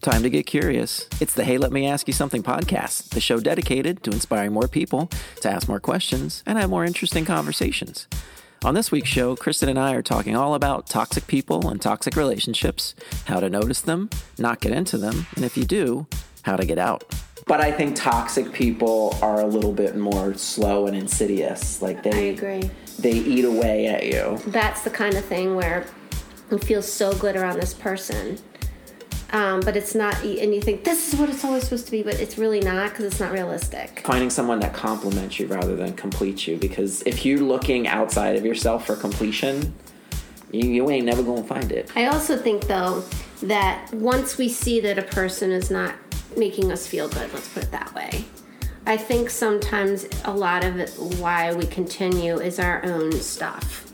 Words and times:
Time 0.00 0.22
to 0.22 0.30
get 0.30 0.46
curious. 0.46 1.08
It's 1.20 1.34
the 1.34 1.42
Hey 1.44 1.58
Let 1.58 1.72
Me 1.72 1.86
Ask 1.86 2.06
You 2.06 2.12
Something 2.12 2.42
podcast, 2.42 3.10
the 3.10 3.20
show 3.20 3.40
dedicated 3.40 4.02
to 4.04 4.10
inspiring 4.12 4.52
more 4.52 4.68
people 4.68 5.10
to 5.40 5.50
ask 5.50 5.68
more 5.68 5.80
questions 5.80 6.42
and 6.46 6.56
have 6.56 6.70
more 6.70 6.84
interesting 6.84 7.24
conversations. 7.24 8.06
On 8.64 8.74
this 8.74 8.92
week's 8.92 9.08
show, 9.08 9.34
Kristen 9.34 9.68
and 9.68 9.78
I 9.78 9.94
are 9.94 10.02
talking 10.02 10.36
all 10.36 10.54
about 10.54 10.86
toxic 10.86 11.26
people 11.26 11.68
and 11.68 11.82
toxic 11.82 12.14
relationships, 12.16 12.94
how 13.26 13.40
to 13.40 13.50
notice 13.50 13.80
them, 13.80 14.08
not 14.38 14.60
get 14.60 14.72
into 14.72 14.98
them, 14.98 15.26
and 15.34 15.44
if 15.44 15.56
you 15.56 15.64
do, 15.64 16.06
how 16.42 16.56
to 16.56 16.64
get 16.64 16.78
out. 16.78 17.04
But 17.46 17.60
I 17.60 17.72
think 17.72 17.96
toxic 17.96 18.52
people 18.52 19.16
are 19.20 19.40
a 19.40 19.46
little 19.46 19.72
bit 19.72 19.96
more 19.96 20.34
slow 20.34 20.86
and 20.86 20.96
insidious. 20.96 21.82
Like 21.82 22.02
they 22.04 22.12
I 22.30 22.32
agree. 22.32 22.70
they 23.00 23.12
eat 23.12 23.44
away 23.44 23.86
at 23.88 24.06
you. 24.06 24.38
That's 24.50 24.82
the 24.82 24.90
kind 24.90 25.14
of 25.16 25.24
thing 25.24 25.56
where 25.56 25.86
you 26.50 26.58
feel 26.58 26.82
so 26.82 27.14
good 27.14 27.36
around 27.36 27.58
this 27.60 27.74
person, 27.74 28.38
um, 29.32 29.60
but 29.60 29.76
it's 29.76 29.94
not, 29.94 30.22
and 30.24 30.54
you 30.54 30.60
think 30.60 30.84
this 30.84 31.12
is 31.12 31.18
what 31.18 31.28
it's 31.28 31.44
always 31.44 31.64
supposed 31.64 31.86
to 31.86 31.92
be, 31.92 32.02
but 32.02 32.14
it's 32.14 32.38
really 32.38 32.60
not 32.60 32.90
because 32.90 33.04
it's 33.04 33.20
not 33.20 33.32
realistic. 33.32 34.02
finding 34.04 34.30
someone 34.30 34.60
that 34.60 34.72
complements 34.72 35.38
you 35.38 35.46
rather 35.46 35.76
than 35.76 35.92
completes 35.94 36.46
you 36.46 36.56
because 36.56 37.02
if 37.02 37.24
you're 37.24 37.40
looking 37.40 37.86
outside 37.86 38.36
of 38.36 38.44
yourself 38.44 38.86
for 38.86 38.96
completion 38.96 39.74
you, 40.50 40.68
you 40.68 40.90
ain't 40.90 41.04
never 41.04 41.22
gonna 41.22 41.42
find 41.44 41.70
it 41.72 41.90
I 41.94 42.06
also 42.06 42.36
think 42.36 42.66
though 42.66 43.04
that 43.42 43.92
once 43.92 44.38
we 44.38 44.48
see 44.48 44.80
that 44.80 44.98
a 44.98 45.02
person 45.02 45.52
is 45.52 45.70
not 45.70 45.94
making 46.36 46.72
us 46.72 46.86
feel 46.86 47.08
good, 47.08 47.32
let's 47.32 47.48
put 47.48 47.64
it 47.64 47.70
that 47.70 47.94
way. 47.94 48.24
I 48.86 48.96
think 48.96 49.28
sometimes 49.30 50.06
a 50.24 50.32
lot 50.32 50.64
of 50.64 50.78
it, 50.78 50.90
why 51.18 51.52
we 51.52 51.66
continue 51.66 52.38
is 52.38 52.58
our 52.58 52.84
own 52.84 53.12
stuff. 53.12 53.87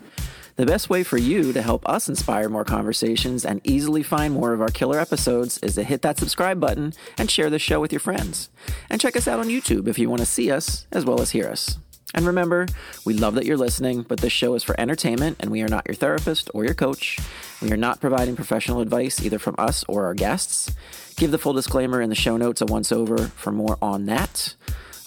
The 0.56 0.66
best 0.66 0.88
way 0.88 1.02
for 1.02 1.16
you 1.16 1.52
to 1.52 1.62
help 1.62 1.88
us 1.88 2.08
inspire 2.08 2.48
more 2.48 2.64
conversations 2.64 3.44
and 3.44 3.60
easily 3.64 4.02
find 4.02 4.34
more 4.34 4.52
of 4.52 4.60
our 4.60 4.68
killer 4.68 4.98
episodes 4.98 5.58
is 5.58 5.74
to 5.74 5.82
hit 5.82 6.02
that 6.02 6.18
subscribe 6.18 6.60
button 6.60 6.92
and 7.18 7.30
share 7.30 7.50
the 7.50 7.58
show 7.58 7.80
with 7.80 7.92
your 7.92 8.00
friends 8.00 8.50
and 8.88 9.00
check 9.00 9.16
us 9.16 9.26
out 9.26 9.40
on 9.40 9.48
youtube 9.48 9.88
if 9.88 9.98
you 9.98 10.08
want 10.08 10.20
to 10.20 10.26
see 10.26 10.50
us 10.50 10.86
as 10.92 11.04
well 11.04 11.20
as 11.20 11.30
hear 11.30 11.48
us 11.48 11.78
and 12.14 12.26
remember, 12.26 12.66
we 13.04 13.14
love 13.14 13.34
that 13.34 13.44
you're 13.44 13.56
listening, 13.56 14.02
but 14.02 14.20
this 14.20 14.32
show 14.32 14.54
is 14.54 14.62
for 14.62 14.78
entertainment 14.78 15.36
and 15.40 15.50
we 15.50 15.62
are 15.62 15.68
not 15.68 15.86
your 15.88 15.96
therapist 15.96 16.48
or 16.54 16.64
your 16.64 16.74
coach. 16.74 17.18
We 17.60 17.72
are 17.72 17.76
not 17.76 18.00
providing 18.00 18.36
professional 18.36 18.80
advice 18.80 19.20
either 19.20 19.40
from 19.40 19.56
us 19.58 19.84
or 19.88 20.04
our 20.04 20.14
guests. 20.14 20.72
Give 21.16 21.32
the 21.32 21.38
full 21.38 21.54
disclaimer 21.54 22.00
in 22.00 22.10
the 22.10 22.14
show 22.14 22.36
notes 22.36 22.60
a 22.60 22.66
once 22.66 22.92
over 22.92 23.18
for 23.18 23.50
more 23.50 23.78
on 23.82 24.06
that. 24.06 24.54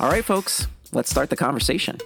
All 0.01 0.09
right, 0.09 0.25
folks, 0.25 0.67
let's 0.91 1.09
start 1.09 1.29
the 1.29 1.37
conversation. 1.37 1.97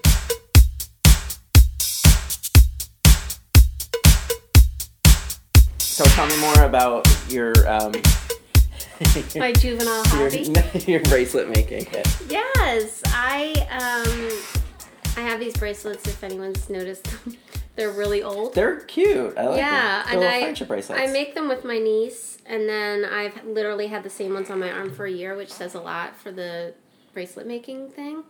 So 6.01 6.09
tell 6.15 6.25
me 6.25 6.37
more 6.37 6.63
about 6.63 7.07
your 7.29 7.53
um, 7.71 7.91
My 9.35 9.51
juvenile 9.51 10.03
hobby. 10.07 10.39
your, 10.39 10.63
your 10.87 10.99
bracelet 11.01 11.47
making. 11.47 11.85
Yes, 12.27 13.03
I 13.05 13.53
um, 13.69 15.15
I 15.15 15.29
have 15.29 15.39
these 15.39 15.55
bracelets. 15.55 16.07
If 16.07 16.23
anyone's 16.23 16.71
noticed 16.71 17.03
them, 17.03 17.37
they're 17.75 17.91
really 17.91 18.23
old. 18.23 18.55
They're 18.55 18.79
cute. 18.79 19.37
I 19.37 19.45
like 19.45 19.57
yeah, 19.59 19.69
them. 19.69 20.05
They're 20.05 20.13
and 20.13 20.19
little 20.21 20.35
I 20.35 20.41
friendship 20.41 20.67
bracelets. 20.69 20.99
I 20.99 21.05
make 21.05 21.35
them 21.35 21.47
with 21.47 21.63
my 21.63 21.77
niece, 21.77 22.39
and 22.47 22.67
then 22.67 23.05
I've 23.05 23.45
literally 23.45 23.85
had 23.85 24.01
the 24.01 24.09
same 24.09 24.33
ones 24.33 24.49
on 24.49 24.57
my 24.57 24.71
arm 24.71 24.91
for 24.91 25.05
a 25.05 25.11
year, 25.11 25.35
which 25.35 25.53
says 25.53 25.75
a 25.75 25.81
lot 25.81 26.15
for 26.15 26.31
the 26.31 26.73
bracelet 27.13 27.45
making 27.45 27.91
thing. 27.91 28.23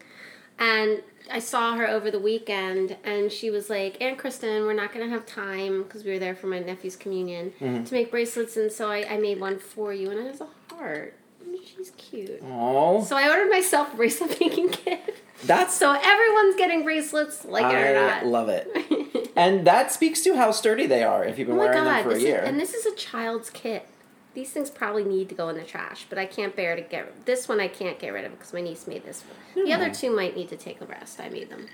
And 0.61 1.01
I 1.31 1.39
saw 1.39 1.75
her 1.75 1.87
over 1.87 2.11
the 2.11 2.19
weekend, 2.19 2.97
and 3.03 3.31
she 3.31 3.49
was 3.49 3.69
like, 3.69 3.99
"Aunt 4.01 4.17
Kristen, 4.17 4.63
we're 4.63 4.73
not 4.73 4.93
gonna 4.93 5.07
have 5.09 5.25
time 5.25 5.83
because 5.83 6.03
we 6.03 6.11
were 6.11 6.19
there 6.19 6.35
for 6.35 6.47
my 6.47 6.59
nephew's 6.59 6.95
communion 6.95 7.51
Mm-hmm. 7.59 7.83
to 7.85 7.93
make 7.93 8.11
bracelets, 8.11 8.55
and 8.57 8.71
so 8.71 8.89
I, 8.89 9.05
I 9.09 9.17
made 9.17 9.39
one 9.39 9.57
for 9.57 9.91
you, 9.93 10.11
and 10.11 10.19
it 10.19 10.27
has 10.27 10.41
a 10.41 10.47
heart. 10.75 11.15
And 11.43 11.57
She's 11.65 11.91
cute. 11.97 12.41
Oh, 12.45 13.03
So 13.03 13.15
I 13.17 13.27
ordered 13.29 13.49
myself 13.49 13.93
a 13.93 13.95
bracelet 13.95 14.39
making 14.39 14.69
kit. 14.69 15.17
that's 15.45 15.73
So 15.73 15.91
everyone's 15.93 16.55
getting 16.57 16.83
bracelets, 16.83 17.43
like 17.45 17.65
it 17.73 17.75
or 17.75 17.99
I 17.99 18.21
not. 18.21 18.25
love 18.27 18.49
it. 18.49 19.31
and 19.35 19.65
that 19.65 19.91
speaks 19.91 20.21
to 20.21 20.35
how 20.35 20.51
sturdy 20.51 20.85
they 20.85 21.03
are 21.03 21.23
if 21.25 21.39
you've 21.39 21.47
been 21.47 21.57
Oh 21.57 21.59
wearing 21.59 21.83
them 21.83 22.03
for 22.03 22.11
a 22.11 22.19
year. 22.19 22.41
is, 22.43 22.49
and 22.49 22.59
this 22.59 22.73
is 22.75 22.85
a 22.85 22.95
child's 22.95 23.49
kit. 23.49 23.87
These 24.33 24.51
things 24.51 24.69
probably 24.69 25.03
need 25.03 25.27
to 25.29 25.35
go 25.35 25.49
in 25.49 25.57
the 25.57 25.63
trash, 25.63 26.05
but 26.09 26.17
I 26.17 26.25
can't 26.25 26.55
bear 26.55 26.75
to 26.75 26.81
get 26.81 27.25
this 27.25 27.49
one. 27.49 27.59
I 27.59 27.67
can't 27.67 27.99
get 27.99 28.09
rid 28.13 28.23
of 28.23 28.31
because 28.31 28.53
my 28.53 28.61
niece 28.61 28.87
made 28.87 29.03
this 29.05 29.23
one. 29.23 29.65
The 29.65 29.73
Hmm. 29.73 29.81
other 29.81 29.93
two 29.93 30.15
might 30.15 30.35
need 30.35 30.47
to 30.49 30.55
take 30.57 30.79
a 30.81 30.85
rest. 30.85 31.19
I 31.19 31.27
made 31.29 31.49
them. 31.49 31.67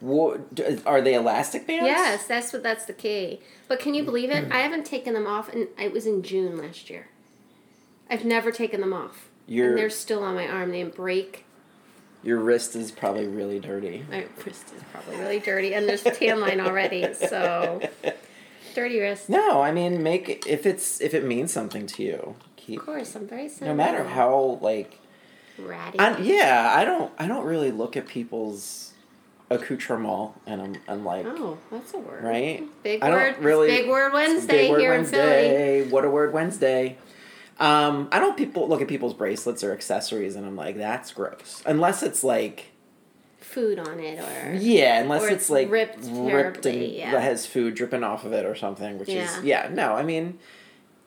What, 0.00 0.40
are 0.86 1.00
they 1.00 1.14
elastic 1.14 1.66
bands? 1.66 1.84
Yes, 1.86 2.26
that's 2.26 2.52
what 2.52 2.62
that's 2.62 2.84
the 2.86 2.92
key. 2.92 3.40
But 3.66 3.80
can 3.80 3.94
you 3.94 4.04
believe 4.04 4.30
it? 4.30 4.50
I 4.50 4.58
haven't 4.60 4.86
taken 4.86 5.12
them 5.12 5.26
off, 5.26 5.52
and 5.52 5.68
it 5.78 5.92
was 5.92 6.06
in 6.06 6.22
June 6.22 6.56
last 6.56 6.88
year. 6.88 7.08
I've 8.08 8.24
never 8.24 8.50
taken 8.52 8.80
them 8.80 8.92
off, 8.94 9.28
Your 9.46 9.70
and 9.70 9.78
they're 9.78 9.90
still 9.90 10.22
on 10.22 10.34
my 10.34 10.46
arm. 10.48 10.70
They 10.70 10.82
didn't 10.82 10.94
break. 10.94 11.44
your 12.22 12.38
wrist 12.38 12.74
is 12.74 12.90
probably 12.90 13.26
really 13.26 13.58
dirty. 13.60 14.04
My 14.10 14.24
wrist 14.46 14.72
is 14.74 14.82
probably 14.92 15.16
really 15.16 15.40
dirty, 15.40 15.74
and 15.74 15.86
there's 15.88 16.06
a 16.06 16.10
tan 16.12 16.40
line 16.40 16.60
already. 16.60 17.12
So 17.12 17.80
dirty 18.74 18.98
wrist. 19.00 19.28
No, 19.28 19.62
I 19.62 19.72
mean 19.72 20.02
make 20.02 20.28
it, 20.28 20.46
if 20.46 20.66
it's 20.66 21.00
if 21.00 21.14
it 21.14 21.24
means 21.24 21.52
something 21.52 21.86
to 21.86 22.02
you. 22.02 22.36
Keep 22.56 22.80
Of 22.80 22.86
course, 22.86 23.14
I'm 23.16 23.26
very 23.26 23.50
no 23.60 23.74
matter 23.74 24.04
how 24.04 24.58
like 24.60 24.98
ratty. 25.58 25.98
I, 25.98 26.18
yeah, 26.18 26.72
I 26.76 26.84
don't 26.84 27.12
I 27.18 27.26
don't 27.26 27.44
really 27.44 27.70
look 27.70 27.96
at 27.96 28.06
people's 28.06 28.92
accoutrement 29.50 30.32
and 30.46 30.60
I'm, 30.60 30.76
I'm 30.86 31.04
like 31.04 31.24
Oh, 31.26 31.58
that's 31.70 31.94
a 31.94 31.98
word. 31.98 32.22
right? 32.22 32.62
Big 32.82 33.02
I 33.02 33.10
word. 33.10 33.38
really 33.38 33.68
Big 33.68 33.88
word 33.88 34.12
Wednesday 34.12 34.56
Big 34.62 34.70
Word 34.70 34.80
here 34.80 34.92
in 34.94 35.04
Philly. 35.06 35.22
Wednesday. 35.26 35.88
What 35.88 36.04
a 36.04 36.10
word 36.10 36.32
Wednesday. 36.32 36.98
Um, 37.58 38.08
I 38.12 38.18
don't 38.20 38.36
people 38.36 38.68
look 38.68 38.82
at 38.82 38.88
people's 38.88 39.14
bracelets 39.14 39.64
or 39.64 39.72
accessories 39.72 40.36
and 40.36 40.46
I'm 40.46 40.54
like, 40.54 40.76
that's 40.76 41.12
gross. 41.12 41.62
Unless 41.66 42.02
it's 42.02 42.22
like 42.22 42.66
Food 43.48 43.78
on 43.78 43.98
it, 43.98 44.18
or 44.18 44.54
yeah, 44.54 45.00
unless 45.00 45.22
Or 45.22 45.26
it's, 45.28 45.34
it's 45.34 45.50
like 45.50 45.70
ripped 45.70 46.04
ripped 46.04 46.66
and 46.66 46.82
yeah. 46.82 47.12
that 47.12 47.22
has 47.22 47.46
food 47.46 47.74
dripping 47.74 48.04
off 48.04 48.24
of 48.24 48.32
it 48.32 48.44
or 48.44 48.54
something, 48.54 48.98
which 48.98 49.08
Yeah. 49.08 49.38
is 49.38 49.44
yeah, 49.44 49.68
no, 49.72 49.94
I 49.94 50.02
mean 50.02 50.38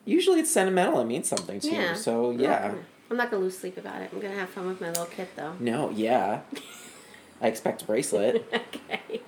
usually 0.06 0.40
it's 0.40 0.52
sentimental, 0.52 1.00
it 1.00 1.06
means 1.06 1.28
something 1.28 1.60
to 1.60 1.72
yeah. 1.72 1.92
you. 1.92 1.96
So 1.96 2.26
oh, 2.26 2.32
yeah. 2.32 2.74
I'm 3.10 3.18
not 3.18 3.30
gonna 3.30 3.44
lose 3.44 3.58
sleep 3.58 3.78
about 3.78 4.02
it. 4.02 4.10
I'm 4.12 4.20
gonna 4.20 4.36
have 4.36 4.50
fun 4.50 4.68
with 4.68 4.82
my 4.82 4.90
little 4.90 5.06
kit 5.06 5.30
though. 5.36 5.54
No, 5.60 5.92
yeah. 5.92 6.42
I 7.42 7.48
expect 7.48 7.82
a 7.84 7.86
bracelet. 7.86 8.46
okay. 8.54 9.22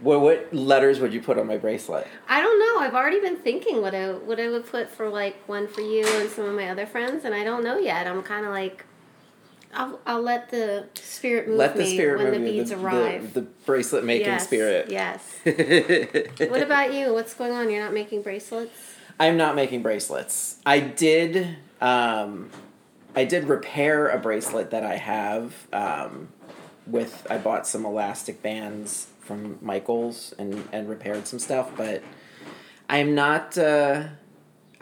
What 0.00 0.20
what 0.20 0.52
letters 0.52 0.98
would 0.98 1.12
you 1.14 1.22
put 1.22 1.38
on 1.38 1.46
my 1.46 1.56
bracelet? 1.58 2.06
I 2.28 2.40
don't 2.40 2.58
know. 2.58 2.80
I've 2.80 2.94
already 2.94 3.20
been 3.20 3.36
thinking 3.36 3.80
what 3.82 3.94
I 3.94 4.12
what 4.12 4.40
I 4.40 4.48
would 4.48 4.66
put 4.66 4.90
for 4.90 5.08
like 5.08 5.36
one 5.48 5.68
for 5.68 5.80
you 5.80 6.06
and 6.06 6.28
some 6.28 6.46
of 6.46 6.54
my 6.54 6.68
other 6.70 6.86
friends, 6.86 7.24
and 7.24 7.34
I 7.34 7.44
don't 7.44 7.62
know 7.62 7.78
yet. 7.78 8.06
I'm 8.06 8.22
kind 8.22 8.44
of 8.44 8.52
like, 8.52 8.84
I'll 9.74 10.00
I'll 10.06 10.22
let 10.22 10.50
the 10.50 10.88
spirit 10.94 11.48
move 11.48 11.58
Let 11.58 11.74
the 11.74 11.80
me 11.80 11.94
spirit 11.94 12.18
when 12.18 12.32
move 12.32 12.40
the 12.40 12.52
beads 12.52 12.70
the, 12.70 12.78
arrive. 12.78 13.34
The, 13.34 13.40
the 13.40 13.46
bracelet 13.64 14.04
making 14.04 14.26
yes, 14.26 14.44
spirit. 14.44 14.90
Yes. 14.90 15.38
what 15.44 16.62
about 16.62 16.92
you? 16.92 17.12
What's 17.14 17.34
going 17.34 17.52
on? 17.52 17.70
You're 17.70 17.82
not 17.82 17.94
making 17.94 18.22
bracelets? 18.22 18.72
I'm 19.18 19.36
not 19.36 19.54
making 19.54 19.82
bracelets. 19.82 20.58
I 20.66 20.80
did 20.80 21.56
um 21.80 22.50
I 23.14 23.24
did 23.24 23.44
repair 23.44 24.08
a 24.08 24.18
bracelet 24.18 24.70
that 24.70 24.84
I 24.84 24.96
have 24.96 25.54
um 25.72 26.28
with 26.86 27.26
I 27.30 27.38
bought 27.38 27.66
some 27.66 27.84
elastic 27.84 28.42
bands 28.42 29.06
from 29.20 29.58
Michaels 29.62 30.34
and 30.38 30.68
and 30.72 30.88
repaired 30.88 31.26
some 31.26 31.38
stuff, 31.38 31.70
but 31.76 32.02
I'm 32.90 33.14
not 33.14 33.56
uh 33.56 34.08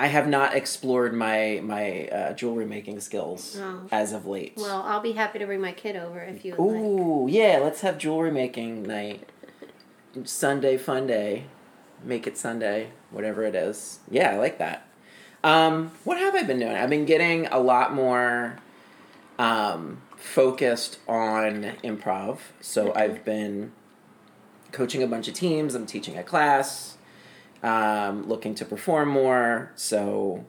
I 0.00 0.06
have 0.06 0.26
not 0.26 0.54
explored 0.56 1.12
my 1.12 1.60
my 1.62 2.08
uh, 2.08 2.32
jewelry 2.32 2.64
making 2.64 3.00
skills 3.00 3.58
Oh. 3.60 3.82
as 3.92 4.12
of 4.14 4.24
late. 4.26 4.54
Well, 4.56 4.82
I'll 4.82 5.00
be 5.02 5.12
happy 5.12 5.38
to 5.38 5.44
bring 5.46 5.60
my 5.60 5.72
kid 5.72 5.94
over 5.94 6.20
if 6.20 6.42
you 6.44 6.54
would 6.56 6.64
like. 6.72 6.80
Ooh, 6.80 7.28
yeah, 7.30 7.58
let's 7.62 7.82
have 7.82 7.98
jewelry 7.98 8.30
making 8.30 8.82
night. 8.84 9.28
Sunday 10.24 10.76
fun 10.78 11.06
day. 11.06 11.44
Make 12.02 12.26
it 12.26 12.38
Sunday, 12.38 12.92
whatever 13.10 13.44
it 13.44 13.54
is. 13.54 13.98
Yeah, 14.10 14.30
I 14.30 14.38
like 14.38 14.56
that. 14.58 14.86
Um, 15.44 15.92
what 16.04 16.16
have 16.18 16.34
I 16.34 16.44
been 16.44 16.58
doing? 16.58 16.74
I've 16.74 16.88
been 16.90 17.04
getting 17.04 17.46
a 17.48 17.58
lot 17.60 17.92
more 17.94 18.56
um, 19.38 20.00
focused 20.16 20.98
on 21.06 21.72
improv. 21.84 22.38
So 22.62 22.94
I've 22.94 23.22
been 23.24 23.72
coaching 24.72 25.02
a 25.02 25.06
bunch 25.06 25.28
of 25.28 25.34
teams, 25.34 25.74
I'm 25.74 25.84
teaching 25.84 26.16
a 26.16 26.22
class, 26.22 26.96
um, 27.62 28.28
looking 28.28 28.54
to 28.56 28.64
perform 28.64 29.08
more. 29.08 29.72
So 29.74 30.44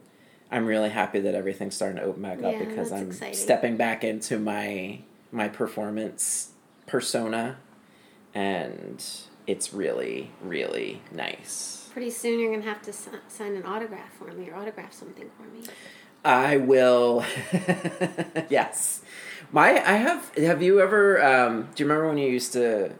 I'm 0.50 0.66
really 0.66 0.90
happy 0.90 1.20
that 1.20 1.34
everything's 1.34 1.74
starting 1.74 1.96
to 1.98 2.04
open 2.04 2.22
back 2.22 2.42
up 2.42 2.58
because 2.58 2.92
I'm 2.92 3.08
exciting. 3.08 3.34
stepping 3.34 3.76
back 3.76 4.04
into 4.04 4.38
my 4.38 5.00
my 5.30 5.48
performance 5.48 6.50
persona 6.86 7.56
and 8.34 9.02
it's 9.46 9.72
really 9.72 10.30
really 10.42 11.02
nice. 11.10 11.88
Pretty 11.92 12.10
soon 12.10 12.38
you're 12.38 12.50
gonna 12.52 12.70
have 12.70 12.82
to 12.82 12.92
si- 12.92 13.10
sign 13.28 13.54
an 13.54 13.64
autograph 13.64 14.12
for 14.18 14.32
me 14.32 14.50
or 14.50 14.56
autograph 14.56 14.92
something 14.92 15.30
for 15.36 15.44
me. 15.44 15.64
I 16.24 16.58
will 16.58 17.24
yes. 18.48 19.02
My 19.50 19.70
I 19.70 19.96
have 19.96 20.34
have 20.36 20.62
you 20.62 20.80
ever 20.80 21.22
um, 21.24 21.68
do 21.74 21.82
you 21.82 21.88
remember 21.88 22.08
when 22.08 22.18
you 22.18 22.30
used 22.30 22.52
to 22.52 22.92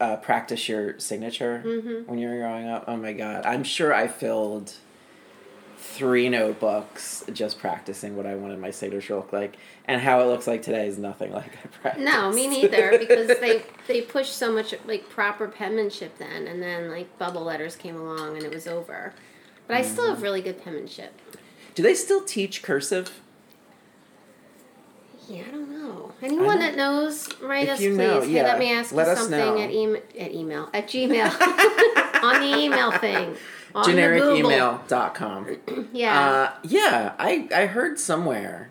uh, 0.00 0.16
practice 0.16 0.68
your 0.68 0.98
signature 0.98 1.62
Mhm. 1.64 2.06
when 2.06 2.18
you 2.18 2.28
were 2.28 2.36
growing 2.38 2.68
up? 2.68 2.84
Oh 2.86 2.96
my 2.96 3.12
god. 3.12 3.44
I'm 3.46 3.64
sure 3.64 3.92
I 3.92 4.06
filled 4.08 4.74
three 5.78 6.28
notebooks 6.28 7.24
just 7.32 7.58
practicing 7.58 8.16
what 8.16 8.24
I 8.24 8.34
wanted 8.36 8.58
my 8.60 8.70
signature 8.70 9.08
to 9.08 9.16
look 9.16 9.32
like, 9.32 9.56
and 9.86 10.00
how 10.00 10.20
it 10.20 10.26
looks 10.26 10.46
like 10.46 10.62
today 10.62 10.86
is 10.86 10.98
nothing 10.98 11.32
like 11.40 11.52
I 11.64 11.66
practiced. 11.82 12.04
No, 12.04 12.30
me 12.32 12.46
neither. 12.46 12.96
Because 12.98 13.26
they 13.40 13.62
they 13.88 14.00
pushed 14.02 14.34
so 14.36 14.52
much 14.52 14.74
like 14.86 15.08
proper 15.10 15.48
penmanship 15.48 16.18
then, 16.18 16.46
and 16.46 16.62
then 16.62 16.90
like 16.90 17.18
bubble 17.18 17.42
letters 17.42 17.74
came 17.76 17.96
along, 17.96 18.36
and 18.36 18.44
it 18.44 18.54
was 18.54 18.66
over. 18.66 19.12
But 19.66 19.76
I 19.76 19.82
still 19.82 20.08
have 20.08 20.22
really 20.22 20.42
good 20.42 20.62
penmanship. 20.62 21.12
Do 21.74 21.82
they 21.82 21.94
still 21.94 22.22
teach 22.22 22.62
cursive? 22.62 23.20
Yeah, 25.32 25.44
I 25.48 25.50
don't 25.50 25.70
know. 25.70 26.12
Anyone 26.20 26.46
don't- 26.46 26.58
that 26.60 26.76
knows, 26.76 27.28
write 27.40 27.68
us, 27.68 27.78
please. 27.78 27.96
know, 27.96 28.20
Hey, 28.20 28.32
yeah, 28.32 28.42
let 28.42 28.58
me 28.58 28.70
ask 28.72 28.92
let 28.92 29.08
you 29.08 29.16
something 29.16 29.62
at 29.62 29.70
email 29.70 30.02
at 30.18 30.32
email 30.32 30.68
at 30.74 30.86
Gmail 30.88 32.22
on 32.22 32.40
the 32.42 32.58
email 32.58 32.90
thing. 32.92 33.36
On 33.74 33.86
the 33.86 33.92
Google. 34.02 34.50
Genericemail.com. 34.50 35.56
Yeah. 35.94 36.20
Uh, 36.30 36.52
yeah, 36.62 37.14
I, 37.18 37.48
I 37.54 37.64
heard 37.66 37.98
somewhere 37.98 38.68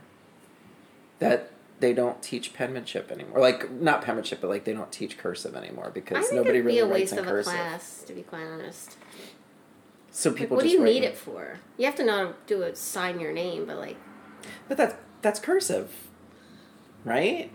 that 1.18 1.50
they 1.80 1.94
don't 1.94 2.22
teach 2.22 2.54
penmanship 2.54 3.12
anymore. 3.12 3.40
Like, 3.40 3.72
not 3.72 4.04
penmanship, 4.04 4.40
but 4.42 4.50
like 4.50 4.66
they 4.66 4.74
don't 4.74 4.92
teach 4.92 5.18
cursive 5.18 5.56
anymore 5.56 5.90
because 5.92 6.32
nobody 6.32 6.60
it'd 6.60 6.66
really 6.66 6.78
be 6.78 6.80
a 6.82 6.86
writes 6.86 6.94
waste 7.02 7.14
in 7.14 7.20
of 7.20 7.26
a 7.26 7.30
cursive. 7.30 7.54
class, 7.54 8.04
to 8.04 8.14
be 8.14 8.22
quite 8.22 8.44
honest. 8.46 8.98
So 10.12 10.30
Like, 10.30 10.38
people 10.40 10.58
what 10.58 10.64
do 10.64 10.70
you 10.70 10.84
need 10.84 10.98
in- 10.98 11.04
it 11.06 11.18
for? 11.18 11.58
You 11.78 11.86
have 11.86 11.96
to 11.96 12.04
to 12.06 12.34
do 12.46 12.62
it, 12.62 12.78
sign 12.78 13.20
your 13.20 13.34
name, 13.34 13.66
but 13.66 13.78
like, 13.78 13.98
But 14.68 14.78
that's, 14.78 14.96
that's 15.24 15.40
cursive, 15.40 15.92
right? 17.04 17.52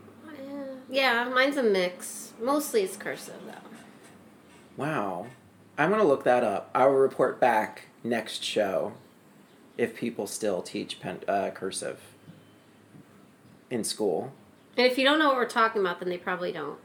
yeah, 0.89 1.25
mine's 1.25 1.57
a 1.57 1.63
mix. 1.63 2.33
Mostly 2.41 2.83
it's 2.83 2.97
cursive 2.97 3.41
though. 3.47 3.71
Wow. 4.77 5.27
I'm 5.79 5.91
going 5.91 6.01
to 6.01 6.07
look 6.07 6.25
that 6.25 6.43
up. 6.43 6.71
I 6.75 6.87
will 6.87 6.95
report 6.95 7.41
back 7.41 7.89
next 8.03 8.43
show 8.43 8.95
if 9.77 9.95
people 9.95 10.27
still 10.27 10.63
teach 10.63 11.01
pen, 11.01 11.21
uh, 11.29 11.51
cursive 11.51 12.01
in 13.71 13.85
school. 13.85 14.33
And 14.77 14.87
if 14.87 14.99
you 14.99 15.05
don't 15.05 15.19
know 15.19 15.29
what 15.29 15.37
we're 15.37 15.47
talking 15.47 15.81
about, 15.81 16.01
then 16.01 16.09
they 16.09 16.19
probably 16.19 16.53
don't. 16.53 16.79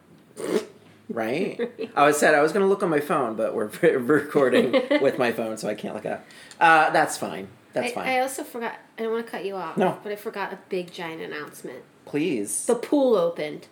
Right? 1.10 1.72
I 1.96 2.06
was 2.06 2.18
said 2.18 2.36
I 2.36 2.42
was 2.42 2.52
going 2.52 2.64
to 2.64 2.70
look 2.70 2.84
on 2.84 2.90
my 2.90 3.00
phone, 3.00 3.36
but 3.36 3.54
we're 3.54 3.70
recording 3.82 4.72
with 5.02 5.18
my 5.18 5.32
phone, 5.32 5.58
so 5.58 5.70
I 5.70 5.76
can't 5.76 5.94
look 5.94 6.06
up. 6.06 6.26
Uh, 6.60 6.90
that's 6.90 7.18
fine. 7.18 7.48
That's 7.74 7.92
I, 7.92 7.96
fine. 7.96 8.08
I 8.10 8.20
also 8.20 8.44
forgot. 8.44 8.76
I 8.98 9.04
don't 9.04 9.14
want 9.14 9.26
to 9.26 9.32
cut 9.32 9.46
you 9.46 9.56
off. 9.56 9.78
No. 9.78 9.98
But 10.04 10.12
I 10.12 10.16
forgot 10.16 10.52
a 10.52 10.60
big 10.68 10.92
giant 10.92 11.22
announcement. 11.22 11.84
Please. 12.06 12.66
The 12.66 12.76
pool 12.76 13.16
opened. 13.16 13.68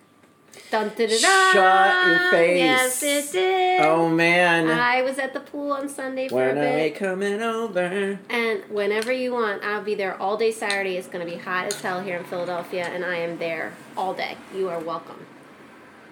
Dun, 0.71 0.89
da, 0.89 0.95
da, 0.95 1.07
da. 1.07 1.51
Shut 1.51 2.07
your 2.07 2.31
face. 2.31 2.57
Yes, 2.59 3.03
it 3.03 3.31
did. 3.31 3.81
oh 3.81 4.09
man. 4.09 4.69
I 4.69 5.01
was 5.01 5.17
at 5.17 5.33
the 5.33 5.39
pool 5.39 5.71
on 5.71 5.89
Sunday 5.89 6.27
for 6.27 6.35
when 6.35 6.57
a 6.57 6.61
are 6.61 6.83
we 6.83 6.89
coming 6.91 7.41
over? 7.41 8.19
And 8.29 8.63
whenever 8.69 9.11
you 9.11 9.33
want, 9.33 9.63
I'll 9.63 9.83
be 9.83 9.95
there 9.95 10.19
all 10.21 10.37
day 10.37 10.51
Saturday. 10.51 10.97
It's 10.97 11.07
going 11.07 11.25
to 11.25 11.31
be 11.31 11.37
hot 11.39 11.67
as 11.67 11.79
hell 11.81 12.01
here 12.01 12.17
in 12.17 12.23
Philadelphia, 12.23 12.85
and 12.85 13.03
I 13.05 13.15
am 13.17 13.37
there 13.39 13.73
all 13.97 14.13
day. 14.13 14.37
You 14.55 14.69
are 14.69 14.79
welcome. 14.79 15.25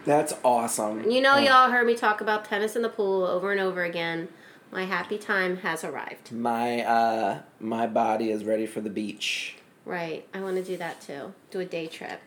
That's 0.06 0.34
awesome. 0.44 1.10
You 1.12 1.22
know, 1.22 1.34
Oh. 1.36 1.40
y'all 1.40 1.70
heard 1.72 1.86
me 1.86 1.96
talk 1.96 2.22
about 2.22 2.46
tennis 2.46 2.76
in 2.76 2.82
the 2.82 2.90
pool 2.90 3.26
over 3.26 3.52
and 3.52 3.60
over 3.60 3.84
again. 3.84 4.30
My 4.72 4.86
happy 4.86 5.18
time 5.18 5.58
has 5.58 5.84
arrived. 5.84 6.32
My 6.32 6.82
uh 6.82 7.40
my 7.60 7.86
body 7.88 8.32
is 8.32 8.44
ready 8.44 8.66
for 8.66 8.82
the 8.82 8.90
beach. 8.90 9.57
Right. 9.88 10.28
I 10.34 10.42
want 10.42 10.58
to 10.58 10.64
do 10.64 10.76
that 10.78 11.00
too. 11.00 11.34
Do 11.50 11.62
a 11.62 11.66
day 11.66 11.88
trip. 11.88 12.20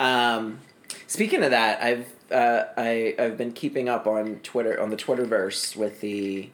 Um, 0.00 0.58
speaking 1.06 1.44
of 1.44 1.52
that, 1.52 1.80
I've 1.80 2.06
uh, 2.32 2.64
I 2.76 3.14
I've 3.18 3.38
been 3.38 3.52
keeping 3.52 3.88
up 3.88 4.08
on 4.08 4.40
Twitter 4.42 4.80
on 4.80 4.90
the 4.90 4.96
Twitterverse 4.96 5.76
with 5.76 6.00
the 6.00 6.50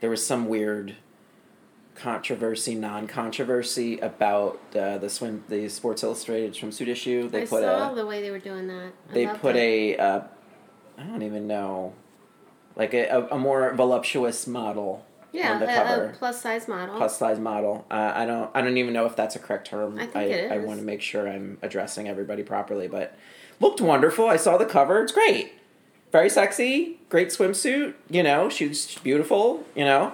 there 0.00 0.10
was 0.10 0.24
some 0.24 0.48
weird 0.48 0.96
controversy, 1.94 2.74
non-controversy 2.74 3.98
about 4.00 4.60
uh, 4.76 4.98
the 4.98 5.08
swim 5.08 5.44
the 5.48 5.70
Sports 5.70 6.02
Illustrated 6.02 6.52
swimsuit 6.52 6.88
issue. 6.88 7.30
They 7.30 7.42
I 7.42 7.46
put 7.46 7.62
saw 7.62 7.92
a 7.92 7.94
the 7.94 8.04
way 8.04 8.20
they 8.20 8.30
were 8.30 8.38
doing 8.38 8.68
that. 8.68 8.92
I 9.10 9.14
they 9.14 9.26
put 9.28 9.56
it. 9.56 9.60
a 9.60 9.96
uh, 9.96 10.20
I 10.98 11.04
don't 11.04 11.22
even 11.22 11.46
know 11.46 11.94
like 12.76 12.92
a, 12.92 13.06
a, 13.08 13.28
a 13.28 13.38
more 13.38 13.72
voluptuous 13.72 14.46
model 14.46 15.06
yeah 15.32 15.52
on 15.54 15.60
the 15.60 15.70
a- 15.70 15.74
cover. 15.74 16.04
a, 16.06 16.12
plus 16.14 16.40
size 16.40 16.68
model. 16.68 16.96
plus 16.96 17.18
size 17.18 17.38
model. 17.38 17.86
Uh, 17.90 18.12
I 18.14 18.26
don't. 18.26 18.50
I 18.54 18.60
don't 18.62 18.76
even 18.76 18.92
know 18.92 19.06
if 19.06 19.16
that's 19.16 19.36
a 19.36 19.38
correct 19.38 19.66
term. 19.68 19.96
I 19.98 20.06
think 20.06 20.16
I, 20.16 20.22
it 20.24 20.52
I 20.52 20.58
want 20.58 20.78
to 20.80 20.84
make 20.84 21.00
sure 21.02 21.28
I'm 21.28 21.58
addressing 21.62 22.08
everybody 22.08 22.42
properly, 22.42 22.88
but 22.88 23.16
looked 23.60 23.80
wonderful. 23.80 24.26
I 24.26 24.36
saw 24.36 24.56
the 24.56 24.66
cover. 24.66 25.02
It's 25.02 25.12
great. 25.12 25.52
Very 26.12 26.30
sexy. 26.30 26.98
Great 27.08 27.28
swimsuit. 27.28 27.94
You 28.08 28.22
know, 28.22 28.48
she's 28.48 28.96
beautiful. 28.98 29.64
You 29.74 29.84
know. 29.84 30.12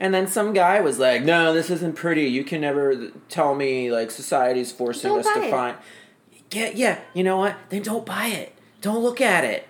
And 0.00 0.12
then 0.12 0.26
some 0.26 0.52
guy 0.52 0.80
was 0.80 0.98
like, 0.98 1.22
"No, 1.22 1.52
this 1.54 1.70
isn't 1.70 1.94
pretty. 1.96 2.24
You 2.24 2.44
can 2.44 2.60
never 2.60 3.10
tell 3.28 3.54
me 3.54 3.90
like 3.92 4.10
society's 4.10 4.72
forcing 4.72 5.10
Don't 5.10 5.20
us 5.20 5.32
to 5.34 5.42
it. 5.42 5.50
find." 5.50 5.76
Yeah, 6.50 6.70
yeah. 6.74 7.00
You 7.14 7.24
know 7.24 7.36
what? 7.38 7.56
Then 7.70 7.82
don't 7.82 8.04
buy 8.04 8.26
it. 8.26 8.52
Don't 8.80 9.02
look 9.02 9.20
at 9.20 9.44
it 9.44 9.66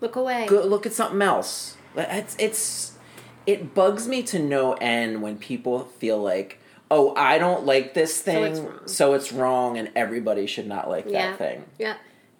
Look 0.00 0.16
away. 0.16 0.46
go 0.46 0.62
look 0.64 0.84
at 0.86 0.92
something 0.92 1.22
else. 1.22 1.76
It's 1.96 2.36
it's 2.38 2.93
it 3.46 3.74
bugs 3.74 4.08
me 4.08 4.22
to 4.24 4.38
no 4.38 4.72
end 4.74 5.22
when 5.22 5.36
people 5.38 5.80
feel 5.84 6.22
like, 6.22 6.58
oh, 6.90 7.14
I 7.16 7.38
don't 7.38 7.64
like 7.66 7.94
this 7.94 8.16
So 8.16 8.22
thing, 8.24 8.44
it's 8.44 8.60
wrong. 8.60 8.80
so 8.86 9.12
it's 9.14 9.32
wrong, 9.32 9.78
and 9.78 9.90
everybody 9.94 10.46
should 10.46 10.66
not 10.66 10.88
like 10.88 11.06
yeah. 11.08 11.30
that 11.30 11.38
thing. 11.38 11.64
Yeah. 11.78 11.96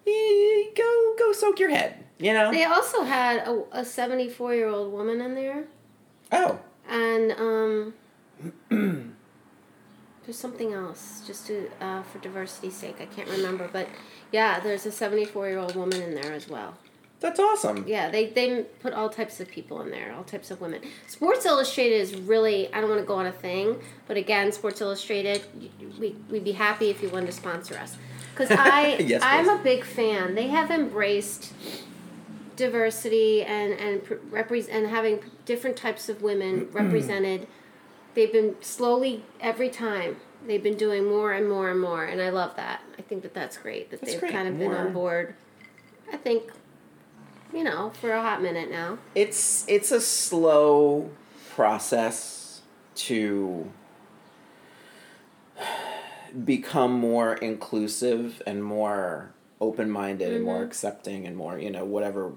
Eh, 0.07 0.63
Go 0.75 1.15
go 1.17 1.31
soak 1.31 1.59
your 1.59 1.69
head. 1.69 2.03
You 2.19 2.33
know. 2.33 2.51
They 2.51 2.63
also 2.63 3.03
had 3.03 3.47
a, 3.47 3.63
a 3.71 3.85
74 3.85 4.55
year 4.55 4.69
old 4.69 4.91
woman 4.93 5.19
in 5.21 5.35
there, 5.35 5.65
oh, 6.31 6.59
and 6.89 7.31
um, 7.33 7.93
there's 10.25 10.37
something 10.37 10.73
else 10.73 11.23
just 11.27 11.47
to 11.47 11.69
uh, 11.81 12.03
for 12.03 12.19
diversity's 12.19 12.75
sake. 12.75 12.97
I 13.01 13.05
can't 13.05 13.29
remember, 13.29 13.69
but 13.71 13.87
yeah, 14.31 14.59
there's 14.59 14.85
a 14.85 14.91
74 14.91 15.49
year 15.49 15.57
old 15.59 15.75
woman 15.75 16.01
in 16.01 16.15
there 16.15 16.33
as 16.33 16.47
well. 16.47 16.75
That's 17.25 17.39
awesome. 17.39 17.85
Yeah, 17.87 18.09
they 18.09 18.27
they 18.27 18.63
put 18.81 18.93
all 18.93 19.09
types 19.09 19.39
of 19.39 19.47
people 19.49 19.81
in 19.81 19.89
there, 19.91 20.13
all 20.15 20.23
types 20.23 20.51
of 20.51 20.61
women. 20.61 20.81
Sports 21.07 21.45
Illustrated 21.45 21.95
is 21.95 22.15
really 22.15 22.71
I 22.73 22.79
don't 22.81 22.89
want 22.89 23.01
to 23.01 23.07
go 23.07 23.15
on 23.15 23.25
a 23.25 23.31
thing, 23.31 23.79
but 24.07 24.15
again, 24.17 24.51
Sports 24.51 24.79
Illustrated, 24.81 25.43
we 25.99 26.15
we'd 26.29 26.43
be 26.43 26.51
happy 26.53 26.89
if 26.89 27.01
you 27.01 27.09
wanted 27.09 27.27
to 27.27 27.31
sponsor 27.31 27.75
us 27.77 27.97
because 28.31 28.51
I 28.57 28.97
Yes, 28.99 29.21
I'm 29.23 29.45
please. 29.45 29.59
a 29.59 29.63
big 29.63 29.83
fan. 29.83 30.35
They 30.35 30.47
have 30.47 30.69
embraced 30.71 31.53
diversity 32.55 33.43
and 33.43 33.73
and 33.73 34.03
pr- 34.03 34.13
repre- 34.31 34.69
and 34.71 34.87
having 34.87 35.19
different 35.45 35.75
types 35.77 36.09
of 36.09 36.21
women 36.21 36.69
represented. 36.71 37.47
They've 38.13 38.31
been 38.31 38.55
slowly 38.61 39.23
every 39.41 39.69
time 39.69 40.17
they've 40.47 40.63
been 40.63 40.77
doing 40.77 41.05
more 41.09 41.33
and 41.33 41.49
more 41.49 41.69
and 41.69 41.81
more, 41.81 42.03
and 42.05 42.21
I 42.21 42.29
love 42.29 42.55
that. 42.55 42.81
I 42.97 43.01
think 43.01 43.23
that 43.23 43.33
that's 43.33 43.57
great 43.57 43.89
that 43.91 43.99
That's 43.99 44.13
they've 44.13 44.19
great. 44.21 44.31
kind 44.31 44.47
of 44.47 44.57
been 44.57 44.71
on 44.73 44.93
board. 44.93 45.35
I 46.13 46.17
think 46.17 46.51
you 47.55 47.63
know, 47.63 47.91
for 48.01 48.11
a 48.11 48.21
hot 48.21 48.41
minute 48.41 48.69
now. 48.69 48.97
It's 49.15 49.65
it's 49.67 49.91
a 49.91 50.01
slow 50.01 51.09
process 51.55 52.61
to 52.95 53.71
become 56.43 56.91
more 56.91 57.33
inclusive 57.35 58.43
and 58.45 58.61
more 58.61 59.31
open-minded 59.61 60.33
and 60.33 60.43
more 60.43 60.63
accepting 60.63 61.25
and 61.25 61.37
more 61.37 61.57
you 61.57 61.71
know 61.71 61.85
whatever 61.85 62.33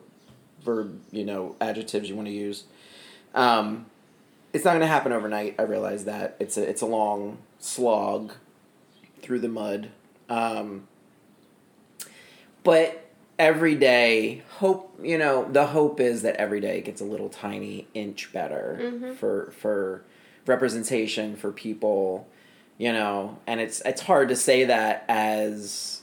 verb 0.63 1.01
you 1.11 1.25
know 1.25 1.57
adjectives 1.61 2.09
you 2.09 2.15
want 2.15 2.29
to 2.29 2.35
use. 2.35 2.65
Um, 3.35 3.87
it's 4.53 4.65
not 4.65 4.71
going 4.71 4.81
to 4.81 4.87
happen 4.87 5.13
overnight 5.13 5.57
i 5.59 5.63
realize 5.63 6.05
that. 6.05 6.37
It's 6.39 6.57
a 6.57 6.63
it's 6.63 6.81
a 6.81 6.87
long 6.87 7.39
slog 7.59 8.33
through 9.21 9.41
the 9.41 9.49
mud. 9.49 9.91
Um, 10.29 10.87
but 12.63 13.08
every 13.39 13.75
day 13.75 14.43
hope 14.57 14.99
you 15.03 15.17
know 15.17 15.49
the 15.53 15.67
hope 15.67 16.01
is 16.01 16.23
that 16.23 16.35
every 16.37 16.61
day 16.61 16.81
gets 16.81 17.01
a 17.01 17.05
little 17.05 17.29
tiny 17.29 17.87
inch 17.95 18.33
better 18.33 18.79
mm-hmm. 18.81 19.15
for 19.15 19.53
for 19.53 20.03
representation 20.47 21.37
for 21.37 21.53
people 21.53 22.29
you 22.79 22.93
know? 22.93 23.39
And 23.47 23.61
it's 23.61 23.83
it's 23.85 24.01
hard 24.01 24.29
to 24.31 24.37
say 24.37 24.65
that 24.65 25.05
as 25.09 26.03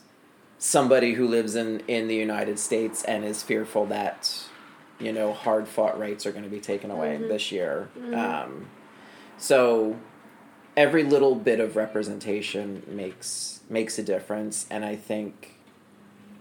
somebody 0.59 1.13
who 1.13 1.27
lives 1.27 1.55
in 1.55 1.79
in 1.87 2.07
the 2.07 2.15
United 2.15 2.59
States 2.59 3.03
and 3.03 3.25
is 3.25 3.41
fearful 3.41 3.87
that 3.87 4.43
you 4.99 5.11
know 5.11 5.33
hard 5.33 5.67
fought 5.67 5.99
rights 5.99 6.25
are 6.25 6.31
going 6.31 6.43
to 6.43 6.49
be 6.49 6.59
taken 6.59 6.91
away 6.91 7.15
mm-hmm. 7.15 7.29
this 7.29 7.51
year. 7.51 7.89
Mm-hmm. 7.97 8.13
Um 8.13 8.67
so 9.37 9.97
every 10.77 11.03
little 11.03 11.35
bit 11.35 11.59
of 11.59 11.75
representation 11.75 12.83
makes 12.87 13.61
makes 13.69 13.97
a 13.97 14.03
difference. 14.03 14.67
And 14.69 14.85
i 14.85 14.95
think 14.95 15.54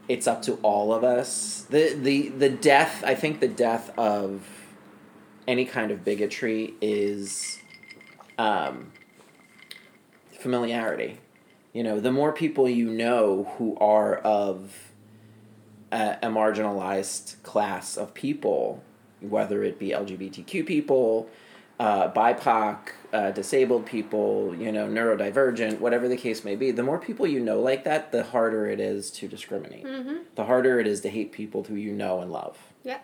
it's 0.09 0.27
up 0.27 0.43
to 0.43 0.55
all 0.57 0.93
of 0.93 1.05
us. 1.05 1.67
The 1.71 1.95
the 1.95 2.29
the 2.29 2.49
death 2.51 3.03
i 3.05 3.15
think 3.15 3.41
the 3.41 3.49
death 3.49 3.91
of 3.99 4.47
any 5.47 5.65
kind 5.65 5.91
of 5.91 6.05
bigotry 6.05 6.75
is 6.81 7.59
um 8.39 8.93
familiarity. 10.39 11.19
You 11.73 11.83
know 11.83 12.01
the 12.01 12.13
more 12.13 12.33
people 12.33 12.69
you 12.69 12.91
know 12.91 13.53
who 13.59 13.77
are 13.79 14.17
of 14.19 14.93
a, 15.91 16.19
a 16.23 16.29
marginalized 16.29 17.43
class 17.43 17.97
of 17.97 18.15
people 18.15 18.83
whether 19.21 19.63
it 19.65 19.79
be 19.79 19.89
lgbtq 19.89 20.67
people 20.67 21.29
uh, 21.81 22.11
bipoc 22.13 22.91
uh, 23.15 23.31
disabled 23.31 23.87
people, 23.87 24.55
you 24.59 24.73
know, 24.73 24.89
neurodivergent, 24.89 25.79
whatever 25.79 26.09
the 26.09 26.17
case 26.17 26.43
may 26.43 26.57
be, 26.57 26.73
the 26.73 26.83
more 26.83 26.99
people 26.99 27.29
you 27.29 27.39
know 27.39 27.61
like 27.61 27.85
that, 27.85 28.11
the 28.11 28.25
harder 28.25 28.67
it 28.67 28.81
is 28.81 29.09
to 29.13 29.29
discriminate. 29.29 29.85
Mm-hmm. 29.85 30.17
The 30.35 30.45
harder 30.45 30.81
it 30.81 30.89
is 30.89 31.01
to 31.03 31.09
hate 31.09 31.31
people 31.31 31.63
who 31.63 31.77
you 31.77 31.93
know 31.93 32.21
and 32.21 32.33
love. 32.33 32.59
Yeah. 32.83 32.99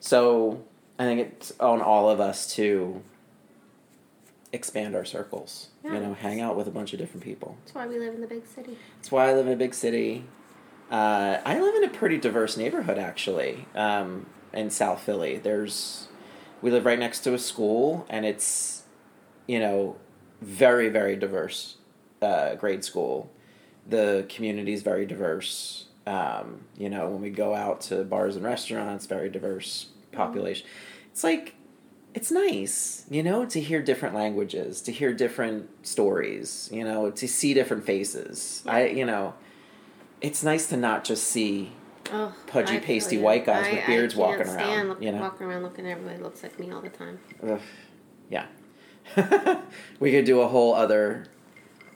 So 0.00 0.62
I 0.98 1.04
think 1.04 1.20
it's 1.20 1.52
on 1.58 1.80
all 1.80 2.10
of 2.10 2.20
us 2.20 2.54
to 2.56 3.02
expand 4.52 4.94
our 4.94 5.06
circles. 5.06 5.68
Yeah. 5.82 5.94
You 5.94 6.00
know, 6.00 6.14
hang 6.14 6.42
out 6.42 6.54
with 6.54 6.68
a 6.68 6.70
bunch 6.70 6.92
of 6.92 6.98
different 6.98 7.24
people. 7.24 7.56
That's 7.64 7.74
why 7.74 7.86
we 7.86 7.98
live 7.98 8.14
in 8.14 8.20
the 8.20 8.26
big 8.26 8.46
city. 8.46 8.76
That's 8.98 9.10
why 9.10 9.30
I 9.30 9.32
live 9.32 9.46
in 9.46 9.54
a 9.54 9.56
big 9.56 9.72
city. 9.72 10.26
Uh, 10.90 11.40
I 11.46 11.58
live 11.58 11.74
in 11.76 11.84
a 11.84 11.88
pretty 11.88 12.18
diverse 12.18 12.58
neighborhood, 12.58 12.98
actually, 12.98 13.64
um, 13.74 14.26
in 14.52 14.68
South 14.68 15.00
Philly. 15.00 15.38
There's, 15.38 16.08
we 16.60 16.70
live 16.70 16.84
right 16.84 16.98
next 16.98 17.20
to 17.20 17.32
a 17.32 17.38
school, 17.38 18.04
and 18.10 18.26
it's, 18.26 18.81
you 19.52 19.60
know, 19.60 19.96
very 20.40 20.88
very 20.88 21.14
diverse 21.14 21.76
uh, 22.22 22.54
grade 22.54 22.84
school. 22.84 23.30
The 23.86 24.24
community 24.34 24.72
is 24.72 24.82
very 24.82 25.04
diverse. 25.04 25.86
Um, 26.06 26.62
you 26.76 26.88
know, 26.88 27.08
when 27.10 27.20
we 27.20 27.30
go 27.30 27.54
out 27.54 27.80
to 27.82 28.02
bars 28.02 28.34
and 28.36 28.44
restaurants, 28.44 29.06
very 29.06 29.28
diverse 29.28 29.86
population. 30.10 30.66
It's 31.10 31.22
like 31.22 31.54
it's 32.14 32.30
nice, 32.30 33.04
you 33.10 33.22
know, 33.22 33.44
to 33.46 33.60
hear 33.60 33.82
different 33.82 34.14
languages, 34.14 34.80
to 34.82 34.92
hear 34.92 35.12
different 35.12 35.68
stories, 35.86 36.68
you 36.72 36.84
know, 36.84 37.10
to 37.10 37.28
see 37.28 37.52
different 37.54 37.84
faces. 37.84 38.62
I, 38.66 38.86
you 38.88 39.04
know, 39.04 39.34
it's 40.20 40.42
nice 40.42 40.66
to 40.68 40.76
not 40.76 41.04
just 41.04 41.24
see. 41.24 41.72
Oh, 42.12 42.34
Pudgy, 42.46 42.76
I 42.76 42.80
pasty 42.80 43.18
white 43.18 43.46
guys 43.46 43.66
I- 43.66 43.72
with 43.74 43.86
beards 43.86 44.16
walking 44.16 44.48
around, 44.48 44.88
Look, 44.88 45.02
you 45.02 45.12
know? 45.12 45.20
walking 45.20 45.46
around 45.46 45.62
looking 45.62 45.86
at 45.86 45.92
everybody 45.92 46.22
looks 46.22 46.42
like 46.42 46.58
me 46.58 46.70
all 46.70 46.82
the 46.82 46.90
time. 46.90 47.18
Ugh. 47.42 47.60
Yeah, 48.28 48.46
we 50.00 50.10
could 50.10 50.24
do 50.24 50.40
a 50.40 50.48
whole 50.48 50.74
other. 50.74 51.24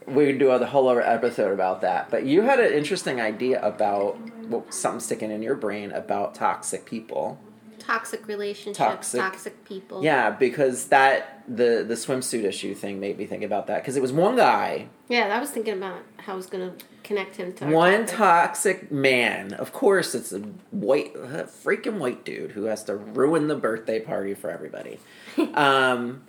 We 0.07 0.27
could 0.27 0.39
do 0.39 0.51
a 0.51 0.65
whole 0.65 0.89
other 0.89 1.03
episode 1.03 1.53
about 1.53 1.81
that. 1.81 2.11
But 2.11 2.25
you 2.27 2.43
had 2.43 2.61
an 2.61 2.73
interesting 2.73 3.21
idea 3.21 3.61
about 3.61 4.19
well, 4.49 4.65
something 4.71 5.01
sticking 5.01 5.31
in 5.31 5.43
your 5.43 5.57
brain 5.57 5.91
about 5.93 6.35
toxic 6.35 6.85
people. 6.87 7.39
Toxic 7.79 8.27
relationships, 8.27 8.79
Toxic. 8.79 9.21
toxic, 9.21 9.65
people. 9.65 10.03
Yeah, 10.03 10.31
because 10.31 10.87
that 10.89 11.45
the 11.47 11.85
the 11.87 11.95
swimsuit 11.95 12.43
issue 12.43 12.75
thing 12.75 12.99
made 12.99 13.17
me 13.17 13.27
think 13.27 13.45
about 13.45 13.69
that 13.69 13.83
because 13.83 13.97
it 13.97 14.03
was 14.03 14.13
one 14.13 14.35
guy 14.35 14.89
Yeah, 15.09 15.29
I 15.37 15.39
was 15.39 15.51
thinking 15.51 15.75
about 15.75 16.03
how 16.17 16.33
I 16.33 16.37
was 16.37 16.47
going 16.47 16.69
to 16.69 16.85
connect 17.05 17.37
him 17.37 17.53
to 17.55 17.67
One 17.67 18.01
topic. 18.07 18.17
toxic 18.17 18.91
man. 18.91 19.53
Of 19.53 19.73
course, 19.73 20.17
it's 20.17 20.33
a 20.33 20.41
white, 20.73 21.15
a 21.15 21.45
freaking 21.45 21.99
white 21.99 22.25
dude 22.25 22.53
who 22.53 22.65
has 22.65 22.83
to 22.85 22.97
ruin 22.97 23.47
the 23.47 23.55
birthday 23.55 24.01
party 24.01 24.35
for 24.35 24.51
everybody. 24.51 24.99
um, 25.55 26.23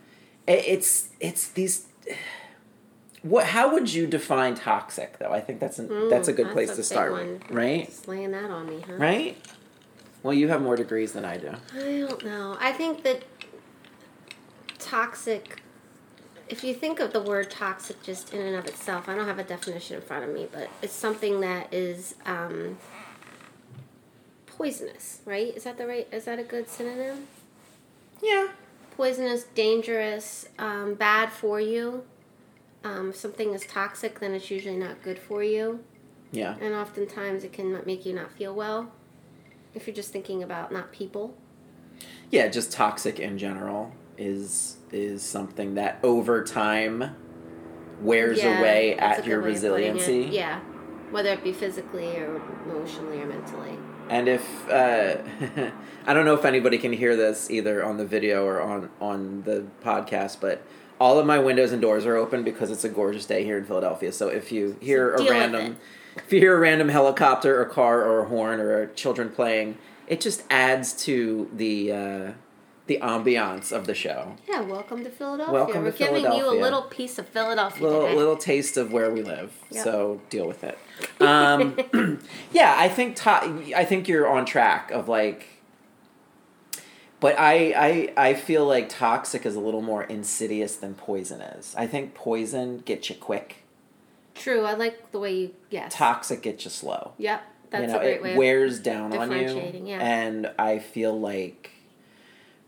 it's 0.48 1.10
it's 1.20 1.48
these. 1.50 1.86
What? 3.24 3.48
How 3.48 3.74
would 3.74 3.92
you 3.94 4.08
define 4.08 4.56
toxic? 4.56 5.18
Though 5.20 5.32
I 5.34 5.42
think 5.42 5.60
that's 5.60 5.80
an, 5.80 5.89
Mm, 5.89 6.10
that's 6.10 6.27
a 6.27 6.34
good 6.34 6.46
that's 6.48 6.54
place 6.54 6.70
a 6.72 6.75
to 6.77 6.84
start, 6.84 7.12
one. 7.12 7.42
right? 7.50 7.86
Just 7.86 8.08
laying 8.08 8.32
that 8.32 8.50
on 8.50 8.68
me, 8.70 8.82
huh? 8.88 8.94
Right. 8.94 9.38
Well, 10.24 10.34
you 10.34 10.48
have 10.50 10.62
more 10.62 10.75
degrees 10.75 11.12
than 11.13 11.25
I 11.25 11.38
do. 11.38 11.51
I 11.75 12.06
don't 12.08 12.24
know. 12.25 12.58
I 12.60 12.72
think 12.72 13.04
that 13.04 13.24
toxic. 14.80 15.62
If 16.50 16.63
you 16.63 16.74
think 16.74 17.01
of 17.01 17.12
the 17.12 17.20
word 17.22 17.51
toxic 17.51 18.01
just 18.04 18.34
in 18.34 18.39
and 18.42 18.56
of 18.56 18.66
itself, 18.68 19.10
I 19.10 19.16
don't 19.16 19.25
have 19.27 19.39
a 19.39 19.44
definition 19.44 19.98
in 19.98 20.01
front 20.01 20.24
of 20.24 20.34
me, 20.34 20.48
but 20.51 20.70
it's 20.82 20.94
something 20.94 21.42
that 21.42 21.74
is 21.74 22.16
um, 22.25 22.77
poisonous, 24.46 25.20
right? 25.25 25.56
Is 25.58 25.66
that 25.66 25.77
the 25.77 25.86
right? 25.88 26.08
Is 26.12 26.24
that 26.25 26.39
a 26.39 26.44
good 26.44 26.70
synonym? 26.70 27.27
Yeah. 28.22 28.48
Poisonous, 28.98 29.44
dangerous, 29.54 30.50
um, 30.58 30.96
bad 30.96 31.32
for 31.32 31.62
you. 31.62 32.04
Um, 32.84 33.10
if 33.12 33.16
something 33.16 33.54
is 33.54 33.63
toxic, 33.68 34.20
then 34.20 34.34
it's 34.34 34.50
usually 34.50 34.75
not 34.75 35.04
good 35.04 35.20
for 35.20 35.44
you, 35.44 35.84
Yeah. 36.32 36.56
and 36.60 36.74
oftentimes 36.74 37.44
it 37.44 37.54
can 37.54 37.80
make 37.86 38.08
you 38.08 38.13
not 38.13 38.32
feel 38.32 38.56
well. 38.56 38.92
If 39.75 39.86
you're 39.86 39.96
just 39.96 40.12
thinking 40.12 40.42
about 40.42 40.72
not 40.72 40.92
people. 40.92 41.36
Yeah. 42.32 42.48
Just 42.48 42.72
toxic 42.72 43.20
in 43.20 43.38
general 43.38 43.92
is 44.18 44.77
is 44.92 45.22
something 45.22 45.75
that 45.75 46.00
over 46.01 46.44
time 46.44 47.16
wears 48.01 48.39
Yeah, 48.39 48.58
away 48.60 48.96
at 48.96 49.25
your 49.27 49.42
way 49.44 49.50
of 49.56 49.62
putting 49.62 49.84
it. 49.84 49.94
resiliency. 49.94 50.30
Yeah, 50.36 50.60
whether 51.12 51.30
it 51.34 51.44
be 51.44 51.54
physically 51.54 52.16
or 52.18 52.42
emotionally 52.66 53.22
or 53.22 53.27
mentally. 53.27 53.77
And 54.10 54.28
if 54.28 54.70
uh, 54.70 55.18
I 56.06 56.14
don't 56.14 56.26
know 56.26 56.34
if 56.34 56.46
anybody 56.46 56.78
can 56.78 56.94
hear 56.94 57.16
this 57.16 57.52
either 57.52 57.84
on 57.84 57.98
the 57.98 58.06
video 58.06 58.46
or 58.46 58.62
on 58.62 58.90
on 59.02 59.44
the 59.44 59.66
podcast, 59.84 60.40
but 60.40 60.62
all 61.00 61.20
of 61.20 61.26
my 61.26 61.38
windows 61.38 61.72
and 61.72 61.82
doors 61.82 62.06
are 62.06 62.16
open 62.16 62.44
because 62.44 62.72
it's 62.72 62.84
a 62.84 62.90
gorgeous 62.90 63.26
day 63.26 63.44
here 63.44 63.58
in 63.58 63.66
Philadelphia. 63.66 64.12
So 64.12 64.30
if 64.30 64.52
you 64.52 64.78
hear 64.82 65.16
So 65.18 65.28
a 65.28 65.30
random, 65.30 65.78
if 66.16 66.32
you 66.34 66.40
hear 66.40 66.56
a 66.56 66.60
random 66.60 66.90
helicopter 66.90 67.62
or 67.62 67.66
car 67.66 68.02
or 68.02 68.24
a 68.24 68.28
horn 68.28 68.60
or 68.60 68.88
children 68.88 69.30
playing, 69.30 69.78
it 70.08 70.22
just 70.22 70.44
adds 70.50 70.94
to 71.06 71.50
the 71.54 71.92
uh, 71.92 72.32
the 72.88 73.00
ambiance 73.01 73.72
of 73.72 73.86
the 73.86 73.94
show. 73.94 74.36
Yeah, 74.48 74.62
welcome 74.62 75.03
to 75.03 75.10
Philadelphia. 75.10 75.53
Welcome 75.53 75.84
We're 75.84 75.91
to 75.91 75.98
giving 75.98 76.24
you 76.24 76.50
a 76.50 76.56
little 76.60 76.84
piece 76.84 77.20
of 77.20 77.27
Philadelphia 77.27 77.84
little 77.84 78.01
today. 78.03 78.15
little 78.15 78.38
taste 78.38 78.77
of 78.77 78.91
where 78.94 79.12
we 79.12 79.22
live. 79.22 79.53
Yep. 79.72 79.84
So 79.84 80.22
deal 80.29 80.48
with 80.48 80.63
it. 80.63 80.77
Um, 81.22 81.77
yeah, 82.51 82.75
I 82.77 82.88
think 82.89 83.15
to- 83.17 83.74
I 83.75 83.86
think 83.86 84.08
you're 84.08 84.27
on 84.27 84.46
track 84.46 84.91
of 84.91 85.08
like. 85.08 85.48
But 87.20 87.38
I, 87.39 87.74
I 87.75 88.13
I 88.29 88.34
feel 88.36 88.65
like 88.65 88.89
toxic 88.89 89.46
is 89.46 89.56
a 89.56 89.60
little 89.60 89.82
more 89.82 90.03
insidious 90.03 90.75
than 90.75 90.94
poison 90.94 91.41
is. 91.41 91.74
I 91.77 91.88
think 91.88 92.13
poison 92.13 92.79
gets 92.79 93.10
you 93.10 93.15
quick. 93.15 93.63
True, 94.36 94.62
I 94.65 94.74
like 94.75 95.12
the 95.12 95.20
way 95.20 95.34
you 95.36 95.51
yes. 95.72 95.94
Toxic 95.96 96.44
gets 96.44 96.63
you 96.63 96.70
slow. 96.72 97.13
Yep, 97.17 97.41
that's 97.72 97.82
you 97.82 97.88
know, 97.88 97.96
a 97.98 98.00
great 98.00 98.13
it 98.17 98.24
way. 98.24 98.32
of- 98.34 98.38
wears 98.38 98.79
down 98.79 99.17
on 99.17 99.32
you. 99.32 99.82
yeah. 99.84 100.00
And 100.00 100.51
I 100.60 100.77
feel 100.77 101.20
like 101.20 101.72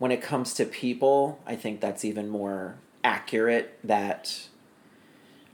when 0.00 0.10
it 0.10 0.22
comes 0.22 0.54
to 0.54 0.64
people, 0.64 1.38
I 1.46 1.56
think 1.56 1.80
that's 1.80 2.06
even 2.06 2.30
more 2.30 2.76
accurate 3.04 3.78
that 3.84 4.48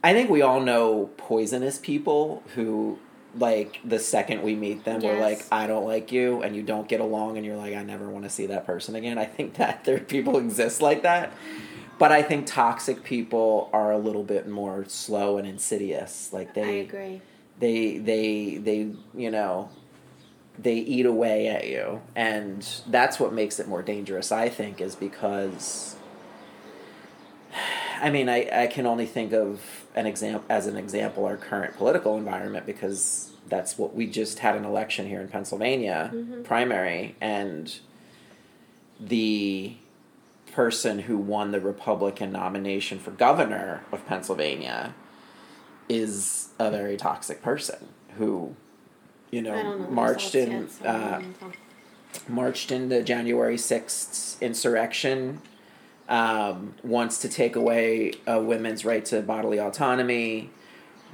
I 0.04 0.12
think 0.12 0.30
we 0.30 0.40
all 0.40 0.60
know 0.60 1.10
poisonous 1.16 1.78
people 1.78 2.44
who 2.54 2.98
like 3.34 3.80
the 3.84 3.98
second 3.98 4.42
we 4.42 4.54
meet 4.54 4.84
them 4.84 5.02
we're 5.02 5.20
like 5.20 5.44
I 5.52 5.66
don't 5.66 5.84
like 5.84 6.10
you 6.12 6.42
and 6.42 6.54
you 6.56 6.62
don't 6.62 6.88
get 6.88 7.00
along 7.00 7.36
and 7.36 7.44
you're 7.44 7.56
like 7.56 7.74
I 7.74 7.82
never 7.82 8.08
want 8.08 8.24
to 8.24 8.30
see 8.30 8.46
that 8.46 8.64
person 8.64 8.94
again. 8.94 9.18
I 9.18 9.24
think 9.24 9.54
that 9.54 9.84
there 9.84 9.98
people 9.98 10.38
exist 10.38 10.80
like 10.80 11.02
that. 11.02 11.32
But 11.98 12.12
I 12.12 12.22
think 12.22 12.46
toxic 12.46 13.02
people 13.02 13.68
are 13.72 13.90
a 13.90 13.98
little 13.98 14.22
bit 14.22 14.46
more 14.46 14.84
slow 14.86 15.38
and 15.38 15.46
insidious. 15.46 16.32
Like 16.32 16.54
they 16.54 16.62
I 16.62 16.82
agree. 16.84 17.20
they 17.58 17.98
they 17.98 18.58
they 18.58 18.92
you 19.12 19.30
know 19.32 19.70
they 20.58 20.76
eat 20.76 21.06
away 21.06 21.48
at 21.48 21.68
you. 21.68 22.00
And 22.14 22.66
that's 22.86 23.20
what 23.20 23.32
makes 23.32 23.58
it 23.58 23.68
more 23.68 23.82
dangerous 23.82 24.32
i 24.32 24.48
think 24.48 24.80
is 24.80 24.94
because 24.94 25.96
i 28.00 28.10
mean 28.10 28.28
i, 28.28 28.48
I 28.52 28.66
can 28.66 28.86
only 28.86 29.06
think 29.06 29.32
of 29.32 29.86
an 29.94 30.06
example 30.06 30.44
as 30.48 30.66
an 30.66 30.76
example 30.76 31.24
our 31.24 31.36
current 31.36 31.76
political 31.76 32.16
environment 32.16 32.66
because 32.66 33.32
that's 33.48 33.78
what 33.78 33.94
we 33.94 34.06
just 34.06 34.40
had 34.40 34.56
an 34.56 34.64
election 34.64 35.06
here 35.06 35.20
in 35.20 35.28
pennsylvania 35.28 36.10
mm-hmm. 36.12 36.42
primary 36.42 37.16
and 37.20 37.78
the 38.98 39.76
person 40.52 41.00
who 41.00 41.16
won 41.16 41.52
the 41.52 41.60
republican 41.60 42.32
nomination 42.32 42.98
for 42.98 43.10
governor 43.12 43.84
of 43.92 44.04
pennsylvania 44.06 44.94
is 45.88 46.48
a 46.58 46.70
very 46.70 46.96
toxic 46.96 47.42
person 47.42 47.88
who, 48.18 48.56
you 49.30 49.42
know, 49.42 49.54
know 49.54 49.78
marched 49.90 50.34
in 50.34 50.50
yet, 50.50 50.70
so 50.70 50.84
uh, 50.84 51.22
marched 52.28 52.70
in 52.70 52.88
the 52.88 53.02
January 53.02 53.58
sixth 53.58 54.40
insurrection. 54.42 55.40
Um, 56.08 56.74
wants 56.84 57.18
to 57.22 57.28
take 57.28 57.56
away 57.56 58.12
a 58.28 58.40
women's 58.40 58.84
right 58.84 59.04
to 59.06 59.22
bodily 59.22 59.58
autonomy. 59.58 60.50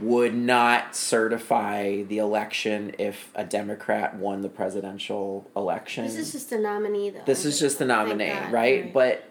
Would 0.01 0.35
not 0.35 0.97
certify 0.97 2.03
the 2.03 2.19
election 2.19 2.95
if 2.99 3.31
a 3.35 3.45
Democrat 3.45 4.17
won 4.17 4.41
the 4.41 4.49
presidential 4.49 5.51
election. 5.55 6.05
This 6.05 6.17
is 6.17 6.33
just 6.33 6.53
a 6.53 6.59
nominee, 6.59 7.11
though. 7.11 7.21
This 7.25 7.45
is 7.45 7.61
just 7.61 7.79
the 7.79 7.85
nominee, 7.85 8.29
God, 8.29 8.53
right? 8.53 8.93
But 8.93 9.29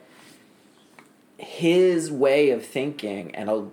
his 1.37 2.11
way 2.11 2.51
of 2.51 2.63
thinking, 2.63 3.35
and 3.35 3.49
a, 3.49 3.67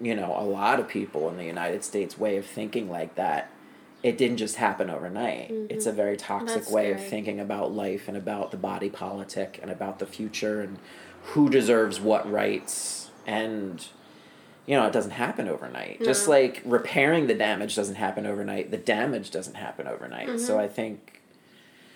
you 0.00 0.14
know, 0.14 0.36
a 0.38 0.44
lot 0.44 0.78
of 0.78 0.88
people 0.88 1.28
in 1.28 1.36
the 1.36 1.44
United 1.44 1.82
States' 1.84 2.16
way 2.16 2.36
of 2.36 2.46
thinking 2.46 2.88
like 2.88 3.16
that, 3.16 3.50
it 4.06 4.16
didn't 4.16 4.36
just 4.36 4.56
happen 4.56 4.88
overnight. 4.88 5.50
It's 5.68 5.86
a 5.86 5.92
very 5.92 6.16
toxic 6.16 6.48
Mm-hmm. 6.48 6.58
That's 6.60 6.70
way 6.70 6.92
of 6.92 7.04
thinking 7.04 7.40
about 7.40 7.72
life 7.72 8.06
and 8.08 8.16
about 8.16 8.50
the 8.52 8.56
body 8.56 8.88
politic 8.88 9.58
and 9.62 9.70
about 9.70 9.98
the 9.98 10.06
future 10.06 10.60
and 10.60 10.78
who 11.32 11.50
deserves 11.50 12.00
what 12.00 12.30
rights 12.30 13.10
and 13.26 13.84
you 14.66 14.76
know 14.76 14.86
it 14.86 14.92
doesn't 14.92 15.10
happen 15.12 15.48
overnight 15.48 16.00
just 16.04 16.28
like 16.28 16.62
repairing 16.64 17.26
the 17.26 17.34
damage 17.34 17.74
doesn't 17.74 17.96
happen 17.96 18.24
overnight 18.26 18.70
the 18.70 18.76
damage 18.76 19.30
doesn't 19.32 19.54
happen 19.54 19.88
overnight 19.88 20.28
Mm-hmm. 20.28 20.38
so 20.38 20.58
i 20.60 20.68
think 20.68 21.20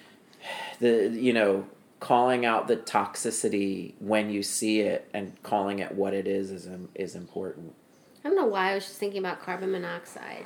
the 0.80 1.10
you 1.14 1.32
know 1.32 1.66
calling 2.00 2.44
out 2.44 2.66
the 2.66 2.76
toxicity 2.76 3.92
when 4.00 4.30
you 4.30 4.42
see 4.42 4.80
it 4.80 5.08
and 5.14 5.40
calling 5.44 5.78
it 5.78 5.92
what 5.92 6.12
it 6.14 6.26
is 6.26 6.50
is 6.50 6.68
is 6.94 7.14
important. 7.14 7.74
I 8.24 8.28
don't 8.28 8.36
know 8.36 8.46
why 8.46 8.72
I 8.72 8.74
was 8.74 8.84
just 8.86 8.98
thinking 8.98 9.18
about 9.20 9.40
carbon 9.42 9.70
monoxide. 9.72 10.44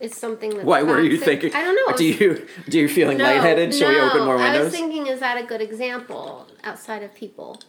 It's 0.00 0.16
something 0.16 0.50
that's 0.50 0.64
Why 0.64 0.82
were 0.82 1.00
you 1.00 1.18
thinking? 1.18 1.54
I 1.54 1.62
don't 1.62 1.74
know. 1.74 1.96
Do 1.96 2.04
you 2.04 2.46
do 2.68 2.78
you 2.80 2.88
feeling 2.88 3.18
no, 3.18 3.24
lightheaded? 3.24 3.74
Shall 3.74 3.90
we 3.90 4.00
open 4.00 4.24
more 4.24 4.36
windows? 4.36 4.60
I 4.60 4.64
was 4.64 4.72
thinking, 4.72 5.06
is 5.06 5.20
that 5.20 5.36
a 5.42 5.46
good 5.46 5.60
example 5.60 6.46
outside 6.64 7.02
of 7.02 7.14
people? 7.14 7.60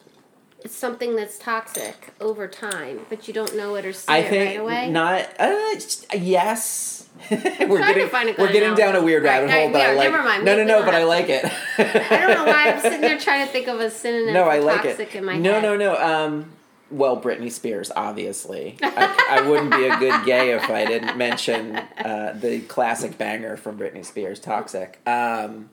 It's 0.63 0.75
something 0.75 1.15
that's 1.15 1.39
toxic 1.39 2.13
over 2.21 2.47
time, 2.47 3.01
but 3.09 3.27
you 3.27 3.33
don't 3.33 3.57
know 3.57 3.75
it 3.75 3.83
or 3.85 3.93
see 3.93 4.05
I 4.07 4.19
it 4.19 4.29
think 4.29 4.45
right 4.51 4.59
away. 4.59 4.89
not. 4.91 5.27
Uh, 5.39 5.75
yes. 6.15 7.09
we're 7.31 7.37
trying 7.37 7.59
to 7.59 7.77
getting 7.93 8.09
find 8.09 8.29
a 8.29 8.33
good 8.33 8.41
we're 8.41 8.53
getting 8.53 8.75
down 8.75 8.95
a 8.95 9.01
weird 9.01 9.23
rabbit 9.23 9.47
Right, 9.47 9.63
hole, 9.63 9.71
but 9.71 9.79
right, 9.79 9.89
I 9.89 9.91
yeah, 9.93 9.97
like. 9.99 10.11
never 10.11 10.23
mind. 10.23 10.45
No, 10.45 10.55
no, 10.55 10.63
no, 10.63 10.85
but 10.85 10.95
I 10.95 11.03
like 11.03 11.29
it. 11.29 11.43
I 11.77 12.17
don't 12.25 12.35
know 12.35 12.45
why 12.45 12.71
I'm 12.71 12.79
sitting 12.81 13.01
there 13.01 13.17
trying 13.19 13.45
to 13.45 13.51
think 13.51 13.67
of 13.67 13.79
a 13.79 13.89
synonym 13.89 14.33
No, 14.35 14.43
for 14.45 14.51
I 14.51 14.59
like 14.59 14.83
toxic 14.83 15.15
it. 15.15 15.17
in 15.17 15.25
my 15.25 15.37
no, 15.37 15.59
no, 15.59 15.75
no. 15.75 15.95
Um, 15.97 16.51
well, 16.91 17.19
Britney 17.19 17.51
Spears, 17.51 17.91
obviously. 17.95 18.77
I, 18.81 19.39
I 19.41 19.49
wouldn't 19.49 19.71
be 19.71 19.87
a 19.87 19.97
good 19.97 20.25
gay 20.25 20.51
if 20.51 20.69
I 20.69 20.85
didn't 20.85 21.17
mention 21.17 21.77
uh, 21.77 22.37
the 22.39 22.59
classic 22.61 23.17
banger 23.17 23.57
from 23.57 23.77
Britney 23.77 24.05
Spears, 24.05 24.39
"Toxic." 24.39 24.99
Um, 25.07 25.69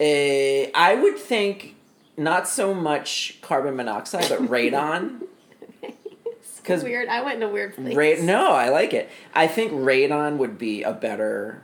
eh, 0.00 0.70
I 0.74 0.94
would 0.94 1.18
think 1.18 1.74
not 2.16 2.48
so 2.48 2.72
much 2.74 3.38
carbon 3.42 3.76
monoxide, 3.76 4.28
but 4.28 4.40
radon. 4.42 5.22
Because 6.62 6.82
Weird. 6.82 7.06
I 7.08 7.22
went 7.22 7.36
in 7.36 7.44
a 7.44 7.48
weird 7.48 7.76
place. 7.76 7.94
Ra- 7.94 8.24
no, 8.26 8.50
I 8.50 8.70
like 8.70 8.92
it. 8.92 9.08
I 9.32 9.46
think 9.46 9.70
radon 9.70 10.36
would 10.38 10.58
be 10.58 10.82
a 10.82 10.92
better 10.92 11.62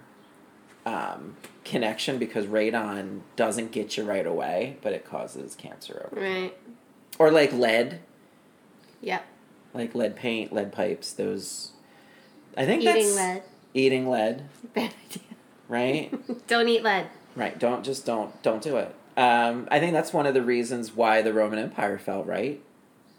um, 0.86 1.34
connection 1.64 2.18
because 2.18 2.46
radon 2.46 3.22
doesn't 3.34 3.72
get 3.72 3.96
you 3.96 4.04
right 4.04 4.24
away, 4.24 4.76
but 4.80 4.92
it 4.92 5.04
causes 5.04 5.56
cancer. 5.56 6.08
Over. 6.12 6.20
Right. 6.20 6.56
Or 7.18 7.32
like 7.32 7.52
lead, 7.52 7.98
Yep. 9.02 9.24
like 9.74 9.94
lead 9.94 10.16
paint, 10.16 10.52
lead 10.52 10.72
pipes. 10.72 11.12
Those, 11.12 11.72
I 12.56 12.64
think 12.66 12.82
Eating 12.82 12.94
that's 12.94 13.16
lead. 13.16 13.42
eating 13.74 14.08
lead, 14.10 14.44
Bad 14.74 14.94
idea. 15.10 15.22
right? 15.68 16.46
Don't 16.46 16.68
eat 16.68 16.82
lead. 16.82 17.08
right. 17.36 17.58
Don't 17.58 17.84
just 17.84 18.06
don't 18.06 18.40
don't 18.42 18.62
do 18.62 18.76
it. 18.78 18.94
Um, 19.16 19.68
I 19.70 19.78
think 19.80 19.92
that's 19.92 20.12
one 20.12 20.26
of 20.26 20.32
the 20.34 20.42
reasons 20.42 20.94
why 20.96 21.20
the 21.22 21.32
Roman 21.34 21.58
Empire 21.58 21.98
fell. 21.98 22.24
Right, 22.24 22.62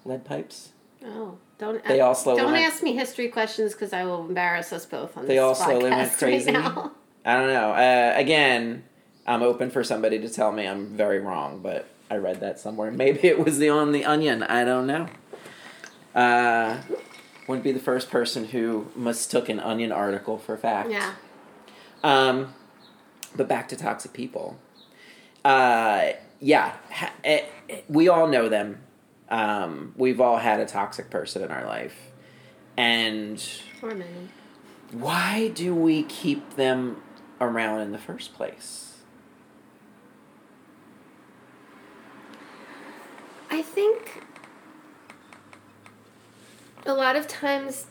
lead 0.05 0.25
pipes. 0.25 0.69
Oh, 1.05 1.37
don't. 1.59 1.83
They 1.85 1.99
all 1.99 2.15
slowly 2.15 2.41
Don't 2.41 2.51
went- 2.53 2.65
ask 2.65 2.81
me 2.81 2.95
history 2.95 3.27
questions 3.27 3.73
because 3.73 3.91
I 3.93 4.03
will 4.05 4.25
embarrass 4.25 4.71
us 4.73 4.85
both 4.85 5.15
on 5.17 5.27
They 5.27 5.35
this 5.35 5.41
all 5.43 5.53
slowly 5.55 5.89
went 5.89 6.13
crazy? 6.13 6.51
Right. 6.51 6.89
I 7.25 7.33
don't 7.35 7.47
know. 7.53 7.71
Uh, 7.71 8.13
again, 8.15 8.83
I'm 9.27 9.43
open 9.43 9.69
for 9.69 9.83
somebody 9.83 10.17
to 10.19 10.29
tell 10.29 10.51
me 10.51 10.65
I'm 10.67 10.87
very 10.87 11.19
wrong, 11.19 11.59
but 11.61 11.87
I 12.09 12.15
read 12.17 12.39
that 12.41 12.59
somewhere. 12.59 12.91
Maybe 12.91 13.27
it 13.27 13.43
was 13.43 13.57
the 13.59 13.69
on 13.69 13.91
the 13.91 14.03
onion. 14.05 14.43
I 14.43 14.63
don't 14.65 14.87
know. 14.87 15.07
Uh, 16.15 16.77
wouldn't 17.47 17.63
be 17.63 17.71
the 17.71 17.79
first 17.79 18.09
person 18.09 18.45
who 18.45 18.87
mistook 18.95 19.49
an 19.49 19.59
onion 19.59 19.91
article 19.91 20.37
for 20.37 20.55
fact. 20.57 20.89
Yeah. 20.91 21.13
Um, 22.03 22.53
but 23.35 23.47
back 23.47 23.67
to 23.69 23.75
toxic 23.75 24.13
people. 24.13 24.57
Uh, 25.43 26.11
yeah, 26.39 26.73
ha- 26.91 27.13
it, 27.23 27.45
it- 27.67 27.85
we 27.89 28.07
all 28.07 28.27
know 28.27 28.47
them. 28.49 28.79
Um, 29.29 29.93
we've 29.97 30.21
all 30.21 30.37
had 30.37 30.59
a 30.59 30.65
toxic 30.65 31.09
person 31.09 31.41
in 31.41 31.49
our 31.49 31.65
life, 31.65 31.95
and 32.77 33.43
Or 33.81 33.89
many. 33.95 34.29
why 34.91 35.47
do 35.55 35.73
we 35.73 36.03
keep 36.03 36.55
them 36.55 37.01
around 37.41 37.79
in 37.81 37.91
the 37.93 37.97
first 37.97 38.33
place? 38.35 39.01
I 43.49 43.61
think 43.61 44.22
a 46.85 46.93
lot 46.93 47.15
of 47.15 47.27
times 47.27 47.87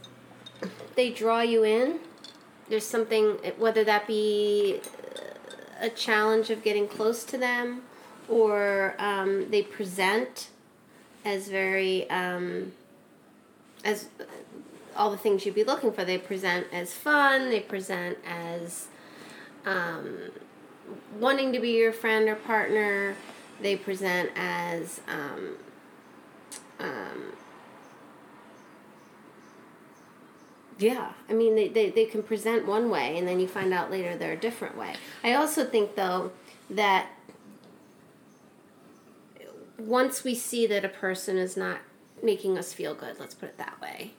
they 0.95 1.11
draw 1.11 1.41
you 1.41 1.65
in. 1.65 2.01
There's 2.69 2.87
something, 2.87 3.39
whether 3.59 3.85
that 3.85 4.07
be 4.07 4.81
a 5.81 5.91
challenge 5.91 6.51
of 6.51 6.63
getting 6.63 6.87
close 6.87 7.25
to 7.25 7.39
them, 7.39 7.83
or 8.29 8.95
um, 8.99 9.51
they 9.51 9.63
present 9.63 10.49
as 11.25 11.49
very 11.49 12.09
um, 12.11 12.73
as 13.85 14.09
all 14.97 15.11
the 15.11 15.17
things 15.17 15.45
you'd 15.45 15.55
be 15.55 15.65
looking 15.65 15.93
for. 15.93 16.05
They 16.05 16.19
present 16.19 16.67
as 16.73 16.95
fun. 16.95 17.51
They 17.51 17.61
present 17.61 18.19
as 18.27 18.89
um, 19.67 20.31
wanting 21.19 21.53
to 21.53 21.61
be 21.61 21.71
your 21.71 21.93
friend 21.93 22.29
or 22.29 22.37
partner. 22.37 23.17
They 23.61 23.77
present 23.77 24.31
as 24.37 25.01
um, 25.09 25.57
um, 26.79 27.33
yeah. 30.79 31.13
I 31.29 31.33
mean, 31.33 31.55
they, 31.55 31.69
they, 31.69 31.91
they 31.91 32.05
can 32.05 32.23
present 32.23 32.67
one 32.67 32.91
way, 32.91 33.19
and 33.19 33.27
then 33.27 33.41
you 33.41 33.49
find 33.49 33.73
out 33.73 33.91
later 33.91 34.17
they're 34.17 34.33
a 34.33 34.37
different 34.37 34.77
way. 34.77 34.95
I 35.23 35.35
also 35.35 35.65
think 35.65 35.95
though 35.95 36.33
that 36.71 37.07
once 39.79 40.25
we 40.25 40.35
see 40.35 40.67
that 40.67 40.85
a 40.85 40.89
person 40.89 41.37
is 41.37 41.57
not 41.57 41.79
making 42.23 42.59
us 42.59 42.73
feel 42.73 42.95
good, 42.95 43.19
let's 43.19 43.35
put 43.35 43.49
it 43.49 43.59
that 43.59 43.81
way. 43.81 44.13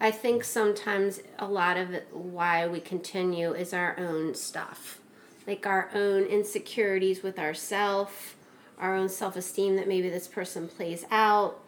I 0.00 0.10
think 0.10 0.44
sometimes 0.44 1.20
a 1.38 1.46
lot 1.46 1.76
of 1.76 1.92
it, 1.92 2.08
why 2.12 2.66
we 2.66 2.80
continue 2.80 3.52
is 3.52 3.74
our 3.74 3.98
own 3.98 4.34
stuff, 4.34 5.00
like 5.46 5.66
our 5.66 5.90
own 5.94 6.22
insecurities 6.22 7.22
with 7.22 7.38
ourself, 7.38 8.36
our 8.78 8.96
own 8.96 9.10
self 9.10 9.36
esteem 9.36 9.76
that 9.76 9.86
maybe 9.86 10.08
this 10.08 10.26
person 10.26 10.68
plays 10.68 11.04
out. 11.10 11.60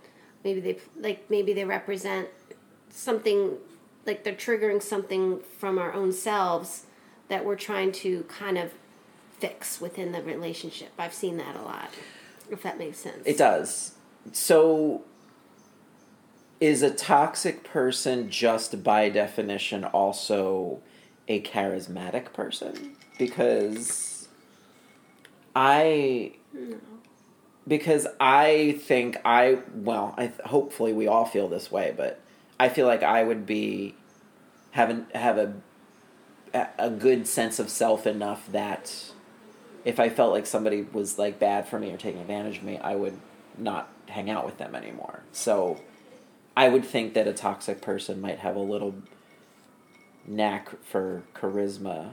Maybe 0.45 0.61
they 0.61 0.79
like 0.99 1.29
maybe 1.29 1.53
they 1.53 1.64
represent 1.64 2.29
something 2.90 3.59
like 4.07 4.25
they're 4.25 4.35
triggering 4.35 4.83
something 4.83 5.41
from 5.59 5.79
our 5.79 5.93
own 5.93 6.12
selves 6.12 6.87
that 7.29 7.45
we're 7.45 7.57
trying 7.57 7.93
to 7.93 8.25
kind 8.25 8.59
of 8.59 8.73
fix 9.38 9.81
within 9.81 10.12
the 10.12 10.23
relationship. 10.23 10.91
I've 10.99 11.15
seen 11.15 11.37
that 11.38 11.57
a 11.57 11.62
lot. 11.62 11.91
If 12.51 12.62
that 12.62 12.79
makes 12.79 12.99
sense. 12.99 13.23
It 13.25 13.38
does. 13.38 13.95
So, 14.33 15.03
is 16.61 16.83
a 16.83 16.91
toxic 16.91 17.65
person 17.65 18.31
just 18.31 18.85
by 18.85 19.09
definition 19.09 19.85
also 19.85 20.81
a 21.27 21.41
charismatic 21.43 22.33
person? 22.33 22.97
Because 23.19 24.29
I. 25.57 26.35
Because 27.67 28.09
I 28.21 28.79
think 28.83 29.19
I 29.25 29.59
well, 29.75 30.15
I 30.19 30.33
hopefully 30.45 30.93
we 30.93 31.07
all 31.07 31.25
feel 31.25 31.49
this 31.49 31.71
way, 31.71 31.95
but 31.97 32.21
I 32.59 32.69
feel 32.69 32.87
like 32.87 33.03
I 33.03 33.23
would 33.23 33.47
be 33.47 33.95
having 34.73 35.07
have 35.15 35.38
a 35.38 35.55
a 36.79 36.91
good 36.91 37.27
sense 37.27 37.59
of 37.59 37.71
self 37.71 38.07
enough 38.07 38.51
that 38.53 39.12
if 39.85 39.99
I 39.99 40.09
felt 40.09 40.33
like 40.33 40.47
somebody 40.47 40.83
was 40.83 41.19
like 41.19 41.38
bad 41.38 41.67
for 41.67 41.79
me 41.79 41.91
or 41.91 41.97
taking 41.97 42.21
advantage 42.21 42.59
of 42.59 42.65
me, 42.65 42.79
I 42.79 42.95
would 42.95 43.19
not 43.59 43.88
hang 44.09 44.31
out 44.31 44.45
with 44.45 44.59
them 44.59 44.75
anymore. 44.75 45.23
So 45.33 45.81
I 46.57 46.69
would 46.69 46.85
think 46.85 47.15
that 47.15 47.27
a 47.27 47.33
toxic 47.33 47.81
person 47.81 48.21
might 48.21 48.38
have 48.41 48.57
a 48.57 48.61
little 48.61 48.95
knack 50.27 50.85
for 50.85 51.23
charisma. 51.35 52.11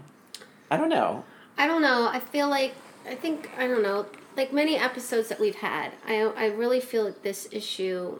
I 0.71 0.77
don't 0.77 0.89
know. 0.89 1.25
I 1.57 1.67
don't 1.67 1.81
know. 1.81 2.07
I 2.11 2.19
feel 2.19 2.49
like 2.49 2.73
I 3.07 3.15
think 3.15 3.49
I 3.57 3.67
don't 3.67 3.83
know. 3.83 4.05
Like 4.37 4.53
many 4.53 4.77
episodes 4.77 5.27
that 5.29 5.39
we've 5.39 5.55
had, 5.55 5.91
I 6.07 6.21
I 6.21 6.45
really 6.47 6.79
feel 6.79 7.03
like 7.03 7.23
this 7.23 7.47
issue 7.51 8.19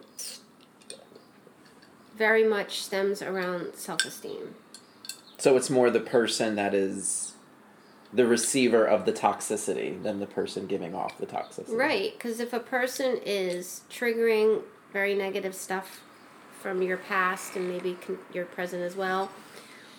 very 2.19 2.43
much 2.43 2.81
stems 2.81 3.23
around 3.23 3.73
self 3.75 4.05
esteem. 4.05 4.53
So 5.39 5.55
it's 5.55 5.69
more 5.69 5.89
the 5.89 6.01
person 6.01 6.55
that 6.55 6.75
is 6.75 7.33
the 8.11 8.27
receiver 8.27 8.85
of 8.85 9.05
the 9.05 9.13
toxicity 9.13 10.01
than 10.03 10.19
the 10.19 10.25
person 10.27 10.67
giving 10.67 10.93
off 10.93 11.17
the 11.17 11.25
toxicity. 11.25 11.75
Right, 11.75 12.13
because 12.13 12.39
if 12.39 12.53
a 12.53 12.59
person 12.59 13.19
is 13.25 13.81
triggering 13.89 14.63
very 14.91 15.15
negative 15.15 15.55
stuff 15.55 16.01
from 16.59 16.81
your 16.81 16.97
past 16.97 17.55
and 17.55 17.69
maybe 17.69 17.97
your 18.33 18.45
present 18.45 18.83
as 18.83 18.95
well, 18.95 19.31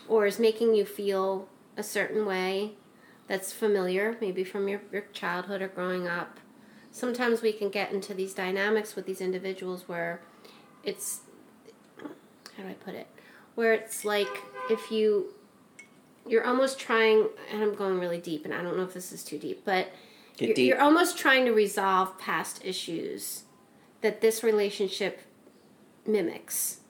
or 0.07 0.27
is 0.27 0.39
making 0.39 0.75
you 0.75 0.85
feel 0.85 1.49
a 1.77 1.83
certain 1.83 2.27
way 2.27 2.73
that's 3.29 3.53
familiar, 3.53 4.17
maybe 4.21 4.45
from 4.45 4.69
your, 4.69 4.83
your 4.93 5.05
childhood 5.13 5.63
or 5.63 5.69
growing 5.69 6.07
up, 6.07 6.39
sometimes 6.91 7.41
we 7.41 7.53
can 7.53 7.71
get 7.71 7.93
into 7.93 8.13
these 8.13 8.35
dynamics 8.35 8.95
with 8.95 9.07
these 9.07 9.21
individuals 9.21 9.89
where 9.89 10.21
it's, 10.83 11.21
how 12.61 12.67
do 12.67 12.71
I 12.71 12.75
put 12.75 12.95
it? 12.95 13.07
Where 13.55 13.73
it's 13.73 14.05
like 14.05 14.43
if 14.71 14.91
you 14.91 15.35
you're 16.27 16.45
almost 16.45 16.79
trying 16.79 17.27
and 17.51 17.63
i'm 17.63 17.75
going 17.75 17.99
really 17.99 18.19
deep 18.19 18.45
and 18.45 18.53
i 18.53 18.61
don't 18.61 18.77
know 18.77 18.83
if 18.83 18.93
this 18.93 19.11
is 19.11 19.25
too 19.25 19.39
deep 19.39 19.63
but 19.65 19.91
you're, 20.37 20.55
deep. 20.55 20.69
you're 20.69 20.81
almost 20.81 21.17
trying 21.17 21.47
to 21.47 21.51
resolve 21.51 22.17
past 22.19 22.61
issues 22.63 23.45
that 24.03 24.21
this 24.21 24.45
relationship 24.45 25.23
mimics 26.07 26.81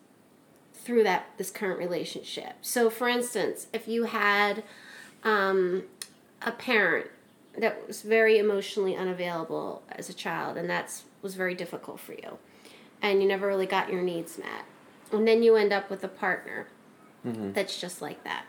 through 0.75 1.05
that 1.05 1.27
this 1.39 1.49
current 1.49 1.79
relationship 1.79 2.55
so 2.61 2.91
for 2.91 3.09
instance 3.09 3.69
if 3.73 3.87
you 3.87 4.05
had 4.05 4.65
um, 5.23 5.85
a 6.43 6.51
parent 6.51 7.07
that 7.59 7.87
was 7.87 8.03
very 8.03 8.39
emotionally 8.39 8.97
unavailable 8.97 9.83
as 9.91 10.09
a 10.09 10.15
child, 10.15 10.57
and 10.57 10.69
that's 10.69 11.05
was 11.23 11.35
very 11.35 11.55
difficult 11.55 12.01
for 12.01 12.13
you, 12.13 12.39
and 13.03 13.21
you 13.21 13.29
never 13.29 13.47
really 13.47 13.67
got 13.67 13.93
your 13.93 14.03
needs 14.03 14.39
met, 14.39 14.65
and 15.13 15.27
then 15.27 15.43
you 15.43 15.57
end 15.57 15.73
up 15.73 15.91
with 15.91 16.05
a 16.05 16.09
partner 16.09 16.67
that's 17.53 17.79
just 17.81 18.01
like 18.01 18.25
that. 18.25 18.47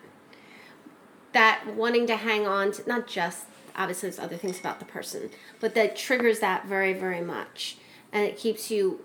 That 1.33 1.75
wanting 1.75 2.07
to 2.07 2.15
hang 2.15 2.47
on 2.47 2.71
to 2.73 2.87
not 2.87 3.07
just 3.07 3.45
obviously 3.75 4.09
there's 4.09 4.19
other 4.19 4.37
things 4.37 4.59
about 4.59 4.79
the 4.79 4.85
person, 4.85 5.29
but 5.59 5.75
that 5.75 5.95
triggers 5.95 6.39
that 6.39 6.65
very 6.65 6.93
very 6.93 7.21
much, 7.21 7.77
and 8.11 8.25
it 8.25 8.37
keeps 8.37 8.71
you 8.71 9.01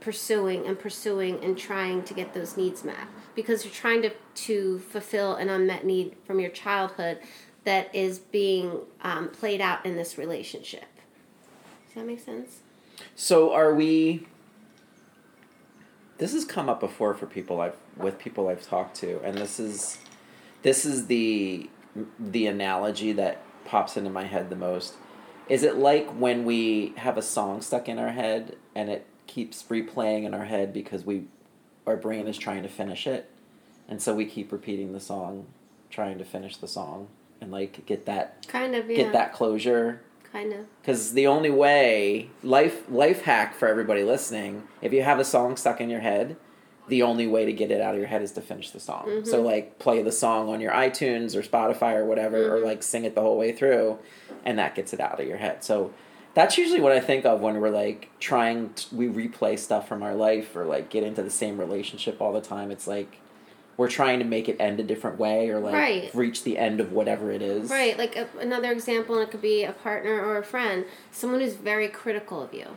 pursuing 0.00 0.66
and 0.66 0.78
pursuing 0.78 1.42
and 1.42 1.58
trying 1.58 2.02
to 2.04 2.14
get 2.14 2.32
those 2.32 2.56
needs 2.56 2.84
met 2.84 3.08
because 3.34 3.64
you're 3.64 3.74
trying 3.74 4.02
to 4.02 4.10
to 4.34 4.78
fulfill 4.78 5.34
an 5.34 5.48
unmet 5.48 5.84
need 5.84 6.16
from 6.24 6.38
your 6.40 6.50
childhood 6.50 7.18
that 7.64 7.94
is 7.94 8.18
being 8.18 8.80
um, 9.02 9.28
played 9.28 9.60
out 9.60 9.84
in 9.84 9.96
this 9.96 10.16
relationship. 10.16 10.86
Does 11.86 11.96
that 11.96 12.06
make 12.06 12.20
sense? 12.20 12.60
So 13.14 13.52
are 13.52 13.74
we? 13.74 14.26
This 16.18 16.32
has 16.32 16.44
come 16.44 16.68
up 16.68 16.80
before 16.80 17.14
for 17.14 17.26
people 17.26 17.60
I've 17.60 17.76
with 17.96 18.18
people 18.18 18.48
I've 18.48 18.66
talked 18.66 18.96
to, 18.96 19.20
and 19.22 19.36
this 19.36 19.58
is 19.60 19.98
this 20.62 20.84
is 20.84 21.06
the 21.06 21.70
the 22.18 22.46
analogy 22.46 23.12
that 23.12 23.42
pops 23.64 23.96
into 23.96 24.10
my 24.10 24.24
head 24.24 24.50
the 24.50 24.56
most. 24.56 24.94
Is 25.48 25.62
it 25.62 25.76
like 25.76 26.10
when 26.10 26.44
we 26.44 26.92
have 26.96 27.16
a 27.16 27.22
song 27.22 27.62
stuck 27.62 27.88
in 27.88 27.98
our 27.98 28.10
head 28.10 28.56
and 28.74 28.90
it 28.90 29.06
keeps 29.26 29.62
replaying 29.64 30.24
in 30.24 30.34
our 30.34 30.44
head 30.44 30.72
because 30.72 31.04
we 31.04 31.24
our 31.86 31.96
brain 31.96 32.26
is 32.26 32.36
trying 32.36 32.62
to 32.64 32.68
finish 32.68 33.06
it, 33.06 33.30
and 33.88 34.02
so 34.02 34.14
we 34.14 34.26
keep 34.26 34.52
repeating 34.52 34.92
the 34.92 35.00
song, 35.00 35.46
trying 35.90 36.18
to 36.18 36.24
finish 36.24 36.56
the 36.56 36.68
song 36.68 37.08
and 37.40 37.52
like 37.52 37.86
get 37.86 38.06
that 38.06 38.46
Kind 38.48 38.74
of, 38.74 38.90
yeah. 38.90 38.96
get 38.96 39.12
that 39.12 39.32
closure 39.32 40.02
Kind 40.32 40.52
of. 40.52 40.66
because 40.82 41.12
the 41.14 41.26
only 41.26 41.50
way 41.50 42.30
life 42.42 42.88
life 42.90 43.22
hack 43.22 43.54
for 43.54 43.66
everybody 43.66 44.02
listening 44.04 44.64
if 44.82 44.92
you 44.92 45.02
have 45.02 45.18
a 45.18 45.24
song 45.24 45.56
stuck 45.56 45.80
in 45.80 45.88
your 45.88 46.00
head 46.00 46.36
the 46.88 47.02
only 47.02 47.26
way 47.26 47.44
to 47.44 47.52
get 47.52 47.70
it 47.70 47.80
out 47.80 47.94
of 47.94 47.98
your 47.98 48.08
head 48.08 48.22
is 48.22 48.32
to 48.32 48.40
finish 48.42 48.70
the 48.70 48.80
song 48.80 49.04
Mm-hmm. 49.06 49.26
so 49.26 49.40
like 49.42 49.78
play 49.78 50.02
the 50.02 50.12
song 50.12 50.48
on 50.48 50.60
your 50.60 50.72
itunes 50.72 51.34
or 51.34 51.42
spotify 51.42 51.94
or 51.94 52.04
whatever 52.04 52.52
or 52.54 52.56
Mm-hmm. 52.58 52.66
like 52.66 52.82
sing 52.82 53.04
it 53.04 53.14
the 53.14 53.20
whole 53.22 53.38
way 53.38 53.52
through 53.52 53.98
and 54.44 54.58
that 54.58 54.74
gets 54.74 54.92
it 54.92 55.00
out 55.00 55.18
of 55.20 55.26
your 55.26 55.38
head 55.38 55.64
so 55.64 55.92
that's 56.34 56.58
usually 56.58 56.80
what 56.80 56.92
i 56.92 57.00
think 57.00 57.24
of 57.24 57.40
when 57.40 57.58
we're 57.60 57.70
like 57.70 58.10
trying 58.20 58.72
to, 58.74 58.94
we 58.94 59.08
replay 59.08 59.58
stuff 59.58 59.88
from 59.88 60.02
our 60.02 60.14
life 60.14 60.54
or 60.54 60.64
like 60.66 60.90
get 60.90 61.02
into 61.04 61.22
the 61.22 61.30
same 61.30 61.58
relationship 61.58 62.20
all 62.20 62.32
the 62.34 62.40
time 62.42 62.70
it's 62.70 62.86
like 62.86 63.18
we're 63.78 63.88
trying 63.88 64.18
to 64.18 64.24
make 64.26 64.48
it 64.48 64.56
end 64.60 64.78
a 64.80 64.82
different 64.82 65.18
way 65.18 65.48
or 65.48 65.58
like 65.60 65.72
Right. 65.72 66.14
reach 66.14 66.42
the 66.42 66.58
end 66.58 66.80
of 66.80 66.92
whatever 66.92 67.30
it 67.30 67.40
is 67.40 67.70
Right, 67.70 67.96
like 67.96 68.16
a, 68.16 68.28
another 68.38 68.70
example, 68.72 69.18
it 69.20 69.30
could 69.30 69.40
be 69.40 69.64
a 69.64 69.72
partner 69.72 70.20
or 70.20 70.36
a 70.36 70.44
friend, 70.44 70.84
someone 71.10 71.40
who's 71.40 71.54
very 71.54 71.88
critical 71.88 72.42
of 72.42 72.52
you. 72.52 72.76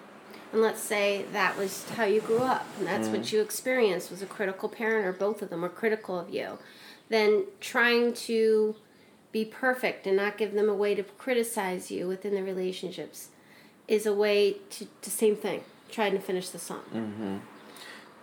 And 0.54 0.62
let's 0.62 0.82
say 0.82 1.26
that 1.34 1.58
was 1.58 1.90
how 1.92 2.04
you 2.04 2.22
grew 2.22 2.40
up, 2.40 2.66
and 2.78 2.86
that's 2.86 3.08
what 3.08 3.32
you 3.32 3.42
experienced 3.42 4.12
was 4.12 4.22
a 4.22 4.26
critical 4.26 4.68
parent, 4.70 5.06
or 5.08 5.14
both 5.14 5.42
of 5.42 5.50
them 5.50 5.62
were 5.62 5.70
critical 5.70 6.20
of 6.20 6.30
you. 6.30 6.58
Then 7.10 7.46
trying 7.62 8.14
to 8.14 8.76
be 9.32 9.46
perfect 9.46 10.06
and 10.06 10.18
not 10.18 10.38
give 10.38 10.54
them 10.54 10.68
a 10.70 10.74
way 10.76 10.94
to 10.94 11.04
criticize 11.04 11.90
you 11.90 12.06
within 12.08 12.36
the 12.36 12.44
relationships 12.44 13.30
is 13.88 14.06
a 14.06 14.14
way 14.14 14.58
to 14.72 14.88
the 15.04 15.10
same 15.10 15.38
thing, 15.38 15.64
trying 15.90 16.12
to 16.12 16.20
finish 16.20 16.50
the 16.50 16.60
song. 16.60 17.42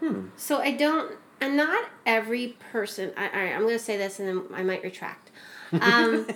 Hmm. 0.00 0.26
So 0.36 0.58
I 0.58 0.72
don't, 0.72 1.12
and 1.40 1.56
not 1.56 1.88
every 2.04 2.56
person. 2.72 3.12
I, 3.16 3.22
right, 3.22 3.52
I'm 3.54 3.62
going 3.62 3.78
to 3.78 3.84
say 3.84 3.96
this, 3.96 4.18
and 4.18 4.28
then 4.28 4.44
I 4.54 4.62
might 4.62 4.82
retract. 4.82 5.30
Um, 5.82 6.26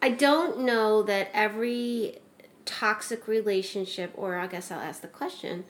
I 0.00 0.08
don't 0.08 0.60
know 0.60 1.02
that 1.02 1.28
every 1.34 2.20
toxic 2.64 3.28
relationship, 3.28 4.12
or 4.14 4.36
I 4.36 4.46
guess 4.46 4.70
I'll 4.70 4.80
ask 4.80 5.02
the 5.02 5.08
question, 5.08 5.64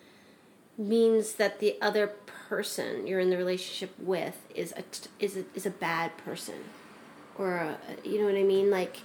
means 0.77 1.33
that 1.35 1.59
the 1.59 1.77
other 1.83 2.07
person 2.07 3.09
you're 3.09 3.18
in 3.18 3.31
the 3.31 3.37
relationship 3.37 3.92
with 3.98 4.46
is 4.55 4.72
a 4.77 4.85
is 5.18 5.37
a, 5.37 5.44
is 5.53 5.66
a 5.66 5.70
bad 5.70 6.16
person, 6.18 6.55
or 7.37 7.57
a, 7.57 7.79
you 8.05 8.20
know 8.20 8.27
what 8.27 8.37
I 8.37 8.44
mean, 8.44 8.70
like. 8.70 8.98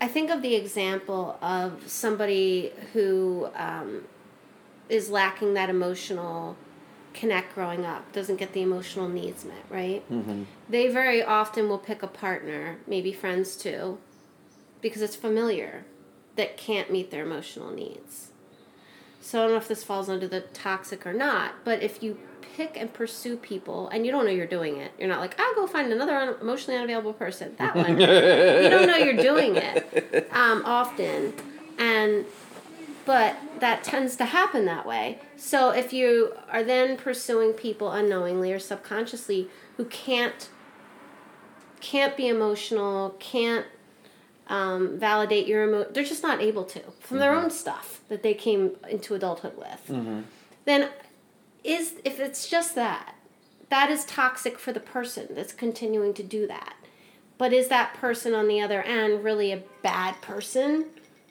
I 0.00 0.06
think 0.06 0.30
of 0.30 0.42
the 0.42 0.54
example 0.54 1.38
of 1.40 1.88
somebody 1.88 2.72
who 2.92 3.48
um, 3.56 4.02
is 4.88 5.10
lacking 5.10 5.54
that 5.54 5.70
emotional 5.70 6.56
connect 7.14 7.54
growing 7.54 7.84
up, 7.84 8.12
doesn't 8.12 8.36
get 8.36 8.52
the 8.52 8.62
emotional 8.62 9.08
needs 9.08 9.44
met, 9.44 9.64
right? 9.70 10.08
Mm-hmm. 10.10 10.44
They 10.68 10.88
very 10.88 11.22
often 11.22 11.68
will 11.68 11.78
pick 11.78 12.02
a 12.02 12.06
partner, 12.06 12.78
maybe 12.86 13.12
friends 13.12 13.56
too, 13.56 13.98
because 14.80 15.02
it's 15.02 15.16
familiar, 15.16 15.84
that 16.36 16.56
can't 16.56 16.90
meet 16.90 17.10
their 17.10 17.24
emotional 17.24 17.70
needs. 17.70 18.30
So 19.20 19.40
I 19.40 19.42
don't 19.42 19.50
know 19.52 19.58
if 19.58 19.68
this 19.68 19.84
falls 19.84 20.08
under 20.08 20.28
the 20.28 20.40
toxic 20.40 21.06
or 21.06 21.12
not, 21.12 21.64
but 21.64 21.82
if 21.82 22.02
you 22.02 22.18
pick 22.56 22.76
and 22.76 22.92
pursue 22.92 23.36
people 23.36 23.88
and 23.88 24.06
you 24.06 24.12
don't 24.12 24.24
know 24.24 24.30
you're 24.30 24.46
doing 24.46 24.78
it, 24.78 24.92
you're 24.98 25.08
not 25.08 25.20
like, 25.20 25.38
I'll 25.38 25.54
go 25.54 25.66
find 25.66 25.92
another 25.92 26.16
un- 26.16 26.36
emotionally 26.40 26.78
unavailable 26.78 27.12
person. 27.12 27.54
That 27.58 27.74
one. 27.74 27.90
you 28.00 28.06
don't 28.06 28.86
know 28.86 28.96
you're 28.96 29.14
doing 29.14 29.56
it 29.56 30.28
um, 30.32 30.62
often. 30.64 31.34
And 31.78 32.24
but 33.08 33.36
that 33.60 33.82
tends 33.82 34.16
to 34.16 34.26
happen 34.26 34.66
that 34.66 34.84
way. 34.84 35.18
So 35.34 35.70
if 35.70 35.94
you 35.94 36.34
are 36.50 36.62
then 36.62 36.98
pursuing 36.98 37.54
people 37.54 37.90
unknowingly 37.90 38.52
or 38.52 38.58
subconsciously 38.58 39.48
who 39.78 39.86
can't 39.86 40.50
can't 41.80 42.18
be 42.18 42.28
emotional, 42.28 43.16
can't 43.18 43.64
um, 44.48 44.98
validate 44.98 45.46
your 45.46 45.66
emo, 45.66 45.84
they're 45.84 46.04
just 46.04 46.22
not 46.22 46.42
able 46.42 46.64
to 46.64 46.80
from 47.00 47.18
their 47.18 47.32
own 47.32 47.50
stuff 47.50 48.02
that 48.10 48.22
they 48.22 48.34
came 48.34 48.72
into 48.90 49.14
adulthood 49.14 49.56
with. 49.56 49.88
Then 50.66 50.90
is 51.64 51.94
if 52.04 52.20
it's 52.20 52.46
just 52.46 52.74
that, 52.74 53.14
that 53.70 53.88
is 53.90 54.04
toxic 54.04 54.58
for 54.58 54.72
the 54.72 54.80
person 54.80 55.28
that's 55.30 55.54
continuing 55.54 56.12
to 56.12 56.22
do 56.22 56.46
that. 56.46 56.74
But 57.38 57.54
is 57.54 57.68
that 57.68 57.94
person 57.94 58.34
on 58.34 58.48
the 58.48 58.60
other 58.60 58.82
end 58.82 59.24
really 59.24 59.50
a 59.50 59.62
bad 59.82 60.20
person? 60.20 60.86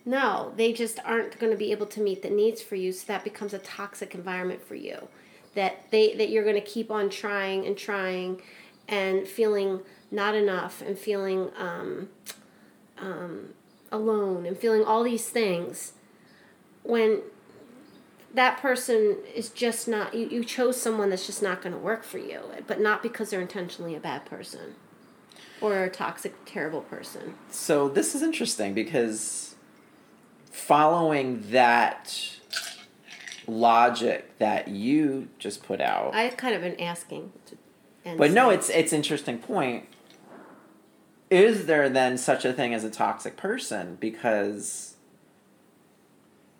No, 0.07 0.53
they 0.55 0.71
just 0.71 0.99
aren't 1.03 1.37
going 1.37 1.51
to 1.51 1.57
be 1.57 1.73
able 1.73 1.85
to 1.87 1.99
meet 1.99 2.21
the 2.21 2.29
needs 2.29 2.61
for 2.61 2.75
you, 2.75 2.93
so 2.93 3.03
that 3.07 3.25
becomes 3.25 3.53
a 3.53 3.59
toxic 3.59 4.15
environment 4.15 4.65
for 4.65 4.75
you. 4.75 5.09
That 5.53 5.91
they 5.91 6.13
that 6.13 6.29
you're 6.29 6.45
going 6.45 6.55
to 6.55 6.61
keep 6.61 6.89
on 6.89 7.09
trying 7.09 7.67
and 7.67 7.77
trying, 7.77 8.41
and 8.87 9.27
feeling 9.27 9.81
not 10.09 10.33
enough, 10.33 10.81
and 10.81 10.97
feeling 10.97 11.49
um, 11.57 12.07
um, 12.97 13.49
alone, 13.91 14.45
and 14.45 14.57
feeling 14.57 14.81
all 14.81 15.03
these 15.03 15.27
things, 15.27 15.91
when 16.83 17.19
that 18.33 18.61
person 18.61 19.17
is 19.35 19.49
just 19.49 19.89
not 19.89 20.13
you, 20.13 20.29
you 20.29 20.45
chose 20.45 20.81
someone 20.81 21.09
that's 21.09 21.25
just 21.25 21.43
not 21.43 21.61
going 21.61 21.73
to 21.73 21.79
work 21.79 22.05
for 22.05 22.17
you, 22.17 22.43
but 22.65 22.79
not 22.79 23.03
because 23.03 23.31
they're 23.31 23.41
intentionally 23.41 23.93
a 23.93 23.99
bad 23.99 24.25
person 24.25 24.75
or 25.59 25.83
a 25.83 25.89
toxic, 25.89 26.33
terrible 26.45 26.81
person. 26.81 27.35
So 27.51 27.89
this 27.89 28.15
is 28.15 28.21
interesting 28.21 28.73
because 28.73 29.55
following 30.51 31.43
that 31.51 32.37
logic 33.47 34.37
that 34.39 34.67
you 34.67 35.29
just 35.39 35.63
put 35.63 35.79
out. 35.81 36.13
I 36.13 36.29
kind 36.29 36.55
of 36.55 36.61
been 36.61 36.79
asking. 36.79 37.31
But 38.17 38.31
no, 38.31 38.49
it's 38.49 38.69
it's 38.69 38.93
interesting 38.93 39.39
point. 39.39 39.85
Is 41.29 41.65
there 41.65 41.89
then 41.89 42.17
such 42.17 42.45
a 42.45 42.53
thing 42.53 42.73
as 42.73 42.83
a 42.85 42.89
toxic 42.89 43.35
person 43.35 43.97
because 43.99 44.95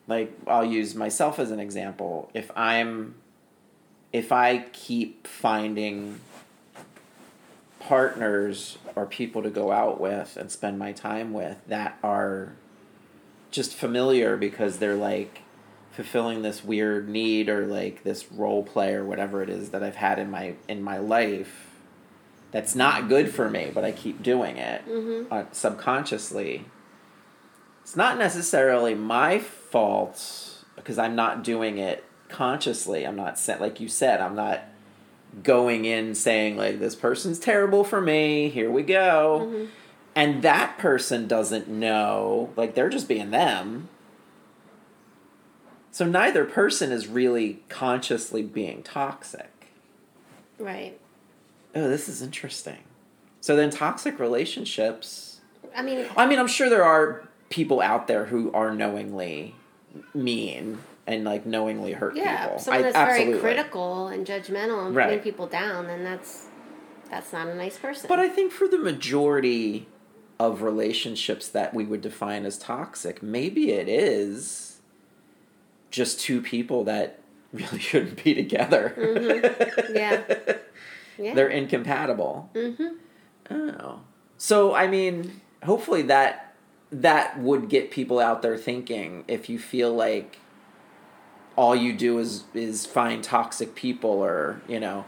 like 0.07 0.33
I'll 0.47 0.65
use 0.65 0.95
myself 0.95 1.39
as 1.39 1.51
an 1.51 1.59
example. 1.59 2.29
If 2.33 2.51
I'm 2.55 3.15
if 4.11 4.31
I 4.31 4.59
keep 4.71 5.27
finding 5.27 6.21
partners 7.79 8.77
or 8.95 9.05
people 9.05 9.43
to 9.43 9.49
go 9.49 9.71
out 9.71 10.01
with 10.01 10.35
and 10.37 10.51
spend 10.51 10.79
my 10.79 10.91
time 10.91 11.33
with 11.33 11.57
that 11.67 11.97
are 12.03 12.53
just 13.51 13.73
familiar 13.73 14.37
because 14.37 14.77
they're 14.79 14.95
like 14.95 15.41
fulfilling 15.91 16.41
this 16.43 16.63
weird 16.63 17.09
need 17.09 17.49
or 17.49 17.65
like 17.65 18.03
this 18.03 18.31
role 18.31 18.63
play 18.63 18.93
or 18.93 19.03
whatever 19.03 19.41
it 19.41 19.49
is 19.49 19.69
that 19.69 19.81
I've 19.81 19.95
had 19.95 20.19
in 20.19 20.29
my 20.29 20.53
in 20.67 20.83
my 20.83 20.99
life 20.99 21.71
that's 22.51 22.75
not 22.75 23.09
good 23.09 23.33
for 23.33 23.49
me 23.49 23.71
but 23.73 23.83
I 23.83 23.91
keep 23.91 24.21
doing 24.21 24.57
it 24.57 24.83
uh, 25.31 25.45
subconsciously. 25.51 26.65
It's 27.81 27.95
not 27.95 28.17
necessarily 28.17 28.93
my 28.95 29.39
fault 29.39 30.63
because 30.75 30.97
I'm 30.99 31.15
not 31.15 31.43
doing 31.43 31.77
it 31.77 32.03
consciously. 32.29 33.05
I'm 33.05 33.15
not 33.15 33.39
like 33.59 33.79
you 33.79 33.87
said 33.87 34.21
I'm 34.21 34.35
not 34.35 34.61
going 35.43 35.85
in 35.85 36.13
saying 36.15 36.57
like 36.57 36.79
this 36.79 36.95
person's 36.95 37.39
terrible 37.39 37.83
for 37.83 38.01
me. 38.01 38.49
Here 38.49 38.69
we 38.69 38.83
go 38.83 39.67
and 40.17 40.41
that 40.41 40.77
person 40.79 41.27
doesn't 41.27 41.67
know 41.67 42.49
like 42.57 42.73
they're 42.73 42.89
just 42.89 43.07
being 43.07 43.29
them 43.31 43.87
so 45.91 46.05
neither 46.05 46.43
person 46.43 46.91
is 46.91 47.07
really 47.07 47.61
consciously 47.69 48.41
being 48.41 48.81
toxic 48.83 49.51
right. 50.59 50.99
oh 51.75 51.87
this 51.87 52.09
is 52.09 52.21
interesting 52.21 52.79
so 53.39 53.55
then 53.55 53.69
toxic 53.69 54.19
relationships 54.19 55.39
I 55.75 55.83
mean, 55.83 56.07
I 56.17 56.25
mean, 56.25 56.39
I'm 56.39 56.47
sure 56.47 56.69
there 56.71 56.83
are 56.83 57.27
people 57.49 57.81
out 57.81 58.07
there 58.07 58.25
who 58.25 58.51
are 58.53 58.73
knowingly 58.73 59.53
mean 60.15 60.79
and 61.05 61.23
like 61.23 61.45
knowingly 61.45 61.93
hurt 61.93 62.15
yeah, 62.15 62.45
people. 62.45 62.59
someone 62.59 62.79
I- 62.79 62.81
that's 62.83 62.95
absolutely. 62.95 63.39
very 63.39 63.41
critical 63.55 64.07
and 64.07 64.25
judgmental 64.25 64.87
and 64.87 64.95
Right. 64.95 65.05
putting 65.09 65.19
people 65.19 65.45
down, 65.45 65.85
then 65.85 66.03
that's 66.03 66.47
that's 67.11 67.31
not 67.31 67.47
a 67.47 67.53
nice 67.53 67.77
person. 67.77 68.07
But 68.09 68.17
I 68.19 68.27
think 68.27 68.51
for 68.51 68.67
the 68.67 68.79
majority 68.79 69.87
of 70.39 70.61
relationships 70.61 71.47
that 71.49 71.73
we 71.73 71.85
would 71.85 72.01
define 72.01 72.45
as 72.45 72.57
toxic, 72.57 73.23
maybe 73.23 73.71
it 73.71 73.89
is 73.89 74.79
just 75.89 76.19
two 76.19 76.41
people 76.41 76.83
that 76.83 77.19
really 77.53 77.79
shouldn't 77.79 78.23
be 78.23 78.33
together. 78.33 78.93
Mm-hmm. 78.97 79.95
yeah, 79.95 80.23
yeah. 81.17 81.33
They're 81.33 81.49
incompatible. 81.49 82.49
mm-hmm. 82.53 82.87
Oh. 83.49 84.01
So 84.37 84.75
I 84.75 84.87
mean, 84.87 85.41
hopefully 85.63 86.03
that 86.03 86.55
that 86.91 87.39
would 87.39 87.69
get 87.69 87.91
people 87.91 88.19
out 88.19 88.41
there 88.41 88.57
thinking 88.57 89.23
if 89.27 89.49
you 89.49 89.59
feel 89.59 89.93
like 89.93 90.39
all 91.55 91.75
you 91.75 91.93
do 91.93 92.19
is 92.19 92.43
is 92.53 92.85
find 92.85 93.23
toxic 93.23 93.75
people 93.75 94.11
or, 94.11 94.61
you 94.67 94.79
know, 94.79 95.05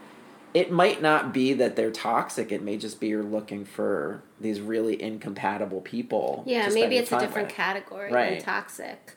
it 0.53 0.71
might 0.71 1.01
not 1.01 1.33
be 1.33 1.53
that 1.53 1.75
they're 1.75 1.91
toxic, 1.91 2.51
it 2.51 2.61
may 2.61 2.77
just 2.77 2.99
be 2.99 3.07
you're 3.07 3.23
looking 3.23 3.65
for 3.65 4.23
these 4.39 4.59
really 4.59 5.01
incompatible 5.01 5.81
people. 5.81 6.43
Yeah, 6.45 6.69
maybe 6.69 6.97
it's 6.97 7.11
a 7.11 7.19
different 7.19 7.49
with. 7.49 7.55
category 7.55 8.11
Right. 8.11 8.31
than 8.31 8.41
toxic. 8.41 9.15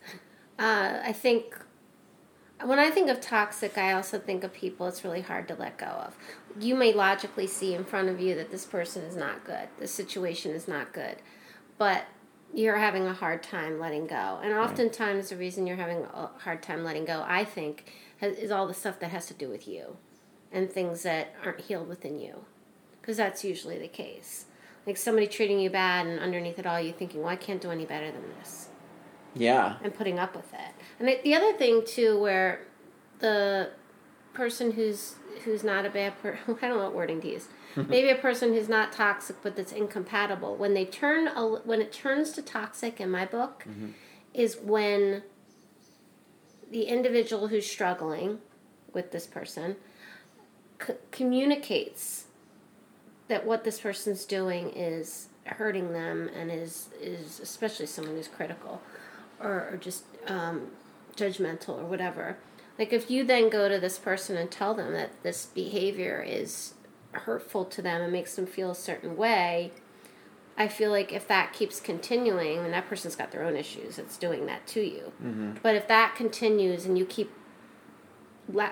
Uh, 0.59 1.01
I 1.03 1.12
think 1.12 1.59
when 2.62 2.79
I 2.79 2.90
think 2.90 3.09
of 3.09 3.21
toxic, 3.21 3.77
I 3.77 3.92
also 3.92 4.18
think 4.18 4.45
of 4.45 4.53
people 4.53 4.87
it's 4.87 5.03
really 5.03 5.23
hard 5.23 5.49
to 5.49 5.55
let 5.55 5.79
go 5.79 5.87
of. 5.87 6.16
You 6.61 6.75
may 6.75 6.92
logically 6.92 7.47
see 7.47 7.75
in 7.75 7.85
front 7.85 8.09
of 8.09 8.21
you 8.21 8.35
that 8.37 8.51
this 8.51 8.64
person 8.64 9.03
is 9.03 9.16
not 9.16 9.45
good, 9.45 9.68
this 9.81 9.92
situation 9.92 10.53
is 10.53 10.68
not 10.68 10.92
good, 10.92 11.16
but 11.79 12.05
you're 12.55 12.77
having 12.77 13.07
a 13.07 13.14
hard 13.14 13.42
time 13.42 13.81
letting 13.81 14.07
go. 14.07 14.38
And 14.42 14.53
oftentimes, 14.53 15.31
the 15.31 15.37
reason 15.37 15.66
you're 15.66 15.77
having 15.77 16.05
a 16.05 16.31
hard 16.38 16.62
time 16.62 16.85
letting 16.85 17.07
go, 17.07 17.25
I 17.27 17.45
think, 17.45 17.90
is 18.21 18.51
all 18.51 18.66
the 18.68 18.75
stuff 18.75 19.01
that 19.01 19.11
has 19.11 19.27
to 19.27 19.35
do 19.35 19.49
with 19.49 19.66
you 19.66 19.97
and 20.52 20.70
things 20.70 21.02
that 21.02 21.34
aren't 21.44 21.60
healed 21.60 21.88
within 21.88 22.20
you. 22.20 22.44
Because 23.00 23.16
that's 23.16 23.44
usually 23.44 23.78
the 23.78 23.88
case. 23.88 24.46
Like 24.86 24.96
somebody 24.96 25.26
treating 25.26 25.58
you 25.58 25.70
bad, 25.70 26.06
and 26.06 26.20
underneath 26.20 26.58
it 26.58 26.66
all, 26.66 26.80
you 26.80 26.92
thinking, 26.92 27.20
well, 27.20 27.30
I 27.30 27.36
can't 27.36 27.60
do 27.60 27.70
any 27.70 27.84
better 27.84 28.10
than 28.10 28.22
this 28.38 28.68
Yeah. 29.34 29.76
and 29.82 29.94
putting 29.94 30.18
up 30.18 30.36
with 30.36 30.52
it. 30.52 30.74
And 30.98 31.08
it, 31.08 31.22
the 31.22 31.34
other 31.34 31.52
thing 31.52 31.84
too, 31.84 32.18
where 32.18 32.66
the 33.18 33.70
person 34.34 34.72
who's 34.72 35.16
who's 35.44 35.64
not 35.64 35.84
a 35.86 35.90
bad 35.90 36.20
person, 36.20 36.40
I 36.62 36.68
don't 36.68 36.78
know 36.78 36.84
what 36.84 36.94
wording 36.94 37.20
to 37.22 37.28
use. 37.28 37.48
Maybe 37.76 38.10
a 38.10 38.16
person 38.16 38.52
who's 38.52 38.68
not 38.68 38.92
toxic 38.92 39.36
but 39.42 39.56
that's 39.56 39.72
incompatible. 39.72 40.56
When 40.56 40.74
they 40.74 40.84
turn 40.84 41.28
a, 41.28 41.46
when 41.64 41.80
it 41.80 41.92
turns 41.92 42.32
to 42.32 42.42
toxic 42.42 43.00
in 43.00 43.10
my 43.10 43.24
book, 43.24 43.64
mm-hmm. 43.68 43.90
is 44.34 44.56
when 44.56 45.22
the 46.70 46.84
individual 46.84 47.48
who's 47.48 47.66
struggling 47.66 48.38
with 48.92 49.12
this 49.12 49.26
person 49.26 49.76
c- 50.87 50.95
communicates 51.11 52.25
that 53.29 53.47
what 53.47 53.64
this 53.64 53.81
person's 53.81 54.25
doing 54.25 54.71
is 54.71 55.29
hurting 55.45 55.92
them 55.92 56.31
and 56.35 56.51
is 56.51 56.88
is 57.01 57.40
especially 57.40 57.87
someone 57.87 58.14
who's 58.14 58.29
critical 58.29 58.81
or, 59.40 59.68
or 59.73 59.77
just 59.81 60.05
um, 60.27 60.68
judgmental 61.16 61.71
or 61.81 61.85
whatever. 61.85 62.37
Like 62.79 62.92
if 62.92 63.11
you 63.11 63.25
then 63.25 63.49
go 63.51 63.68
to 63.68 63.79
this 63.79 63.99
person 63.99 64.37
and 64.37 64.51
tell 64.51 64.75
them 64.75 64.92
that 64.92 65.23
this 65.23 65.47
behavior 65.47 66.25
is 66.27 66.75
hurtful 67.12 67.64
to 67.66 67.83
them 67.83 68.01
and 68.01 68.12
makes 68.12 68.35
them 68.37 68.47
feel 68.47 68.71
a 68.71 68.75
certain 68.75 69.16
way, 69.16 69.73
I 70.57 70.68
feel 70.68 70.90
like 70.90 71.12
if 71.12 71.27
that 71.29 71.53
keeps 71.53 71.81
continuing, 71.81 72.59
and 72.59 72.73
that 72.73 72.87
person's 72.88 73.16
got 73.16 73.31
their 73.31 73.42
own 73.42 73.57
issues, 73.57 73.99
it's 73.99 74.16
doing 74.16 74.47
that 74.47 74.66
to 74.68 74.81
you. 74.81 75.12
But 75.62 75.75
if 75.77 75.88
that 75.88 76.14
continues 76.14 76.85
and 76.87 76.97
you 76.99 77.05
keep 77.07 77.31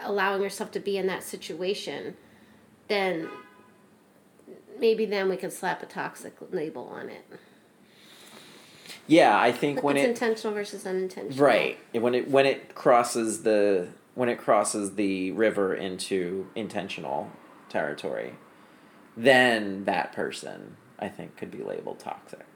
allowing 0.04 0.42
yourself 0.42 0.70
to 0.72 0.80
be 0.80 0.96
in 0.96 1.06
that 1.06 1.22
situation, 1.22 2.16
then 2.88 3.28
maybe 4.78 5.04
then 5.04 5.28
we 5.28 5.37
can 5.37 5.50
slap 5.50 5.83
a 5.83 5.87
toxic 5.87 6.35
label 6.50 6.88
on 6.92 7.09
it. 7.09 7.24
Yeah, 9.06 9.38
I 9.38 9.52
think 9.52 9.76
Like 9.76 9.85
when 9.85 9.96
it's 9.96 10.06
it 10.06 10.11
intentional 10.11 10.54
versus 10.54 10.87
unintentional. 10.87 11.44
Right. 11.44 11.78
When 11.92 12.14
it 12.14 12.28
when 12.28 12.46
it 12.46 12.74
crosses 12.74 13.42
the 13.42 13.88
when 14.14 14.28
it 14.28 14.38
crosses 14.38 14.94
the 14.94 15.33
river 15.33 15.74
into 15.74 16.48
intentional 16.54 17.30
territory, 17.68 18.35
then 19.16 19.85
that 19.85 20.12
person 20.12 20.76
I 20.98 21.09
think 21.09 21.37
could 21.37 21.50
be 21.50 21.62
labeled 21.62 21.98
toxic. 21.98 22.46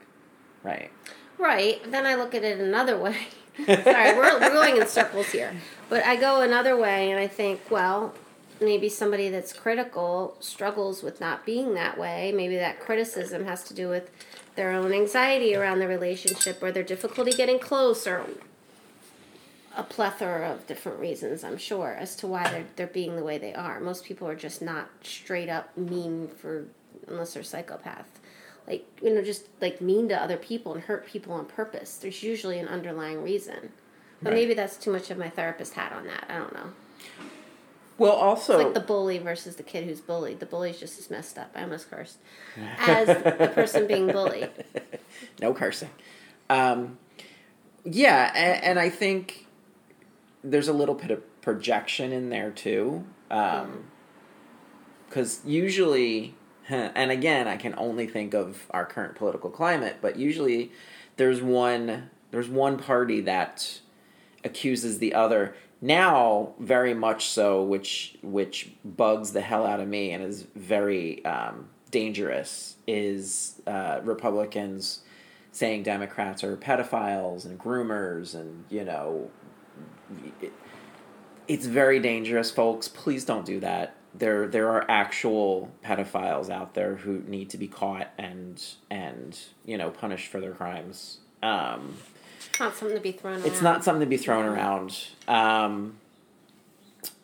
Right. 0.63 0.91
Right. 1.37 1.79
Then 1.91 2.05
I 2.05 2.15
look 2.15 2.33
at 2.33 2.43
it 2.43 2.59
another 2.59 2.97
way. 3.01 3.17
Sorry, 3.57 4.13
we're, 4.15 4.39
we're 4.39 4.53
going 4.53 4.77
in 4.77 4.87
circles 4.87 5.27
here. 5.27 5.53
But 5.89 6.03
I 6.03 6.15
go 6.15 6.41
another 6.41 6.77
way 6.77 7.11
and 7.11 7.19
I 7.19 7.27
think, 7.27 7.61
well, 7.69 8.13
maybe 8.61 8.89
somebody 8.89 9.29
that's 9.29 9.53
critical 9.53 10.35
struggles 10.39 11.03
with 11.03 11.19
not 11.19 11.45
being 11.45 11.73
that 11.75 11.97
way. 11.97 12.31
Maybe 12.35 12.55
that 12.57 12.79
criticism 12.79 13.45
has 13.45 13.63
to 13.65 13.73
do 13.73 13.89
with 13.89 14.11
their 14.55 14.71
own 14.71 14.93
anxiety 14.93 15.55
around 15.55 15.79
the 15.79 15.87
relationship 15.87 16.61
or 16.63 16.71
their 16.71 16.83
difficulty 16.83 17.31
getting 17.31 17.59
close 17.59 18.07
or 18.07 18.25
a 19.75 19.83
plethora 19.83 20.49
of 20.49 20.65
different 20.67 20.99
reasons, 20.99 21.43
I'm 21.43 21.57
sure, 21.57 21.91
as 21.99 22.15
to 22.17 22.27
why 22.27 22.49
they're, 22.49 22.65
they're 22.77 22.87
being 22.87 23.17
the 23.17 23.23
way 23.23 23.37
they 23.37 23.53
are. 23.53 23.79
Most 23.81 24.05
people 24.05 24.27
are 24.27 24.35
just 24.35 24.61
not 24.61 24.89
straight 25.03 25.49
up 25.49 25.75
mean 25.77 26.29
for, 26.29 26.65
unless 27.07 27.33
they're 27.33 27.43
psychopath. 27.43 28.07
Like, 28.67 28.85
you 29.01 29.13
know, 29.13 29.21
just 29.21 29.47
like 29.61 29.79
mean 29.81 30.09
to 30.09 30.19
other 30.21 30.37
people 30.37 30.73
and 30.73 30.83
hurt 30.83 31.05
people 31.05 31.33
on 31.33 31.45
purpose. 31.45 31.97
There's 31.97 32.23
usually 32.23 32.57
an 32.59 32.67
underlying 32.67 33.21
reason. 33.23 33.71
But 34.21 34.29
Right. 34.31 34.39
maybe 34.39 34.53
that's 34.55 34.77
too 34.77 34.91
much 34.91 35.11
of 35.11 35.17
my 35.17 35.29
therapist 35.29 35.73
hat 35.73 35.91
on 35.91 36.07
that. 36.07 36.25
I 36.29 36.37
don't 36.37 36.53
know. 36.53 36.71
Well, 37.97 38.11
also 38.11 38.55
It's 38.57 38.63
like 38.65 38.73
the 38.73 38.79
bully 38.81 39.19
versus 39.19 39.55
the 39.55 39.63
kid 39.63 39.85
who's 39.85 40.01
bullied. 40.01 40.39
The 40.39 40.45
bully's 40.45 40.79
just 40.79 40.99
as 40.99 41.09
messed 41.09 41.37
up. 41.37 41.51
I 41.55 41.61
almost 41.63 41.89
cursed. 41.89 42.17
As 42.79 43.07
the 43.07 43.51
person 43.53 43.87
being 43.87 44.07
bullied. 44.07 44.49
no 45.41 45.53
cursing. 45.53 45.89
Um, 46.49 46.97
yeah, 47.85 48.31
and, 48.35 48.63
and 48.63 48.79
I 48.79 48.89
think 48.89 49.45
there's 50.43 50.67
a 50.67 50.73
little 50.73 50.95
bit 50.95 51.09
of 51.11 51.41
projection 51.41 52.11
in 52.11 52.29
there 52.29 52.51
too, 52.51 53.05
because 55.07 55.39
usually, 55.45 56.35
and 56.69 57.11
again, 57.11 57.47
I 57.47 57.57
can 57.57 57.75
only 57.77 58.07
think 58.07 58.33
of 58.33 58.67
our 58.71 58.85
current 58.85 59.15
political 59.15 59.49
climate, 59.49 59.97
but 60.01 60.17
usually 60.17 60.71
there's 61.17 61.41
one 61.41 62.09
there's 62.31 62.49
one 62.49 62.77
party 62.77 63.21
that 63.21 63.79
accuses 64.43 64.99
the 64.99 65.13
other. 65.13 65.55
Now 65.81 66.53
very 66.59 66.93
much 66.93 67.27
so 67.27 67.63
which 67.63 68.17
which 68.23 68.71
bugs 68.83 69.31
the 69.31 69.41
hell 69.41 69.65
out 69.65 69.79
of 69.79 69.87
me 69.87 70.11
and 70.11 70.23
is 70.23 70.47
very 70.55 71.23
um, 71.25 71.69
dangerous 71.91 72.75
is 72.87 73.61
uh, 73.67 73.99
republicans 74.03 75.01
saying 75.51 75.83
democrats 75.83 76.43
are 76.43 76.57
pedophiles 76.57 77.45
and 77.45 77.59
groomers 77.59 78.35
and 78.35 78.65
you 78.69 78.83
know 78.83 79.29
it, 80.41 80.51
it's 81.47 81.65
very 81.65 81.99
dangerous 81.99 82.51
folks. 82.51 82.87
Please 82.87 83.25
don't 83.25 83.45
do 83.45 83.59
that 83.59 83.94
there 84.17 84.47
there 84.47 84.69
are 84.69 84.85
actual 84.89 85.71
pedophiles 85.83 86.49
out 86.49 86.73
there 86.73 86.95
who 86.95 87.23
need 87.27 87.49
to 87.49 87.57
be 87.57 87.67
caught 87.67 88.11
and 88.17 88.63
and 88.89 89.39
you 89.65 89.77
know 89.77 89.89
punished 89.89 90.27
for 90.27 90.39
their 90.39 90.53
crimes 90.53 91.17
um, 91.43 91.95
It's 92.41 92.59
not 92.59 92.75
something 92.75 92.95
to 92.97 93.01
be 93.01 93.11
thrown 93.11 93.33
around. 93.35 93.45
it's 93.45 93.61
not 93.61 93.83
something 93.83 94.01
to 94.01 94.05
be 94.05 94.17
thrown 94.17 94.45
around. 94.45 94.97
Um, 95.27 95.97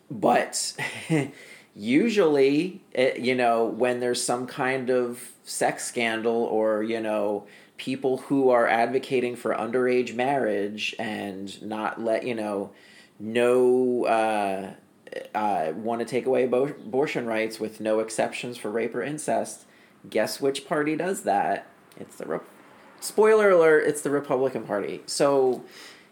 but 0.10 0.73
usually, 1.75 2.82
it, 2.91 3.19
you 3.19 3.34
know, 3.34 3.65
when 3.65 3.99
there's 3.99 4.21
some 4.21 4.45
kind 4.45 4.89
of 4.89 5.32
sex 5.43 5.86
scandal 5.86 6.34
or, 6.34 6.84
you 6.84 6.99
know, 6.99 7.45
people 7.77 8.17
who 8.17 8.49
are 8.49 8.67
advocating 8.67 9.36
for 9.36 9.56
underage 9.56 10.13
marriage 10.13 10.93
and 10.99 11.62
not 11.62 12.01
let, 12.01 12.25
you 12.25 12.36
know, 12.36 12.71
no, 13.19 14.06
uh, 14.06 14.71
uh, 15.36 15.74
want 15.76 16.00
to 16.00 16.06
take 16.06 16.26
away 16.26 16.47
abo- 16.47 16.69
abortion 16.71 17.26
rights 17.26 17.60
with 17.60 17.80
no 17.80 18.00
exceptions 18.00 18.58
for 18.58 18.69
rape 18.69 18.95
or 18.95 19.04
incest. 19.04 19.65
Guess 20.10 20.41
which 20.41 20.65
party 20.67 20.95
does 20.95 21.24
that? 21.24 21.67
It's 22.00 22.15
the 22.15 22.26
Rep- 22.26 22.45
spoiler 23.00 23.50
alert, 23.52 23.86
it's 23.88 24.02
the 24.02 24.10
Republican 24.10 24.63
Party. 24.63 25.02
So 25.06 25.63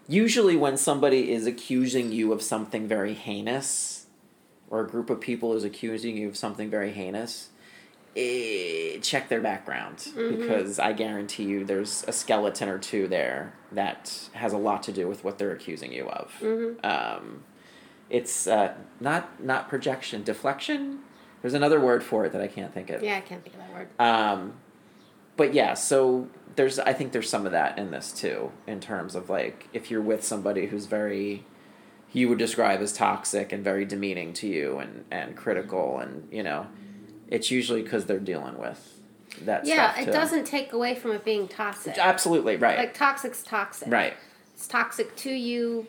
usually 0.08 0.56
when 0.56 0.76
somebody 0.76 1.32
is 1.32 1.46
accusing 1.46 2.12
you 2.12 2.32
of 2.32 2.42
something 2.42 2.86
very 2.86 3.14
heinous, 3.14 4.06
or 4.68 4.80
a 4.82 4.88
group 4.88 5.10
of 5.10 5.20
people 5.20 5.54
is 5.54 5.64
accusing 5.64 6.16
you 6.16 6.28
of 6.28 6.36
something 6.36 6.70
very 6.70 6.92
heinous, 6.92 7.48
eh, 8.16 8.98
check 9.00 9.28
their 9.28 9.40
background 9.40 10.06
because 10.38 10.78
I 10.78 10.92
guarantee 10.92 11.44
you 11.44 11.64
there's 11.64 12.04
a 12.06 12.12
skeleton 12.12 12.68
or 12.68 12.78
two 12.78 13.08
there 13.08 13.54
that 13.72 14.28
has 14.32 14.52
a 14.52 14.58
lot 14.58 14.82
to 14.84 14.92
do 14.92 15.08
with 15.08 15.24
what 15.24 15.38
they're 15.38 15.52
accusing 15.52 15.92
you 15.92 16.08
of. 16.08 16.32
Um, 16.84 17.42
it's 18.10 18.46
uh, 18.46 18.74
not 19.00 19.42
not 19.42 19.68
projection, 19.68 20.22
deflection. 20.22 21.00
There's 21.42 21.54
another 21.54 21.80
word 21.80 22.02
for 22.04 22.24
it 22.26 22.32
that 22.32 22.42
I 22.42 22.48
can't 22.48 22.74
think 22.74 22.90
of. 22.90 23.02
Yeah, 23.02 23.16
I 23.16 23.20
can't 23.20 23.42
think 23.42 23.54
of 23.54 23.60
that 23.60 23.72
word. 23.72 23.88
Um, 23.98 24.54
but 25.36 25.54
yeah, 25.54 25.74
so 25.74 26.28
there's 26.56 26.78
I 26.78 26.92
think 26.92 27.12
there's 27.12 27.30
some 27.30 27.46
of 27.46 27.52
that 27.52 27.78
in 27.78 27.90
this 27.90 28.12
too, 28.12 28.52
in 28.66 28.80
terms 28.80 29.14
of 29.14 29.30
like 29.30 29.68
if 29.72 29.90
you're 29.90 30.02
with 30.02 30.22
somebody 30.24 30.66
who's 30.66 30.86
very 30.86 31.44
you 32.12 32.28
would 32.28 32.38
describe 32.38 32.80
as 32.80 32.92
toxic 32.92 33.52
and 33.52 33.62
very 33.62 33.84
demeaning 33.84 34.32
to 34.34 34.46
you 34.48 34.78
and 34.78 35.04
and 35.10 35.36
critical 35.36 35.98
and 35.98 36.28
you 36.32 36.42
know 36.42 36.66
it's 37.28 37.50
usually 37.52 37.82
because 37.82 38.06
they're 38.06 38.18
dealing 38.18 38.58
with 38.58 39.00
that 39.42 39.64
yeah, 39.64 39.98
it 40.00 40.06
doesn't 40.06 40.44
take 40.44 40.72
away 40.72 40.94
from 40.94 41.12
it 41.12 41.24
being 41.24 41.46
toxic. 41.46 41.96
absolutely 41.98 42.56
right 42.56 42.76
Like 42.78 42.94
toxic's 42.94 43.42
toxic. 43.44 43.88
right 43.90 44.14
It's 44.54 44.66
toxic 44.66 45.14
to 45.16 45.30
you. 45.30 45.86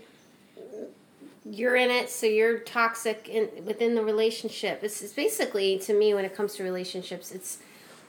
You're 1.43 1.75
in 1.75 1.89
it, 1.89 2.09
so 2.09 2.27
you're 2.27 2.59
toxic 2.59 3.27
in 3.27 3.65
within 3.65 3.95
the 3.95 4.03
relationship. 4.03 4.83
It's, 4.83 5.01
it's 5.01 5.13
basically 5.13 5.79
to 5.79 5.93
me 5.93 6.13
when 6.13 6.23
it 6.23 6.35
comes 6.35 6.55
to 6.55 6.63
relationships, 6.63 7.31
it's 7.31 7.57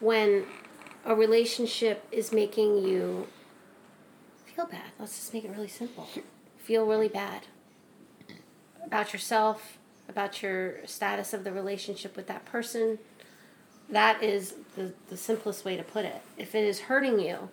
when 0.01 0.45
a 1.05 1.15
relationship 1.15 2.07
is 2.13 2.33
making 2.33 2.79
you 2.85 3.27
feel 4.45 4.67
bad. 4.67 4.91
Let's 4.99 5.17
just 5.17 5.33
make 5.33 5.45
it 5.45 5.51
really 5.51 5.69
simple. 5.69 6.09
Feel 6.59 6.87
really 6.87 7.09
bad 7.09 7.47
about 8.85 9.13
yourself, 9.13 9.79
about 10.09 10.43
your 10.43 10.87
status 10.87 11.33
of 11.33 11.45
the 11.45 11.53
relationship 11.53 12.17
with 12.17 12.27
that 12.27 12.45
person. 12.45 12.99
That 13.89 14.23
is 14.23 14.55
the, 14.77 14.93
the 15.09 15.17
simplest 15.17 15.65
way 15.65 15.77
to 15.77 15.83
put 15.83 16.05
it. 16.05 16.21
If 16.37 16.55
it 16.55 16.65
is 16.65 16.81
hurting 16.81 17.19
you, 17.19 17.49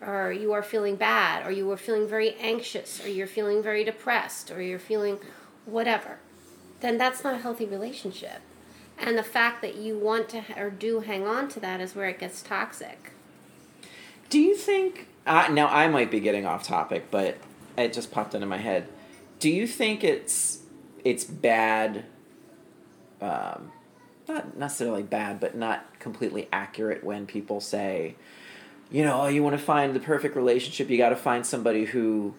or 0.00 0.32
you 0.32 0.52
are 0.52 0.62
feeling 0.62 0.96
bad, 0.96 1.46
or 1.46 1.50
you 1.50 1.70
are 1.70 1.76
feeling 1.76 2.06
very 2.08 2.34
anxious, 2.34 3.04
or 3.04 3.08
you're 3.08 3.26
feeling 3.26 3.62
very 3.62 3.84
depressed, 3.84 4.50
or 4.50 4.62
you're 4.62 4.78
feeling 4.78 5.18
whatever, 5.64 6.18
then 6.80 6.98
that's 6.98 7.24
not 7.24 7.34
a 7.34 7.38
healthy 7.38 7.66
relationship. 7.66 8.40
And 8.98 9.16
the 9.16 9.22
fact 9.22 9.62
that 9.62 9.76
you 9.76 9.96
want 9.96 10.28
to 10.30 10.42
or 10.56 10.70
do 10.70 11.00
hang 11.00 11.26
on 11.26 11.48
to 11.50 11.60
that 11.60 11.80
is 11.80 11.94
where 11.94 12.08
it 12.08 12.18
gets 12.18 12.42
toxic. 12.42 13.12
Do 14.28 14.40
you 14.40 14.56
think 14.56 15.08
uh, 15.26 15.48
now 15.50 15.68
I 15.68 15.88
might 15.88 16.10
be 16.10 16.20
getting 16.20 16.46
off 16.46 16.64
topic, 16.64 17.10
but 17.10 17.36
it 17.76 17.92
just 17.92 18.10
popped 18.10 18.34
into 18.34 18.46
my 18.46 18.56
head. 18.56 18.88
Do 19.38 19.50
you 19.50 19.66
think 19.66 20.02
it's 20.02 20.60
it's 21.04 21.24
bad? 21.24 22.04
Um, 23.20 23.72
not 24.28 24.56
necessarily 24.56 25.02
bad, 25.02 25.40
but 25.40 25.56
not 25.56 25.98
completely 25.98 26.48
accurate 26.52 27.02
when 27.02 27.26
people 27.26 27.60
say, 27.60 28.14
you 28.90 29.04
know, 29.04 29.22
oh, 29.22 29.26
you 29.28 29.42
want 29.42 29.56
to 29.58 29.62
find 29.62 29.94
the 29.94 30.00
perfect 30.00 30.34
relationship, 30.36 30.88
you 30.90 30.96
got 30.98 31.10
to 31.10 31.16
find 31.16 31.44
somebody 31.46 31.84
who 31.86 32.34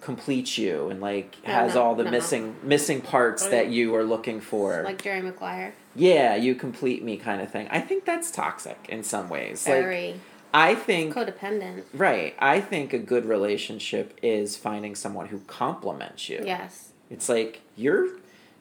completes 0.00 0.58
you 0.58 0.88
and 0.88 1.00
like 1.00 1.36
Oh, 1.46 1.50
has 1.52 1.74
no, 1.74 1.82
all 1.82 1.94
the 1.94 2.02
no. 2.04 2.10
missing 2.10 2.56
missing 2.64 3.00
parts 3.00 3.44
Oh, 3.46 3.50
that 3.50 3.68
you 3.68 3.94
are 3.94 4.02
looking 4.04 4.40
for. 4.40 4.82
Like 4.82 5.00
Jerry 5.02 5.22
Maguire. 5.22 5.74
yeah, 5.94 6.34
you 6.34 6.54
complete 6.56 7.04
me 7.04 7.16
kind 7.16 7.40
of 7.40 7.50
thing. 7.52 7.68
I 7.70 7.80
think 7.80 8.04
that's 8.04 8.30
toxic 8.30 8.78
in 8.88 9.04
some 9.04 9.28
ways. 9.28 9.64
Like 9.66 9.76
Very 9.76 10.14
I 10.54 10.74
think 10.74 11.14
codependent. 11.14 11.84
Right. 11.94 12.34
I 12.38 12.60
think 12.60 12.92
a 12.92 12.98
good 12.98 13.24
relationship 13.26 14.18
is 14.22 14.56
finding 14.56 14.94
someone 14.96 15.28
who 15.28 15.38
complements 15.46 16.28
you. 16.28 16.42
Yes. 16.44 16.90
It's 17.08 17.28
like 17.28 17.60
you're 17.76 18.08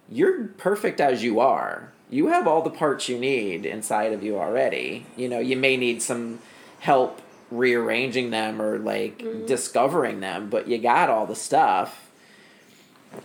you're 0.10 0.46
perfect 0.58 1.02
as 1.02 1.24
you 1.24 1.40
are. 1.40 1.92
You 2.10 2.28
have 2.28 2.46
all 2.48 2.62
the 2.62 2.70
parts 2.70 3.10
you 3.10 3.18
need 3.18 3.66
inside 3.66 4.14
of 4.14 4.22
you 4.22 4.38
already. 4.38 5.06
You 5.18 5.28
know, 5.28 5.40
you 5.40 5.56
may 5.58 5.76
need 5.76 6.02
some 6.04 6.40
help 6.82 7.20
rearranging 7.52 8.30
them 8.32 8.62
or 8.62 8.80
like 8.80 9.24
discovering 9.46 10.20
them, 10.22 10.50
but 10.50 10.68
you 10.68 10.78
got 10.78 11.10
all 11.10 11.26
the 11.26 11.36
stuff. 11.36 12.10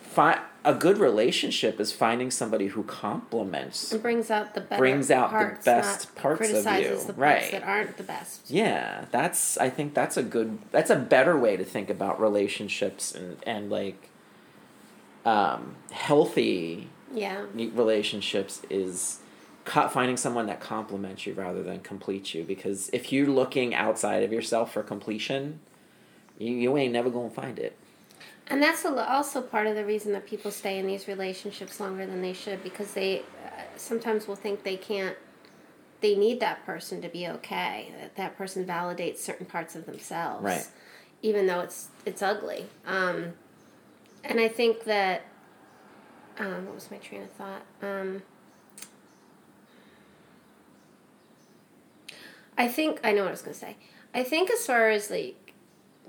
Fi- 0.02 0.40
a 0.64 0.74
good 0.74 0.98
relationship 0.98 1.78
is 1.78 1.92
finding 1.92 2.28
somebody 2.28 2.66
who 2.66 2.82
complements 2.82 3.92
It 3.92 4.02
brings 4.02 4.32
out 4.32 4.52
the 4.54 4.60
better 4.60 4.80
Brings 4.80 5.12
out 5.12 5.30
the 5.30 5.60
best 5.64 6.16
parts 6.16 6.48
of 6.50 6.56
you. 6.56 6.62
the 6.62 6.64
parts 6.64 7.16
Right. 7.16 7.52
that 7.52 7.62
aren't 7.62 7.96
the 7.96 8.02
best. 8.02 8.50
Yeah, 8.50 9.04
that's 9.12 9.56
I 9.58 9.70
think 9.70 9.94
that's 9.94 10.16
a 10.16 10.24
good 10.24 10.58
that's 10.72 10.90
a 10.90 10.96
better 10.96 11.38
way 11.38 11.56
to 11.56 11.64
think 11.64 11.88
about 11.88 12.20
relationships 12.20 13.14
and 13.14 13.36
and 13.46 13.70
like 13.70 14.08
um 15.24 15.76
healthy 15.92 16.88
Yeah. 17.14 17.42
relationships 17.54 18.62
is 18.68 19.20
finding 19.66 20.16
someone 20.16 20.46
that 20.46 20.60
complements 20.60 21.26
you 21.26 21.34
rather 21.34 21.62
than 21.62 21.80
completes 21.80 22.34
you 22.34 22.44
because 22.44 22.88
if 22.92 23.12
you're 23.12 23.26
looking 23.26 23.74
outside 23.74 24.22
of 24.22 24.32
yourself 24.32 24.72
for 24.72 24.82
completion, 24.82 25.60
you, 26.38 26.54
you 26.54 26.76
ain't 26.76 26.92
never 26.92 27.10
to 27.10 27.34
find 27.34 27.58
it. 27.58 27.76
And 28.48 28.62
that's 28.62 28.84
also 28.84 29.42
part 29.42 29.66
of 29.66 29.74
the 29.74 29.84
reason 29.84 30.12
that 30.12 30.26
people 30.26 30.50
stay 30.52 30.78
in 30.78 30.86
these 30.86 31.08
relationships 31.08 31.80
longer 31.80 32.06
than 32.06 32.22
they 32.22 32.32
should 32.32 32.62
because 32.62 32.92
they 32.94 33.20
uh, 33.44 33.62
sometimes 33.76 34.28
will 34.28 34.36
think 34.36 34.62
they 34.62 34.76
can't 34.76 35.16
they 36.02 36.14
need 36.14 36.40
that 36.40 36.64
person 36.64 37.00
to 37.00 37.08
be 37.08 37.26
okay 37.26 37.92
that 37.98 38.14
that 38.16 38.36
person 38.36 38.64
validates 38.64 39.18
certain 39.18 39.46
parts 39.46 39.74
of 39.74 39.86
themselves 39.86 40.44
Right. 40.44 40.66
even 41.22 41.46
though 41.46 41.60
it's 41.60 41.88
it's 42.04 42.22
ugly 42.22 42.66
um, 42.86 43.32
and 44.22 44.38
I 44.38 44.46
think 44.46 44.84
that 44.84 45.22
um, 46.38 46.66
what 46.66 46.74
was 46.74 46.90
my 46.90 46.98
train 46.98 47.22
of 47.22 47.30
thought 47.32 47.62
um, 47.82 48.22
I 52.58 52.68
think 52.68 53.00
I 53.04 53.12
know 53.12 53.22
what 53.22 53.28
I 53.28 53.32
was 53.32 53.42
going 53.42 53.54
to 53.54 53.60
say 53.60 53.76
I 54.16 54.22
think 54.22 54.50
as 54.50 54.66
far 54.66 54.88
as 54.88 55.10
like 55.10 55.52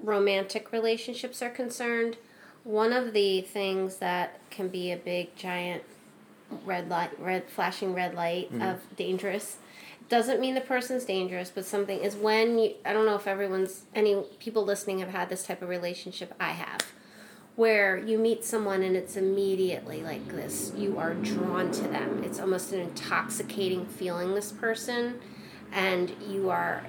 romantic 0.01 0.71
relationships 0.71 1.41
are 1.41 1.49
concerned, 1.49 2.15
one 2.63 2.93
of 2.93 3.11
the 3.11 3.41
things 3.41 3.97
that 3.97 4.39
can 4.49 4.69
be 4.69 4.91
a 4.91 4.97
big 4.97 5.35
giant 5.35 5.83
red 6.63 6.87
light, 6.87 7.19
red 7.19 7.49
flashing 7.49 7.93
red 7.93 8.15
light 8.15 8.49
mm-hmm. 8.49 8.61
of 8.61 8.95
dangerous 8.95 9.57
doesn't 10.07 10.39
mean 10.39 10.55
the 10.55 10.61
person's 10.61 11.03
dangerous, 11.03 11.49
but 11.49 11.65
something 11.65 11.99
is 11.99 12.15
when 12.15 12.57
you. 12.57 12.75
I 12.85 12.93
don't 12.93 13.05
know 13.05 13.15
if 13.15 13.27
everyone's 13.27 13.83
any 13.93 14.23
people 14.39 14.63
listening 14.63 14.99
have 14.99 15.09
had 15.09 15.27
this 15.27 15.45
type 15.45 15.61
of 15.61 15.67
relationship. 15.67 16.33
I 16.39 16.51
have, 16.51 16.79
where 17.57 17.97
you 17.97 18.17
meet 18.17 18.45
someone 18.45 18.83
and 18.83 18.95
it's 18.95 19.17
immediately 19.17 20.01
like 20.01 20.25
this. 20.29 20.71
You 20.77 20.97
are 20.97 21.13
drawn 21.13 21.71
to 21.71 21.81
them. 21.89 22.23
It's 22.23 22.39
almost 22.39 22.71
an 22.71 22.79
intoxicating 22.79 23.85
feeling. 23.85 24.33
This 24.33 24.53
person, 24.53 25.19
and 25.71 26.11
you 26.27 26.49
are 26.49 26.83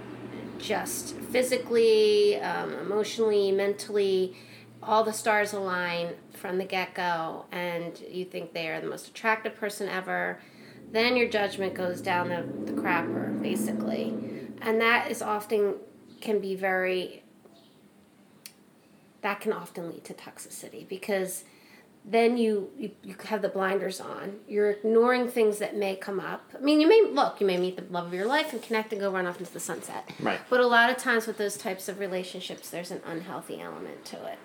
just 0.58 1.14
physically, 1.16 2.40
um, 2.40 2.72
emotionally, 2.74 3.52
mentally, 3.52 4.36
all 4.82 5.04
the 5.04 5.12
stars 5.12 5.52
align 5.52 6.10
from 6.32 6.58
the 6.58 6.64
get 6.64 6.94
go, 6.94 7.44
and 7.52 8.00
you 8.10 8.24
think 8.24 8.52
they 8.52 8.68
are 8.68 8.80
the 8.80 8.86
most 8.86 9.08
attractive 9.08 9.56
person 9.56 9.88
ever. 9.88 10.40
Then 10.90 11.16
your 11.16 11.28
judgment 11.28 11.74
goes 11.74 12.00
down 12.00 12.28
the, 12.28 12.72
the 12.72 12.80
crapper, 12.80 13.40
basically. 13.42 14.14
And 14.62 14.80
that 14.80 15.10
is 15.10 15.20
often 15.20 15.74
can 16.20 16.40
be 16.40 16.54
very, 16.54 17.22
that 19.20 19.40
can 19.40 19.52
often 19.52 19.90
lead 19.90 20.04
to 20.04 20.14
toxicity 20.14 20.88
because 20.88 21.44
then 22.10 22.38
you, 22.38 22.70
you 22.78 22.90
you 23.02 23.14
have 23.26 23.42
the 23.42 23.50
blinders 23.50 24.00
on. 24.00 24.38
You're 24.48 24.70
ignoring 24.70 25.28
things 25.28 25.58
that 25.58 25.76
may 25.76 25.94
come 25.94 26.18
up. 26.18 26.50
I 26.56 26.60
mean, 26.60 26.80
you 26.80 26.88
may 26.88 27.02
look, 27.12 27.38
you 27.38 27.46
may 27.46 27.58
meet 27.58 27.76
the 27.76 27.84
love 27.92 28.06
of 28.06 28.14
your 28.14 28.24
life 28.24 28.52
and 28.54 28.62
connect 28.62 28.92
and 28.92 29.00
go 29.00 29.12
run 29.12 29.26
off 29.26 29.38
into 29.38 29.52
the 29.52 29.60
sunset. 29.60 30.10
Right. 30.18 30.40
But 30.48 30.60
a 30.60 30.66
lot 30.66 30.88
of 30.88 30.96
times 30.96 31.26
with 31.26 31.36
those 31.36 31.58
types 31.58 31.86
of 31.86 31.98
relationships, 31.98 32.70
there's 32.70 32.90
an 32.90 33.02
unhealthy 33.06 33.60
element 33.60 34.06
to 34.06 34.16
it, 34.26 34.38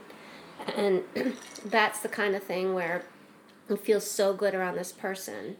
and 0.75 1.03
that's 1.65 2.01
the 2.01 2.09
kind 2.09 2.35
of 2.35 2.43
thing 2.43 2.73
where 2.73 3.05
you 3.69 3.77
feel 3.77 4.01
so 4.01 4.33
good 4.33 4.53
around 4.53 4.75
this 4.75 4.91
person. 4.91 5.55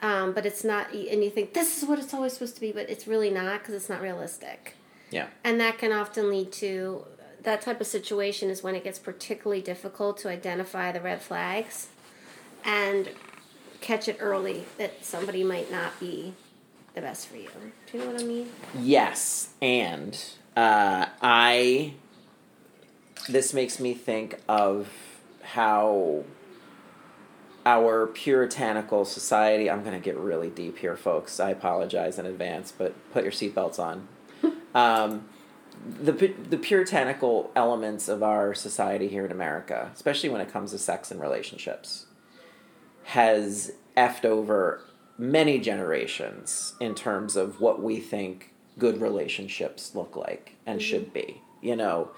Um, 0.00 0.32
but 0.32 0.44
it's 0.44 0.64
not, 0.64 0.92
and 0.92 1.22
you 1.22 1.30
think 1.30 1.54
this 1.54 1.80
is 1.80 1.88
what 1.88 1.98
it's 1.98 2.12
always 2.12 2.32
supposed 2.34 2.56
to 2.56 2.60
be, 2.60 2.72
but 2.72 2.90
it's 2.90 3.06
really 3.06 3.30
not 3.30 3.60
because 3.60 3.74
it's 3.74 3.88
not 3.88 4.02
realistic. 4.02 4.74
Yeah. 5.10 5.28
And 5.44 5.60
that 5.60 5.78
can 5.78 5.92
often 5.92 6.28
lead 6.28 6.52
to 6.54 7.04
that 7.44 7.60
type 7.60 7.80
of 7.80 7.86
situation 7.86 8.50
is 8.50 8.62
when 8.62 8.74
it 8.74 8.84
gets 8.84 8.98
particularly 8.98 9.62
difficult 9.62 10.16
to 10.18 10.28
identify 10.28 10.90
the 10.90 11.00
red 11.00 11.22
flags 11.22 11.88
and 12.64 13.10
catch 13.80 14.08
it 14.08 14.16
early 14.18 14.64
that 14.78 15.04
somebody 15.04 15.44
might 15.44 15.70
not 15.70 15.98
be 16.00 16.34
the 16.94 17.00
best 17.00 17.28
for 17.28 17.36
you. 17.36 17.48
Do 17.90 17.98
you 17.98 18.04
know 18.04 18.12
what 18.12 18.22
I 18.22 18.24
mean? 18.24 18.48
Yes, 18.78 19.50
and 19.60 20.18
uh, 20.56 21.06
I. 21.20 21.94
This 23.28 23.54
makes 23.54 23.80
me 23.80 23.94
think 23.94 24.38
of 24.48 24.90
how 25.42 26.24
our 27.66 28.06
puritanical 28.06 29.04
society. 29.04 29.70
I'm 29.70 29.82
going 29.82 29.98
to 29.98 30.04
get 30.04 30.16
really 30.16 30.50
deep 30.50 30.78
here, 30.78 30.96
folks. 30.96 31.40
I 31.40 31.50
apologize 31.50 32.18
in 32.18 32.26
advance, 32.26 32.72
but 32.76 32.94
put 33.12 33.22
your 33.22 33.32
seatbelts 33.32 33.78
on. 33.78 34.08
um, 34.74 35.26
the 36.02 36.12
the 36.12 36.56
puritanical 36.56 37.50
elements 37.54 38.08
of 38.08 38.22
our 38.22 38.54
society 38.54 39.08
here 39.08 39.24
in 39.24 39.32
America, 39.32 39.90
especially 39.94 40.28
when 40.28 40.40
it 40.40 40.52
comes 40.52 40.70
to 40.70 40.78
sex 40.78 41.10
and 41.10 41.20
relationships, 41.20 42.06
has 43.04 43.72
effed 43.96 44.24
over 44.24 44.80
many 45.18 45.58
generations 45.58 46.74
in 46.80 46.94
terms 46.94 47.36
of 47.36 47.60
what 47.60 47.82
we 47.82 48.00
think 48.00 48.52
good 48.78 49.00
relationships 49.00 49.94
look 49.94 50.16
like 50.16 50.56
and 50.66 50.82
should 50.82 51.12
be. 51.12 51.40
You 51.60 51.76
know, 51.76 52.10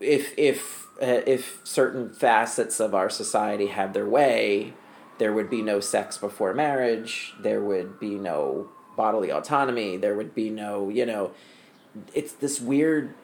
if 0.00 0.36
if 0.38 0.86
uh, 1.00 1.22
if 1.26 1.60
certain 1.64 2.12
facets 2.12 2.78
of 2.80 2.94
our 2.94 3.10
society 3.10 3.68
had 3.68 3.94
their 3.94 4.08
way, 4.08 4.74
there 5.18 5.32
would 5.32 5.50
be 5.50 5.62
no 5.62 5.80
sex 5.80 6.18
before 6.18 6.54
marriage. 6.54 7.34
There 7.40 7.62
would 7.62 7.98
be 7.98 8.16
no 8.16 8.68
bodily 8.96 9.30
autonomy. 9.30 9.96
There 9.96 10.14
would 10.14 10.34
be 10.34 10.50
no, 10.50 10.88
you 10.88 11.06
know, 11.06 11.32
it's 12.14 12.32
this 12.32 12.60
weird, 12.60 13.14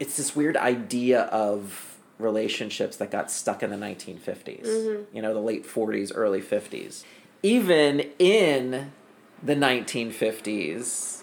it's 0.00 0.16
this 0.16 0.34
weird 0.36 0.56
idea 0.56 1.22
of 1.22 1.98
relationships 2.18 2.96
that 2.98 3.10
got 3.10 3.30
stuck 3.30 3.62
in 3.62 3.70
the 3.70 3.76
1950s, 3.76 4.64
Mm-hmm. 4.64 5.16
you 5.16 5.22
know, 5.22 5.34
the 5.34 5.40
late 5.40 5.66
40s, 5.66 6.12
early 6.14 6.40
50s. 6.40 7.04
Even 7.42 8.00
in 8.18 8.92
the 9.42 9.54
1950s, 9.56 11.22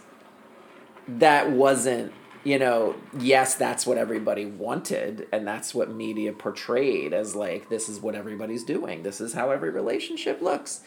that 1.07 1.51
wasn't, 1.51 2.11
you 2.43 2.59
know, 2.59 2.95
yes, 3.17 3.55
that's 3.55 3.87
what 3.87 3.97
everybody 3.97 4.45
wanted, 4.45 5.27
and 5.31 5.47
that's 5.47 5.73
what 5.73 5.89
media 5.89 6.33
portrayed 6.33 7.13
as 7.13 7.35
like, 7.35 7.69
this 7.69 7.87
is 7.89 7.99
what 7.99 8.15
everybody's 8.15 8.63
doing, 8.63 9.03
this 9.03 9.21
is 9.21 9.33
how 9.33 9.51
every 9.51 9.69
relationship 9.69 10.41
looks. 10.41 10.81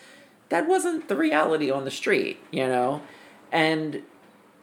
That 0.51 0.68
wasn't 0.68 1.09
the 1.09 1.16
reality 1.16 1.70
on 1.70 1.85
the 1.85 1.91
street, 1.91 2.39
you 2.51 2.66
know? 2.66 3.01
And 3.51 4.03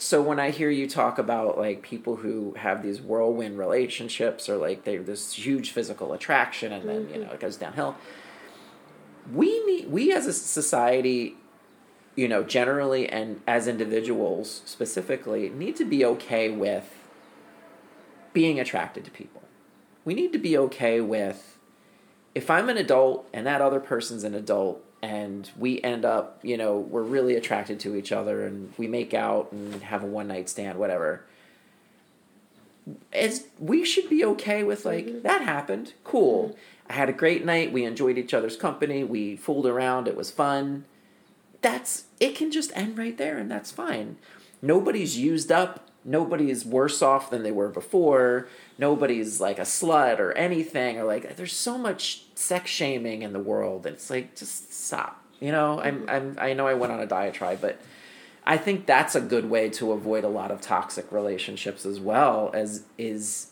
so 0.01 0.21
when 0.21 0.39
I 0.39 0.51
hear 0.51 0.69
you 0.69 0.87
talk 0.87 1.19
about 1.19 1.57
like 1.57 1.81
people 1.81 2.15
who 2.15 2.53
have 2.57 2.81
these 2.81 3.01
whirlwind 3.01 3.59
relationships 3.59 4.47
or 4.47 4.55
like 4.55 4.85
they're 4.85 5.03
this 5.03 5.33
huge 5.33 5.71
physical 5.71 6.13
attraction 6.13 6.71
and 6.71 6.87
then 6.87 7.09
you 7.09 7.17
know 7.17 7.25
mm-hmm. 7.25 7.33
it 7.33 7.39
goes 7.41 7.57
downhill, 7.57 7.97
we 9.31 9.63
need 9.65 9.91
we 9.91 10.13
as 10.13 10.25
a 10.25 10.31
society, 10.31 11.35
you 12.15 12.29
know, 12.29 12.43
generally 12.43 13.09
and 13.09 13.41
as 13.45 13.67
individuals 13.67 14.61
specifically 14.63 15.49
need 15.49 15.75
to 15.75 15.85
be 15.85 16.05
okay 16.05 16.49
with 16.49 16.95
being 18.31 18.57
attracted 18.57 19.03
to 19.03 19.11
people. 19.11 19.41
We 20.05 20.13
need 20.13 20.31
to 20.31 20.39
be 20.39 20.57
okay 20.57 21.01
with 21.01 21.57
if 22.33 22.49
I'm 22.49 22.69
an 22.69 22.77
adult 22.77 23.27
and 23.33 23.45
that 23.45 23.59
other 23.59 23.81
person's 23.81 24.23
an 24.23 24.33
adult 24.33 24.81
and 25.01 25.49
we 25.57 25.81
end 25.81 26.05
up, 26.05 26.39
you 26.43 26.57
know, 26.57 26.77
we're 26.77 27.03
really 27.03 27.35
attracted 27.35 27.79
to 27.81 27.95
each 27.95 28.11
other 28.11 28.45
and 28.45 28.73
we 28.77 28.87
make 28.87 29.13
out 29.13 29.51
and 29.51 29.81
have 29.83 30.03
a 30.03 30.07
one 30.07 30.27
night 30.27 30.49
stand, 30.49 30.77
whatever. 30.77 31.23
It's 33.13 33.43
we 33.59 33.85
should 33.85 34.09
be 34.09 34.25
okay 34.25 34.63
with 34.63 34.85
like 34.85 35.05
mm-hmm. 35.05 35.21
that 35.21 35.41
happened. 35.41 35.93
Cool. 36.03 36.49
Mm-hmm. 36.49 36.91
I 36.91 36.93
had 36.93 37.09
a 37.09 37.13
great 37.13 37.45
night. 37.45 37.71
We 37.71 37.85
enjoyed 37.85 38.17
each 38.17 38.33
other's 38.33 38.57
company. 38.57 39.03
We 39.03 39.35
fooled 39.35 39.67
around. 39.67 40.07
It 40.07 40.17
was 40.17 40.31
fun. 40.31 40.85
That's 41.61 42.05
it 42.19 42.35
can 42.35 42.51
just 42.51 42.75
end 42.75 42.97
right 42.97 43.17
there 43.17 43.37
and 43.37 43.49
that's 43.49 43.71
fine. 43.71 44.17
Nobody's 44.61 45.17
used 45.17 45.51
up. 45.51 45.87
Nobody's 46.03 46.65
worse 46.65 47.01
off 47.01 47.29
than 47.29 47.43
they 47.43 47.51
were 47.51 47.69
before. 47.69 48.47
Nobody's 48.79 49.39
like 49.39 49.59
a 49.59 49.63
slut 49.63 50.19
or 50.19 50.31
anything 50.31 50.97
or 50.97 51.03
like 51.03 51.35
there's 51.35 51.53
so 51.53 51.77
much 51.77 52.23
sex 52.33 52.71
shaming 52.71 53.21
in 53.21 53.33
the 53.33 53.39
world. 53.39 53.85
It's 53.85 54.09
like 54.09 54.35
just 54.35 54.73
stop. 54.73 55.23
You 55.39 55.51
know, 55.51 55.79
I'm 55.79 56.01
mm-hmm. 56.01 56.09
I'm 56.09 56.37
I 56.39 56.53
know 56.53 56.65
I 56.65 56.73
went 56.73 56.93
on 56.93 56.99
a 56.99 57.05
diatribe, 57.05 57.59
but 57.61 57.79
I 58.45 58.57
think 58.57 58.85
that's 58.85 59.15
a 59.15 59.21
good 59.21 59.49
way 59.49 59.69
to 59.71 59.91
avoid 59.91 60.23
a 60.23 60.29
lot 60.29 60.49
of 60.49 60.61
toxic 60.61 61.11
relationships 61.11 61.85
as 61.85 61.99
well 61.99 62.49
as 62.53 62.85
is 62.97 63.51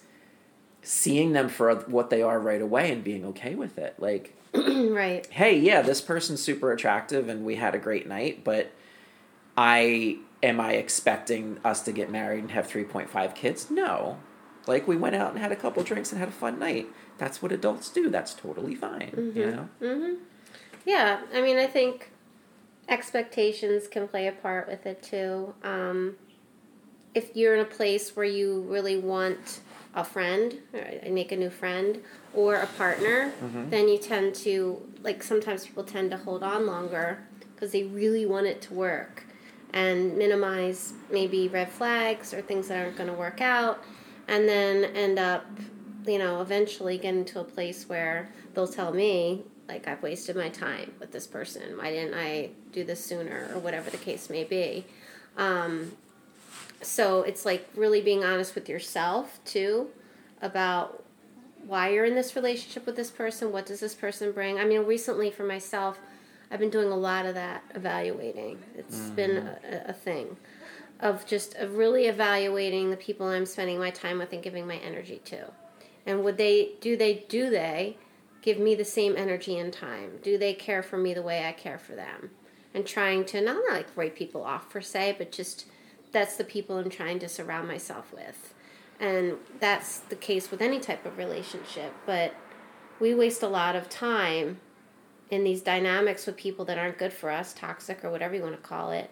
seeing 0.81 1.33
them 1.33 1.49
for 1.49 1.75
what 1.75 2.09
they 2.09 2.21
are 2.21 2.39
right 2.39 2.61
away 2.61 2.91
and 2.91 3.03
being 3.03 3.25
okay 3.25 3.53
with 3.53 3.77
it. 3.77 3.95
Like, 3.99 4.33
right. 4.53 5.27
hey, 5.29 5.59
yeah, 5.59 5.81
this 5.81 5.99
person's 5.99 6.41
super 6.41 6.71
attractive 6.71 7.27
and 7.27 7.45
we 7.45 7.55
had 7.55 7.75
a 7.75 7.77
great 7.77 8.07
night, 8.07 8.45
but 8.45 8.71
I 9.57 10.19
am 10.41 10.59
I 10.59 10.73
expecting 10.73 11.59
us 11.65 11.81
to 11.83 11.91
get 11.91 12.09
married 12.09 12.39
and 12.39 12.51
have 12.51 12.67
3.5 12.67 13.35
kids? 13.35 13.69
No. 13.69 14.17
Like 14.67 14.87
we 14.87 14.97
went 14.97 15.15
out 15.15 15.31
and 15.31 15.39
had 15.39 15.51
a 15.51 15.55
couple 15.55 15.83
drinks 15.83 16.11
and 16.11 16.19
had 16.19 16.29
a 16.29 16.31
fun 16.33 16.59
night. 16.59 16.87
That's 17.17 17.41
what 17.41 17.51
adults 17.51 17.89
do. 17.89 18.09
That's 18.09 18.33
totally 18.33 18.75
fine, 18.75 19.31
you 19.35 19.51
know. 19.51 19.69
Mm-hmm. 19.81 20.13
Yeah, 20.85 21.21
I 21.33 21.41
mean, 21.41 21.57
I 21.57 21.67
think 21.67 22.11
expectations 22.87 23.87
can 23.87 24.07
play 24.07 24.27
a 24.27 24.31
part 24.31 24.67
with 24.67 24.85
it 24.85 25.03
too. 25.03 25.53
Um, 25.63 26.15
if 27.13 27.35
you're 27.35 27.55
in 27.55 27.61
a 27.61 27.65
place 27.65 28.15
where 28.15 28.25
you 28.25 28.61
really 28.69 28.97
want 28.97 29.61
a 29.95 30.03
friend, 30.03 30.59
or 30.73 31.09
make 31.09 31.31
a 31.31 31.35
new 31.35 31.49
friend, 31.49 32.01
or 32.33 32.55
a 32.55 32.67
partner, 32.67 33.33
then 33.69 33.87
you 33.87 33.97
tend 33.97 34.35
to 34.35 34.81
like 35.01 35.23
sometimes 35.23 35.65
people 35.65 35.83
tend 35.83 36.11
to 36.11 36.17
hold 36.17 36.43
on 36.43 36.67
longer 36.67 37.23
because 37.55 37.71
they 37.71 37.83
really 37.83 38.25
want 38.25 38.45
it 38.45 38.61
to 38.61 38.73
work 38.73 39.23
and 39.73 40.15
minimize 40.17 40.93
maybe 41.11 41.47
red 41.47 41.69
flags 41.69 42.33
or 42.33 42.41
things 42.41 42.67
that 42.67 42.77
aren't 42.77 42.95
going 42.95 43.09
to 43.09 43.15
work 43.15 43.41
out, 43.41 43.83
and 44.27 44.47
then 44.47 44.85
end 44.95 45.19
up, 45.19 45.45
you 46.05 46.19
know, 46.19 46.41
eventually 46.41 46.97
getting 46.97 47.25
to 47.25 47.39
a 47.39 47.43
place 47.43 47.87
where 47.87 48.29
they'll 48.53 48.67
tell 48.67 48.93
me 48.93 49.43
like 49.67 49.87
I've 49.87 50.01
wasted 50.01 50.35
my 50.35 50.49
time 50.49 50.93
with 50.99 51.11
this 51.11 51.27
person. 51.27 51.77
Why 51.77 51.91
didn't 51.91 52.13
I 52.13 52.51
do 52.71 52.83
this 52.83 53.03
sooner, 53.03 53.49
or 53.53 53.59
whatever 53.59 53.89
the 53.89 53.97
case 53.97 54.29
may 54.29 54.43
be. 54.43 54.85
Um, 55.37 55.93
so 56.81 57.23
it's 57.23 57.45
like 57.45 57.67
really 57.75 58.01
being 58.01 58.23
honest 58.23 58.55
with 58.55 58.69
yourself 58.69 59.39
too 59.45 59.89
about 60.41 61.03
why 61.65 61.89
you're 61.89 62.05
in 62.05 62.15
this 62.15 62.35
relationship 62.35 62.85
with 62.85 62.95
this 62.95 63.09
person. 63.09 63.51
What 63.51 63.65
does 63.65 63.79
this 63.79 63.93
person 63.93 64.31
bring? 64.31 64.59
I 64.59 64.65
mean 64.65 64.85
recently 64.85 65.31
for 65.31 65.43
myself 65.43 65.99
i've 66.49 66.59
been 66.59 66.69
doing 66.69 66.89
a 66.89 66.95
lot 66.95 67.25
of 67.25 67.35
that 67.35 67.61
evaluating. 67.75 68.57
It's 68.75 69.09
been 69.09 69.37
a, 69.37 69.89
a 69.89 69.93
thing 69.93 70.37
of 70.99 71.25
just 71.25 71.55
of 71.55 71.75
really 71.75 72.05
evaluating 72.07 72.89
the 72.89 72.97
people 72.97 73.27
i'm 73.27 73.45
spending 73.45 73.77
my 73.79 73.89
time 73.89 74.17
with 74.19 74.33
and 74.33 74.43
giving 74.43 74.67
my 74.67 74.77
energy 74.77 75.21
to 75.23 75.51
and 76.05 76.23
would 76.23 76.37
they 76.37 76.71
do 76.81 76.97
they 76.97 77.25
do 77.29 77.49
they 77.49 77.97
give 78.41 78.59
me 78.59 78.75
the 78.75 78.85
same 78.85 79.15
energy 79.17 79.57
and 79.57 79.73
time 79.73 80.19
do 80.21 80.37
they 80.37 80.53
care 80.53 80.81
for 80.81 80.97
me 80.97 81.13
the 81.13 81.21
way 81.21 81.45
i 81.45 81.51
care 81.51 81.77
for 81.77 81.95
them 81.95 82.31
and 82.73 82.85
trying 82.85 83.25
to 83.25 83.41
not 83.41 83.61
like 83.69 83.87
write 83.95 84.15
people 84.15 84.43
off 84.43 84.69
per 84.69 84.81
se 84.81 85.15
but 85.17 85.31
just 85.31 85.65
that's 86.11 86.37
the 86.37 86.43
people 86.43 86.77
I'm 86.77 86.89
trying 86.89 87.19
to 87.19 87.29
surround 87.29 87.67
myself 87.67 88.11
with. 88.13 88.53
And 88.99 89.37
that's 89.59 89.99
the 89.99 90.15
case 90.15 90.49
with 90.49 90.61
any 90.61 90.79
type 90.79 91.05
of 91.05 91.17
relationship. 91.17 91.93
But 92.05 92.33
we 92.99 93.13
waste 93.13 93.43
a 93.43 93.47
lot 93.47 93.75
of 93.75 93.89
time 93.89 94.59
in 95.29 95.43
these 95.43 95.61
dynamics 95.61 96.25
with 96.25 96.37
people 96.37 96.65
that 96.65 96.77
aren't 96.77 96.97
good 96.97 97.13
for 97.13 97.29
us, 97.29 97.53
toxic 97.53 98.03
or 98.03 98.09
whatever 98.09 98.35
you 98.35 98.41
want 98.41 98.55
to 98.55 98.67
call 98.67 98.91
it. 98.91 99.11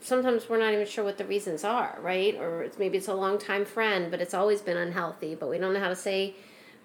Sometimes 0.00 0.48
we're 0.48 0.58
not 0.58 0.72
even 0.72 0.86
sure 0.86 1.04
what 1.04 1.18
the 1.18 1.24
reasons 1.24 1.64
are, 1.64 1.98
right? 2.00 2.34
Or 2.36 2.62
it's, 2.62 2.78
maybe 2.78 2.98
it's 2.98 3.08
a 3.08 3.14
long 3.14 3.38
time 3.38 3.64
friend, 3.64 4.10
but 4.10 4.20
it's 4.20 4.34
always 4.34 4.60
been 4.60 4.76
unhealthy, 4.76 5.34
but 5.34 5.48
we 5.48 5.58
don't 5.58 5.72
know 5.72 5.80
how 5.80 5.88
to 5.88 5.96
say, 5.96 6.34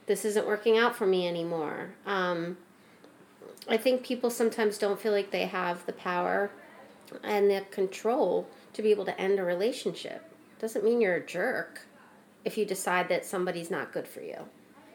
this 0.06 0.24
isn't 0.24 0.48
working 0.48 0.78
out 0.78 0.96
for 0.96 1.06
me 1.06 1.28
anymore. 1.28 1.94
Um, 2.06 2.58
I 3.68 3.78
think 3.78 4.04
people 4.04 4.30
sometimes 4.30 4.78
don't 4.78 5.00
feel 5.00 5.12
like 5.12 5.32
they 5.32 5.46
have 5.46 5.86
the 5.86 5.94
power 5.94 6.52
and 7.24 7.50
the 7.50 7.66
control 7.72 8.48
to 8.74 8.82
be 8.82 8.92
able 8.92 9.06
to 9.06 9.20
end 9.20 9.40
a 9.40 9.44
relationship. 9.44 10.24
Doesn't 10.60 10.84
mean 10.84 11.02
you're 11.02 11.16
a 11.16 11.26
jerk 11.26 11.82
if 12.46 12.58
you 12.58 12.66
decide 12.66 13.10
that 13.10 13.26
somebody's 13.26 13.70
not 13.70 13.92
good 13.92 14.08
for 14.08 14.22
you. 14.22 14.48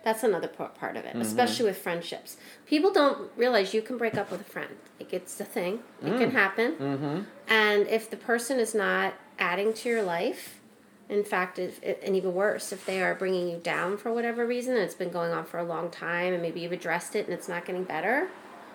That's 0.05 0.24
another 0.24 0.48
part 0.48 0.96
of 0.96 1.05
it, 1.05 1.14
especially 1.14 1.66
with 1.66 1.78
friendships. 1.78 2.36
People 2.66 2.92
don't 2.92 3.30
realize 3.36 3.72
you 3.72 3.82
can 3.82 3.96
break 3.98 4.16
up 4.16 4.32
with 4.32 4.40
a 4.40 4.44
friend. 4.44 4.74
Like 4.98 5.12
it's 5.12 5.40
a 5.40 5.44
thing. 5.44 5.80
It 6.05 6.18
can 6.18 6.32
happen. 6.32 6.72
Mm-hmm. 6.72 7.20
And 7.46 7.86
if 7.86 8.11
the 8.11 8.16
person 8.16 8.59
is 8.59 8.74
not 8.74 9.14
adding 9.38 9.72
to 9.74 9.88
your 9.88 10.03
life, 10.03 10.61
in 11.09 11.22
fact, 11.24 11.59
if, 11.59 11.80
and 11.82 12.16
even 12.16 12.34
worse, 12.34 12.72
if 12.72 12.84
they 12.84 13.03
are 13.03 13.14
bringing 13.14 13.48
you 13.48 13.59
down 13.59 13.96
for 13.96 14.12
whatever 14.12 14.46
reason, 14.46 14.74
and 14.74 14.82
it's 14.82 14.94
been 14.94 15.11
going 15.11 15.30
on 15.30 15.44
for 15.44 15.59
a 15.59 15.64
long 15.64 15.90
time, 15.90 16.32
and 16.32 16.42
maybe 16.42 16.61
you've 16.61 16.72
addressed 16.72 17.14
it 17.14 17.26
and 17.26 17.34
it's 17.34 17.48
not 17.48 17.64
getting 17.64 17.84
better, 17.84 18.28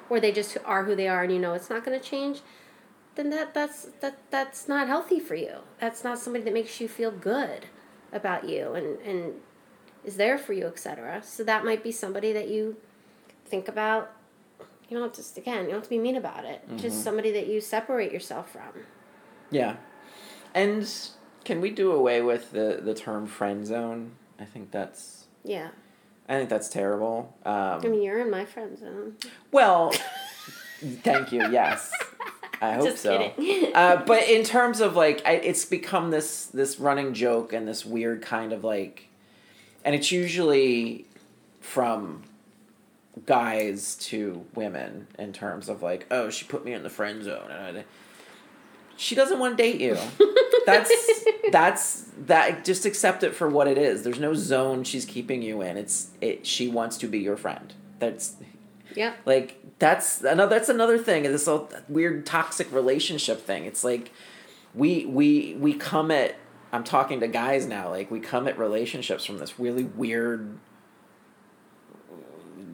or 0.09 0.19
they 0.19 0.31
just 0.31 0.57
are 0.63 0.85
who 0.85 0.95
they 0.95 1.07
are 1.07 1.23
and 1.23 1.33
you 1.33 1.39
know 1.39 1.53
it's 1.53 1.69
not 1.69 1.83
going 1.83 1.99
to 1.99 2.05
change, 2.05 2.41
then 3.15 3.31
that 3.31 3.53
that's 3.53 3.85
that 4.01 4.19
that's 4.29 4.67
not 4.67 4.87
healthy 4.87 5.19
for 5.19 5.35
you. 5.35 5.55
That's 5.79 6.03
not 6.03 6.19
somebody 6.19 6.45
that 6.45 6.53
makes 6.53 6.79
you 6.79 6.87
feel 6.87 7.11
good 7.11 7.65
about 8.13 8.47
you 8.47 8.73
and 8.73 8.99
and 8.99 9.33
is 10.07 10.17
there 10.17 10.37
for 10.39 10.53
you, 10.53 10.65
etc. 10.65 11.21
So 11.23 11.43
that 11.43 11.63
might 11.63 11.83
be 11.83 11.91
somebody 11.91 12.33
that 12.33 12.47
you 12.49 12.77
think 13.45 13.67
about. 13.67 14.11
You 14.89 14.97
don't 14.97 15.15
have 15.15 15.25
to 15.25 15.39
again. 15.39 15.65
You 15.65 15.71
don't 15.71 15.75
have 15.75 15.83
to 15.83 15.89
be 15.89 15.99
mean 15.99 16.15
about 16.15 16.45
it. 16.45 16.63
Just 16.77 17.03
somebody 17.03 17.31
that 17.33 17.47
you 17.47 17.59
separate 17.61 18.11
yourself 18.11 18.51
from. 18.51 18.83
Yeah. 19.51 19.75
And 20.55 20.89
can 21.43 21.59
we 21.61 21.69
do 21.71 21.91
away 21.91 22.21
with 22.21 22.51
the, 22.51 22.79
the 22.81 22.93
term 22.95 23.27
friend 23.27 23.67
zone? 23.67 24.11
I 24.39 24.45
think 24.45 24.71
that's 24.71 25.25
Yeah. 25.43 25.69
I 26.29 26.37
think 26.37 26.49
that's 26.49 26.69
terrible. 26.69 27.33
Um, 27.45 27.53
I 27.83 27.87
mean, 27.87 28.01
you're 28.01 28.19
in 28.19 28.29
my 28.29 28.45
friend 28.45 28.77
zone. 28.77 29.15
well, 29.51 29.93
thank 31.03 31.31
you. 31.31 31.49
Yes, 31.51 31.89
I 32.61 32.73
hope 32.73 32.85
Just 32.85 33.03
so. 33.03 33.31
kidding. 33.37 33.73
uh, 33.75 34.03
but 34.05 34.23
in 34.27 34.43
terms 34.43 34.81
of 34.81 34.95
like, 34.95 35.21
I, 35.25 35.33
it's 35.33 35.63
become 35.65 36.11
this 36.11 36.47
this 36.47 36.79
running 36.79 37.13
joke 37.13 37.53
and 37.53 37.67
this 37.67 37.85
weird 37.85 38.21
kind 38.21 38.51
of 38.51 38.63
like, 38.65 39.06
and 39.83 39.95
it's 39.95 40.11
usually 40.11 41.05
from 41.59 42.23
guys 43.25 43.95
to 43.95 44.45
women 44.53 45.07
in 45.17 45.33
terms 45.33 45.69
of 45.69 45.81
like, 45.81 46.05
oh, 46.11 46.29
she 46.29 46.45
put 46.45 46.63
me 46.63 46.73
in 46.73 46.83
the 46.83 46.89
friend 46.89 47.23
zone, 47.23 47.49
and 47.49 47.79
I, 47.79 47.85
she 48.95 49.15
doesn't 49.15 49.39
want 49.39 49.57
to 49.57 49.63
date 49.63 49.79
you. 49.79 49.97
That's 50.65 50.91
that's 51.49 52.11
that. 52.25 52.65
Just 52.65 52.85
accept 52.85 53.23
it 53.23 53.33
for 53.33 53.47
what 53.47 53.69
it 53.69 53.77
is. 53.77 54.03
There's 54.03 54.19
no 54.19 54.33
zone 54.33 54.83
she's 54.83 55.05
keeping 55.05 55.41
you 55.41 55.61
in. 55.61 55.77
It's 55.77 56.09
it. 56.19 56.45
She 56.45 56.67
wants 56.67 56.97
to 56.97 57.07
be 57.07 57.19
your 57.19 57.37
friend. 57.37 57.73
That's 57.99 58.35
yeah. 58.93 59.13
Like 59.25 59.61
that's 59.79 60.21
another 60.23 60.49
that's 60.49 60.67
another 60.67 60.97
thing. 60.97 61.23
This 61.23 61.45
whole 61.45 61.69
weird 61.87 62.25
toxic 62.25 62.69
relationship 62.73 63.45
thing. 63.45 63.63
It's 63.63 63.85
like 63.85 64.11
we 64.73 65.05
we 65.05 65.55
we 65.57 65.73
come 65.73 66.11
at 66.11 66.35
I'm 66.71 66.83
talking 66.83 67.19
to 67.21 67.27
guys 67.27 67.65
now, 67.65 67.89
like 67.89 68.11
we 68.11 68.19
come 68.19 68.47
at 68.47 68.57
relationships 68.59 69.25
from 69.25 69.37
this 69.37 69.59
really 69.59 69.83
weird 69.85 70.57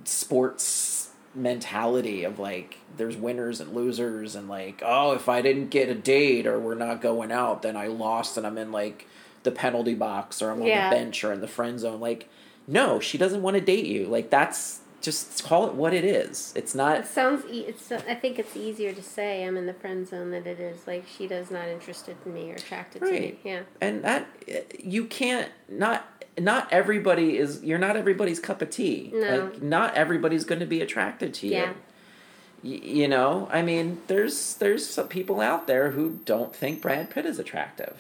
sports 0.06 1.10
mentality 1.36 2.24
of 2.24 2.38
like 2.38 2.78
there's 2.98 3.18
winners 3.18 3.60
and 3.60 3.74
losers 3.74 4.36
and 4.36 4.48
like 4.48 4.84
oh 4.86 5.14
if 5.14 5.28
I 5.28 5.42
didn't 5.42 5.70
get 5.70 5.90
a 5.90 5.96
date 5.96 6.46
or 6.46 6.60
we're 6.60 6.76
not 6.76 7.02
going 7.02 7.32
out 7.32 7.64
then 7.64 7.76
I 7.76 7.88
lost 7.88 8.38
and 8.38 8.46
I'm 8.46 8.58
in 8.60 8.72
like 8.72 9.08
the 9.42 9.50
penalty 9.50 9.96
box 9.96 10.42
or 10.44 10.52
I'm 10.52 10.62
on 10.62 10.68
Yeah. 10.68 10.90
the 10.90 10.96
bench 10.96 11.24
or 11.24 11.34
in 11.34 11.42
the 11.42 11.48
friend 11.48 11.80
zone 11.80 12.00
like 12.00 12.30
no 12.68 13.00
she 13.00 13.18
doesn't 13.18 13.42
want 13.42 13.56
to 13.56 13.62
date 13.62 13.86
you 13.86 14.06
like 14.06 14.30
that's 14.30 14.82
just 15.04 15.44
call 15.44 15.68
it 15.68 15.74
what 15.76 15.94
it 15.94 16.04
is 16.04 16.52
it's 16.56 16.74
not. 16.74 17.02
It 17.02 17.06
sounds. 17.06 17.44
E- 17.52 17.66
it's. 17.68 17.92
I 17.92 18.16
think 18.16 18.40
it's 18.40 18.56
easier 18.58 18.92
to 18.94 19.02
say 19.04 19.46
I'm 19.46 19.58
in 19.58 19.68
the 19.68 19.74
friend 19.74 20.08
zone 20.08 20.32
than 20.32 20.48
it 20.48 20.60
is 20.60 20.88
like 20.88 21.06
she 21.08 21.28
does 21.28 21.52
not 21.52 21.68
interested 21.68 22.16
in 22.26 22.34
me 22.34 22.52
or 22.52 22.56
attracted 22.56 23.02
to 23.02 23.12
me. 23.12 23.38
Yeah. 23.44 23.62
and 23.82 24.04
that 24.04 24.26
you 24.84 25.06
can't 25.06 25.52
not 25.70 26.08
not 26.40 26.68
everybody 26.72 27.38
is 27.38 27.64
you're 27.64 27.78
not 27.78 27.96
everybody's 27.96 28.40
cup 28.40 28.62
of 28.64 28.70
tea 28.72 29.12
No. 29.14 29.38
like 29.52 29.62
not 29.62 29.94
everybody's 29.94 30.46
going 30.46 30.62
to 30.62 30.66
be 30.66 30.82
attracted 30.82 31.34
to 31.36 31.48
you 31.48 31.54
Yeah. 31.54 31.74
Y- 32.64 32.80
you 32.82 33.08
know 33.08 33.48
i 33.52 33.62
mean 33.62 34.02
there's 34.08 34.56
there's 34.56 34.84
some 34.90 35.10
people 35.10 35.42
out 35.42 35.68
there 35.68 35.92
who 35.92 36.20
don't 36.26 36.56
think 36.56 36.82
brad 36.82 37.12
pitt 37.12 37.26
is 37.28 37.38
attractive 37.38 37.98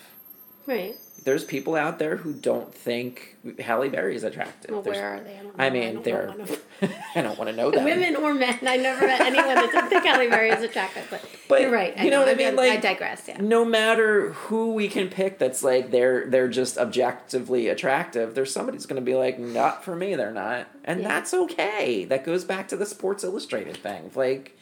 Right. 0.66 0.95
There's 1.24 1.43
people 1.43 1.76
out 1.76 1.99
there 1.99 2.17
who 2.17 2.34
don't 2.34 2.74
think 2.74 3.38
Halle 3.59 3.89
Berry 3.89 4.15
is 4.15 4.24
attractive. 4.24 4.71
Well, 4.71 4.82
There's- 4.82 4.97
where 4.99 5.15
are 5.15 5.19
they? 5.19 5.39
I, 5.57 5.65
I 5.67 5.69
know. 5.69 5.74
mean, 5.80 5.93
don't 5.95 6.03
they're. 6.03 6.24
know 6.24 6.30
one 6.32 6.41
of 6.41 6.47
them. 6.80 6.89
I 7.15 7.21
don't 7.21 7.38
want 7.38 7.49
to 7.49 7.55
know 7.55 7.71
that. 7.71 7.84
Women 7.86 8.15
or 8.15 8.34
men. 8.34 8.59
I 8.65 8.78
never 8.78 9.05
met 9.05 9.21
anyone 9.21 9.55
that 9.55 9.71
didn't 9.71 9.89
think 9.89 10.03
Halle 10.05 10.30
Berry 10.30 10.49
is 10.49 10.63
attractive, 10.63 11.07
but, 11.09 11.24
But, 11.47 11.61
you're 11.61 11.71
right. 11.71 11.97
you 11.97 12.09
know 12.09 12.19
what 12.19 12.30
I 12.30 12.34
mean? 12.36 12.55
Like- 12.55 12.71
I 12.74 12.78
digress. 12.78 13.28
Yeah. 13.28 13.39
No 13.41 13.63
matter 13.63 14.32
who 14.34 14.74
we 14.74 14.88
can 14.88 15.09
pick, 15.09 15.38
that's 15.39 15.63
like 15.63 15.91
they're 15.91 16.26
they're 16.30 16.47
just 16.49 16.78
objectively 16.78 17.67
attractive. 17.67 18.34
There's 18.36 18.51
somebody 18.51 18.78
who's 18.78 18.86
going 18.86 19.01
to 19.01 19.05
be 19.05 19.15
like, 19.15 19.39
not 19.39 19.84
for 19.84 19.95
me. 19.95 20.15
They're 20.15 20.32
not, 20.32 20.67
and 20.84 21.01
Yeah. 21.01 21.07
that's 21.07 21.34
okay. 21.34 22.05
That 22.05 22.24
goes 22.26 22.43
back 22.43 22.67
to 22.69 22.76
the 22.78 22.86
Sports 22.86 23.24
Illustrated 23.24 23.78
thing. 23.78 24.11
Like, 24.15 24.57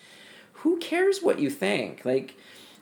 who 0.54 0.78
cares 0.78 1.22
what 1.24 1.40
you 1.40 1.50
think? 1.50 2.04
Like, 2.06 2.36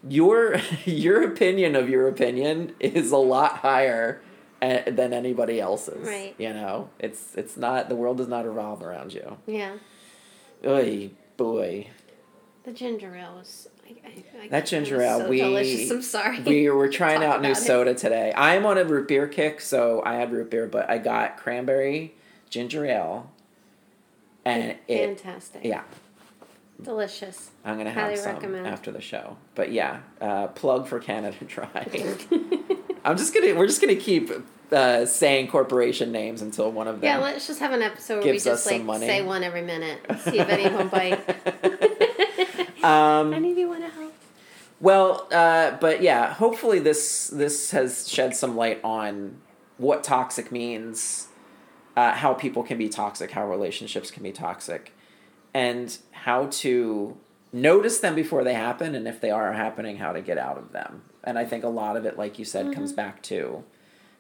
your 0.08 0.58
your 0.86 1.24
opinion 1.24 1.76
of 1.76 1.90
your 1.90 2.08
opinion 2.08 2.74
is 2.80 3.12
a 3.12 3.18
lot 3.18 3.58
higher 3.58 4.22
eh, 4.62 4.90
than 4.90 5.14
anybody 5.14 5.60
else's. 5.60 6.08
Right. 6.08 6.36
You 6.38 6.54
know, 6.54 6.90
it's 7.00 7.36
it's 7.36 7.58
not 7.58 7.90
the 7.90 7.96
world 7.96 8.18
does 8.18 8.28
not 8.28 8.46
revolve 8.46 8.82
around 8.84 9.14
you. 9.14 9.38
Yeah. 9.46 9.74
Oy 10.66 11.12
boy. 11.38 11.88
The 12.64 12.72
ginger 12.74 13.16
ale 13.16 13.36
was. 13.38 13.68
I, 13.86 13.96
I, 14.06 14.44
I, 14.44 14.48
That 14.50 14.68
ginger 14.68 15.02
ale, 15.02 15.20
so 15.22 15.30
we 15.30 15.38
delicious. 15.40 15.90
I'm 15.90 16.02
sorry. 16.04 16.42
we 16.42 16.70
were 16.70 16.90
trying 17.02 17.24
out 17.24 17.42
new 17.42 17.52
it. 17.52 17.56
soda 17.56 17.96
today. 17.96 18.32
I'm 18.36 18.66
on 18.66 18.78
a 18.78 18.84
root 18.86 19.08
beer 19.08 19.28
kick, 19.28 19.62
so 19.62 20.04
I 20.06 20.16
had 20.16 20.32
root 20.32 20.52
beer, 20.52 20.68
but 20.68 20.88
I 20.90 21.00
got 21.00 21.38
cranberry 21.38 22.14
ginger 22.52 22.86
ale, 22.86 23.32
and 24.46 24.76
it 24.88 25.18
Fantastic. 25.18 25.62
yeah, 25.64 25.84
Delicious. 26.82 27.52
I'm 27.66 27.78
gonna 27.78 27.92
have 27.92 28.04
Highly 28.04 28.16
some 28.16 28.36
recommend. 28.36 28.68
after 28.68 28.92
the 28.92 29.02
show. 29.02 29.38
But 29.56 29.72
yeah, 29.72 30.00
uh, 30.22 30.48
plug 30.48 30.88
for 30.88 31.00
Canada 31.00 31.36
Dry. 31.48 31.68
I'm 33.06 33.18
just 33.18 33.34
gonna 33.34 33.54
we're 33.56 33.68
just 33.68 33.82
gonna 33.82 33.96
keep 33.96 34.32
uh, 34.72 35.06
saying 35.06 35.48
corporation 35.50 36.12
names 36.12 36.42
until 36.42 36.72
one 36.72 36.88
of 36.88 37.02
them. 37.02 37.04
Yeah, 37.04 37.18
let's 37.18 37.48
just 37.48 37.60
have 37.60 37.72
an 37.74 37.82
episode 37.82 38.24
where 38.24 38.34
we 38.34 38.40
just 38.40 38.66
like 38.66 38.84
money. 38.84 39.08
say 39.08 39.22
one 39.22 39.44
every 39.44 39.62
minute. 39.62 40.00
See 40.22 40.40
if 40.40 40.48
anyone 40.48 40.88
bite. 40.88 41.20
um, 42.84 43.34
Any 43.34 43.52
of 43.52 43.58
you 43.58 43.68
want 43.68 43.82
to 43.82 43.90
help? 43.90 44.14
Well, 44.82 45.28
uh, 45.32 45.72
but 45.82 46.02
yeah, 46.02 46.34
hopefully 46.34 46.80
this 46.80 47.28
this 47.28 47.72
has 47.72 48.08
shed 48.08 48.36
some 48.36 48.56
light 48.56 48.80
on 48.84 49.36
what 49.78 50.04
toxic 50.04 50.52
means, 50.52 51.28
uh, 51.98 52.12
how 52.14 52.34
people 52.34 52.64
can 52.64 52.78
be 52.78 52.88
toxic, 52.90 53.32
how 53.32 53.46
relationships 53.50 54.12
can 54.12 54.24
be 54.24 54.32
toxic, 54.32 54.94
and 55.54 55.98
how 56.12 56.48
to 56.48 57.18
notice 57.52 58.00
them 58.00 58.16
before 58.16 58.44
they 58.44 58.54
happen, 58.54 58.96
and 58.96 59.08
if 59.08 59.22
they 59.22 59.32
are 59.32 59.54
happening, 59.54 59.98
how 59.98 60.12
to 60.12 60.22
get 60.22 60.38
out 60.38 60.58
of 60.58 60.72
them. 60.72 61.04
And 61.24 61.38
I 61.38 61.46
think 61.46 61.64
a 61.64 61.70
lot 61.70 61.98
of 61.98 62.06
it, 62.06 62.18
like 62.18 62.40
you 62.40 62.46
said, 62.46 62.74
comes 62.74 62.92
mm-hmm. 62.92 62.98
back 62.98 63.22
to 63.24 63.64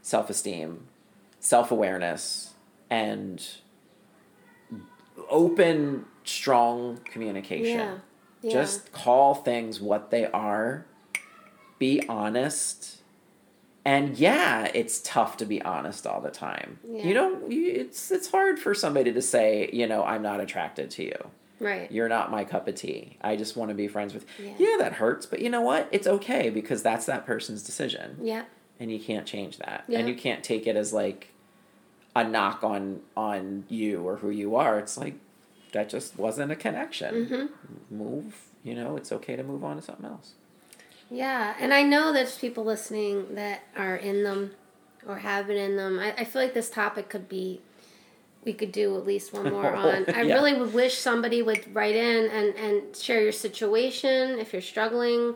self 0.01 0.29
esteem, 0.29 0.87
self 1.39 1.71
awareness, 1.71 2.53
and 2.89 3.45
open, 5.29 6.05
strong 6.23 6.99
communication. 7.05 7.79
Yeah. 7.79 7.97
Yeah. 8.41 8.51
Just 8.53 8.91
call 8.91 9.35
things 9.35 9.81
what 9.81 10.11
they 10.11 10.25
are. 10.25 10.85
Be 11.77 12.07
honest. 12.07 12.98
And 13.85 14.17
yeah, 14.17 14.69
it's 14.73 14.99
tough 15.01 15.37
to 15.37 15.45
be 15.45 15.61
honest 15.61 16.05
all 16.05 16.21
the 16.21 16.29
time. 16.31 16.79
Yeah. 16.87 17.03
You 17.03 17.13
don't 17.13 17.51
you, 17.51 17.71
it's 17.71 18.11
it's 18.11 18.29
hard 18.29 18.59
for 18.59 18.73
somebody 18.75 19.11
to 19.13 19.21
say, 19.21 19.69
you 19.73 19.87
know, 19.87 20.03
I'm 20.03 20.21
not 20.21 20.39
attracted 20.41 20.91
to 20.91 21.03
you. 21.03 21.29
right. 21.59 21.91
You're 21.91 22.09
not 22.09 22.29
my 22.29 22.43
cup 22.43 22.67
of 22.67 22.75
tea. 22.75 23.17
I 23.21 23.35
just 23.35 23.55
want 23.55 23.69
to 23.69 23.75
be 23.75 23.87
friends 23.87 24.13
with 24.13 24.25
Yeah. 24.37 24.53
Yeah, 24.57 24.75
that 24.79 24.93
hurts, 24.93 25.25
but 25.25 25.41
you 25.41 25.49
know 25.49 25.61
what? 25.61 25.87
It's 25.91 26.07
okay 26.07 26.49
because 26.49 26.83
that's 26.83 27.05
that 27.05 27.25
person's 27.25 27.63
decision 27.63 28.17
Yeah. 28.21 28.43
and 28.79 28.91
you 28.91 28.99
can't 28.99 29.25
change 29.25 29.57
that. 29.57 29.85
Yeah. 29.87 29.99
And 29.99 30.09
you 30.09 30.15
can't 30.15 30.43
take 30.43 30.67
it 30.67 30.75
as 30.75 30.91
like 30.93 31.29
a 32.15 32.23
knock 32.23 32.63
on 32.63 33.01
on 33.15 33.63
you 33.69 34.01
or 34.07 34.17
who 34.17 34.29
you 34.29 34.55
are. 34.55 34.77
It's 34.77 34.97
like 34.97 35.15
that 35.71 35.87
just 35.89 36.17
wasn't 36.17 36.51
a 36.51 36.55
connection. 36.55 37.13
Mm-hmm. 37.27 37.97
Move, 37.97 38.35
you 38.63 38.75
know, 38.75 38.97
it's 38.97 39.11
okay 39.13 39.35
to 39.37 39.43
move 39.43 39.63
on 39.63 39.77
to 39.77 39.81
something 39.81 40.05
else. 40.05 40.33
Yeah, 41.11 41.55
and 41.59 41.73
I 41.73 41.83
know 41.83 42.13
there's 42.13 42.37
people 42.37 42.63
listening 42.63 43.35
that 43.35 43.61
are 43.75 43.95
in 43.95 44.23
them 44.23 44.51
or 45.07 45.17
have 45.17 45.47
been 45.47 45.57
in 45.57 45.75
them. 45.75 45.97
I, 45.99 46.13
I 46.13 46.23
feel 46.23 46.41
like 46.41 46.53
this 46.53 46.69
topic 46.69 47.09
could 47.09 47.27
be, 47.27 47.61
we 48.45 48.53
could 48.53 48.71
do 48.71 48.95
at 48.97 49.05
least 49.07 49.33
one 49.33 49.49
more 49.51 49.73
on. 49.75 50.05
I 50.13 50.21
Yeah. 50.21 50.35
really 50.35 50.53
would 50.53 50.73
wish 50.73 50.97
somebody 50.97 51.41
would 51.41 51.73
write 51.73 51.95
in 51.95 52.29
and, 52.29 52.55
and 52.55 52.95
share 52.95 53.21
your 53.21 53.31
situation. 53.31 54.37
If 54.39 54.53
you're 54.53 54.61
struggling, 54.61 55.35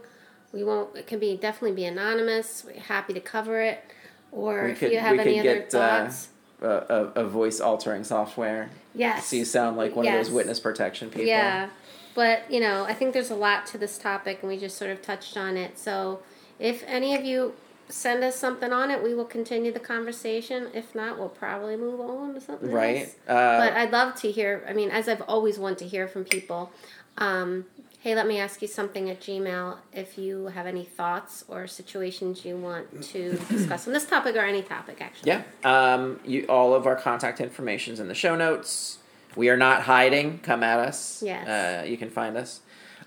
we 0.51 0.63
won't, 0.63 0.95
it 0.95 1.07
can 1.07 1.17
be 1.19 1.35
definitely 1.37 1.75
be 1.75 1.85
anonymous. 1.85 2.63
We're 2.65 2.79
happy 2.79 3.13
to 3.13 3.19
cover 3.19 3.59
it. 3.61 3.83
Or 4.31 4.65
We 4.65 4.71
if 4.71 4.79
could- 4.79 4.91
you 4.91 4.99
have 4.99 5.17
any 5.17 5.39
other 5.39 5.55
get, 5.59 5.73
uh, 5.73 6.01
thoughts. 6.03 6.27
A, 6.61 7.11
a, 7.15 7.23
a 7.23 7.27
voice 7.27 7.59
altering 7.59 8.03
software. 8.05 8.69
yes. 8.95 9.25
So 9.27 9.35
you 9.35 9.43
sound 9.43 9.75
like 9.75 9.95
one 9.97 10.07
of 10.07 10.13
those 10.13 10.31
witness 10.31 10.61
protection 10.61 11.09
people. 11.09 11.25
Yeah, 11.25 11.67
but 12.15 12.49
you 12.51 12.59
know, 12.59 12.85
I 12.85 12.93
think 12.93 13.13
there's 13.13 13.31
a 13.31 13.35
lot 13.35 13.65
to 13.67 13.77
this 13.77 13.97
topic, 13.97 14.39
and 14.41 14.49
we 14.49 14.57
just 14.57 14.77
sort 14.77 14.91
of 14.91 15.01
touched 15.01 15.37
on 15.37 15.57
it. 15.57 15.77
So, 15.79 16.19
if 16.59 16.83
any 16.87 17.15
of 17.15 17.23
you 17.25 17.53
send 17.89 18.23
us 18.23 18.35
something 18.37 18.71
on 18.71 18.89
it, 18.91 19.03
we 19.03 19.13
will 19.13 19.25
continue 19.25 19.71
the 19.71 19.79
conversation. 19.79 20.67
If 20.73 20.95
not, 20.95 21.19
we'll 21.19 21.29
probably 21.29 21.75
move 21.75 21.99
on 21.99 22.33
to 22.33 22.41
something 22.41 22.71
Right. 22.71 22.97
else. 23.01 23.15
Uh, 23.27 23.57
But 23.59 23.73
I'd 23.73 23.91
love 23.91 24.15
to 24.21 24.31
hear. 24.31 24.63
I 24.67 24.73
mean, 24.73 24.89
as 24.89 25.07
I've 25.07 25.21
always 25.23 25.59
wanted 25.59 25.79
to 25.79 25.87
hear 25.87 26.07
from 26.07 26.23
people. 26.23 26.71
Um, 27.17 27.65
hey, 27.99 28.15
let 28.15 28.25
me 28.25 28.39
ask 28.39 28.61
you 28.61 28.67
something 28.67 29.09
at 29.09 29.19
Gmail. 29.21 29.77
If 29.93 30.17
you 30.17 30.47
have 30.47 30.65
any 30.65 30.83
thoughts 30.85 31.43
or 31.47 31.67
situations 31.67 32.43
you 32.45 32.57
want 32.57 33.03
to 33.11 33.37
discuss 33.49 33.85
on 33.87 33.93
this 33.93 34.05
topic 34.05 34.35
or 34.35 34.39
any 34.39 34.61
topic, 34.63 34.97
actually. 35.01 35.31
Yeah. 35.31 35.43
Um, 35.63 36.19
you, 36.25 36.45
all 36.47 36.73
of 36.73 36.87
our 36.87 36.95
contact 36.95 37.39
information 37.41 37.93
is 37.93 37.99
in 37.99 38.07
the 38.07 38.15
show 38.15 38.35
notes. 38.35 38.97
We 39.35 39.49
are 39.49 39.57
not 39.57 39.83
hiding. 39.83 40.39
Come 40.39 40.63
at 40.63 40.79
us. 40.79 41.21
Yes. 41.25 41.47
Uh, 41.47 41.85
you 41.85 41.97
can 41.97 42.09
find 42.09 42.37
us. 42.37 42.61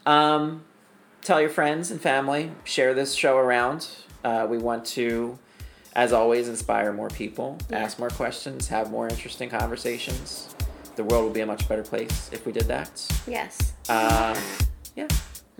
Um, 0.04 0.64
tell 1.22 1.40
your 1.40 1.50
friends 1.50 1.90
and 1.90 2.00
family. 2.00 2.52
Share 2.64 2.94
this 2.94 3.14
show 3.14 3.36
around. 3.36 3.88
Uh, 4.24 4.46
we 4.50 4.58
want 4.58 4.84
to, 4.86 5.38
as 5.94 6.12
always, 6.12 6.48
inspire 6.48 6.92
more 6.92 7.08
people, 7.08 7.58
Yeah. 7.70 7.78
ask 7.78 7.98
more 7.98 8.10
questions, 8.10 8.68
have 8.68 8.90
more 8.90 9.08
interesting 9.08 9.48
conversations. 9.50 10.54
The 10.96 11.04
world 11.04 11.24
will 11.24 11.32
be 11.32 11.42
a 11.42 11.46
much 11.46 11.68
better 11.68 11.82
place 11.82 12.28
if 12.32 12.44
we 12.46 12.52
did 12.52 12.64
that. 12.64 12.90
Yes. 13.26 13.72
Um, 13.88 14.36
yeah. 14.96 15.06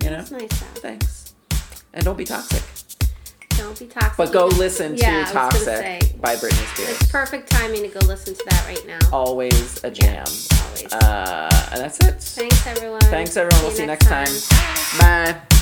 You 0.03 0.09
know. 0.09 0.17
That's 0.17 0.31
nice. 0.31 0.57
Sound. 0.57 0.77
Thanks. 0.79 1.33
And 1.93 2.03
don't 2.03 2.17
be 2.17 2.25
toxic. 2.25 2.63
Don't 3.57 3.77
be 3.79 3.87
toxic. 3.87 4.17
But 4.17 4.31
go 4.31 4.45
listen 4.47 4.95
to 4.95 5.01
Yeah, 5.01 5.25
Toxic 5.31 5.61
say. 5.63 5.99
by 6.21 6.35
Britney 6.35 6.73
Spears. 6.73 6.89
It's 7.01 7.11
perfect 7.11 7.49
timing 7.51 7.81
to 7.83 7.87
go 7.89 7.99
listen 8.07 8.33
to 8.35 8.43
that 8.49 8.65
right 8.67 8.85
now. 8.87 8.99
always 9.11 9.83
a 9.83 9.91
jam. 9.91 10.25
Always. 10.25 10.93
Uh, 10.93 11.69
and 11.71 11.81
that's 11.81 11.99
it. 11.99 12.21
Thanks, 12.21 12.67
everyone. 12.67 13.01
Thanks, 13.01 13.35
everyone. 13.35 13.61
We'll 13.63 13.71
see 13.71 13.81
you 13.83 13.87
next 13.87 14.05
time. 14.05 14.27
Bye. 14.99 15.33
Bye. 15.33 15.56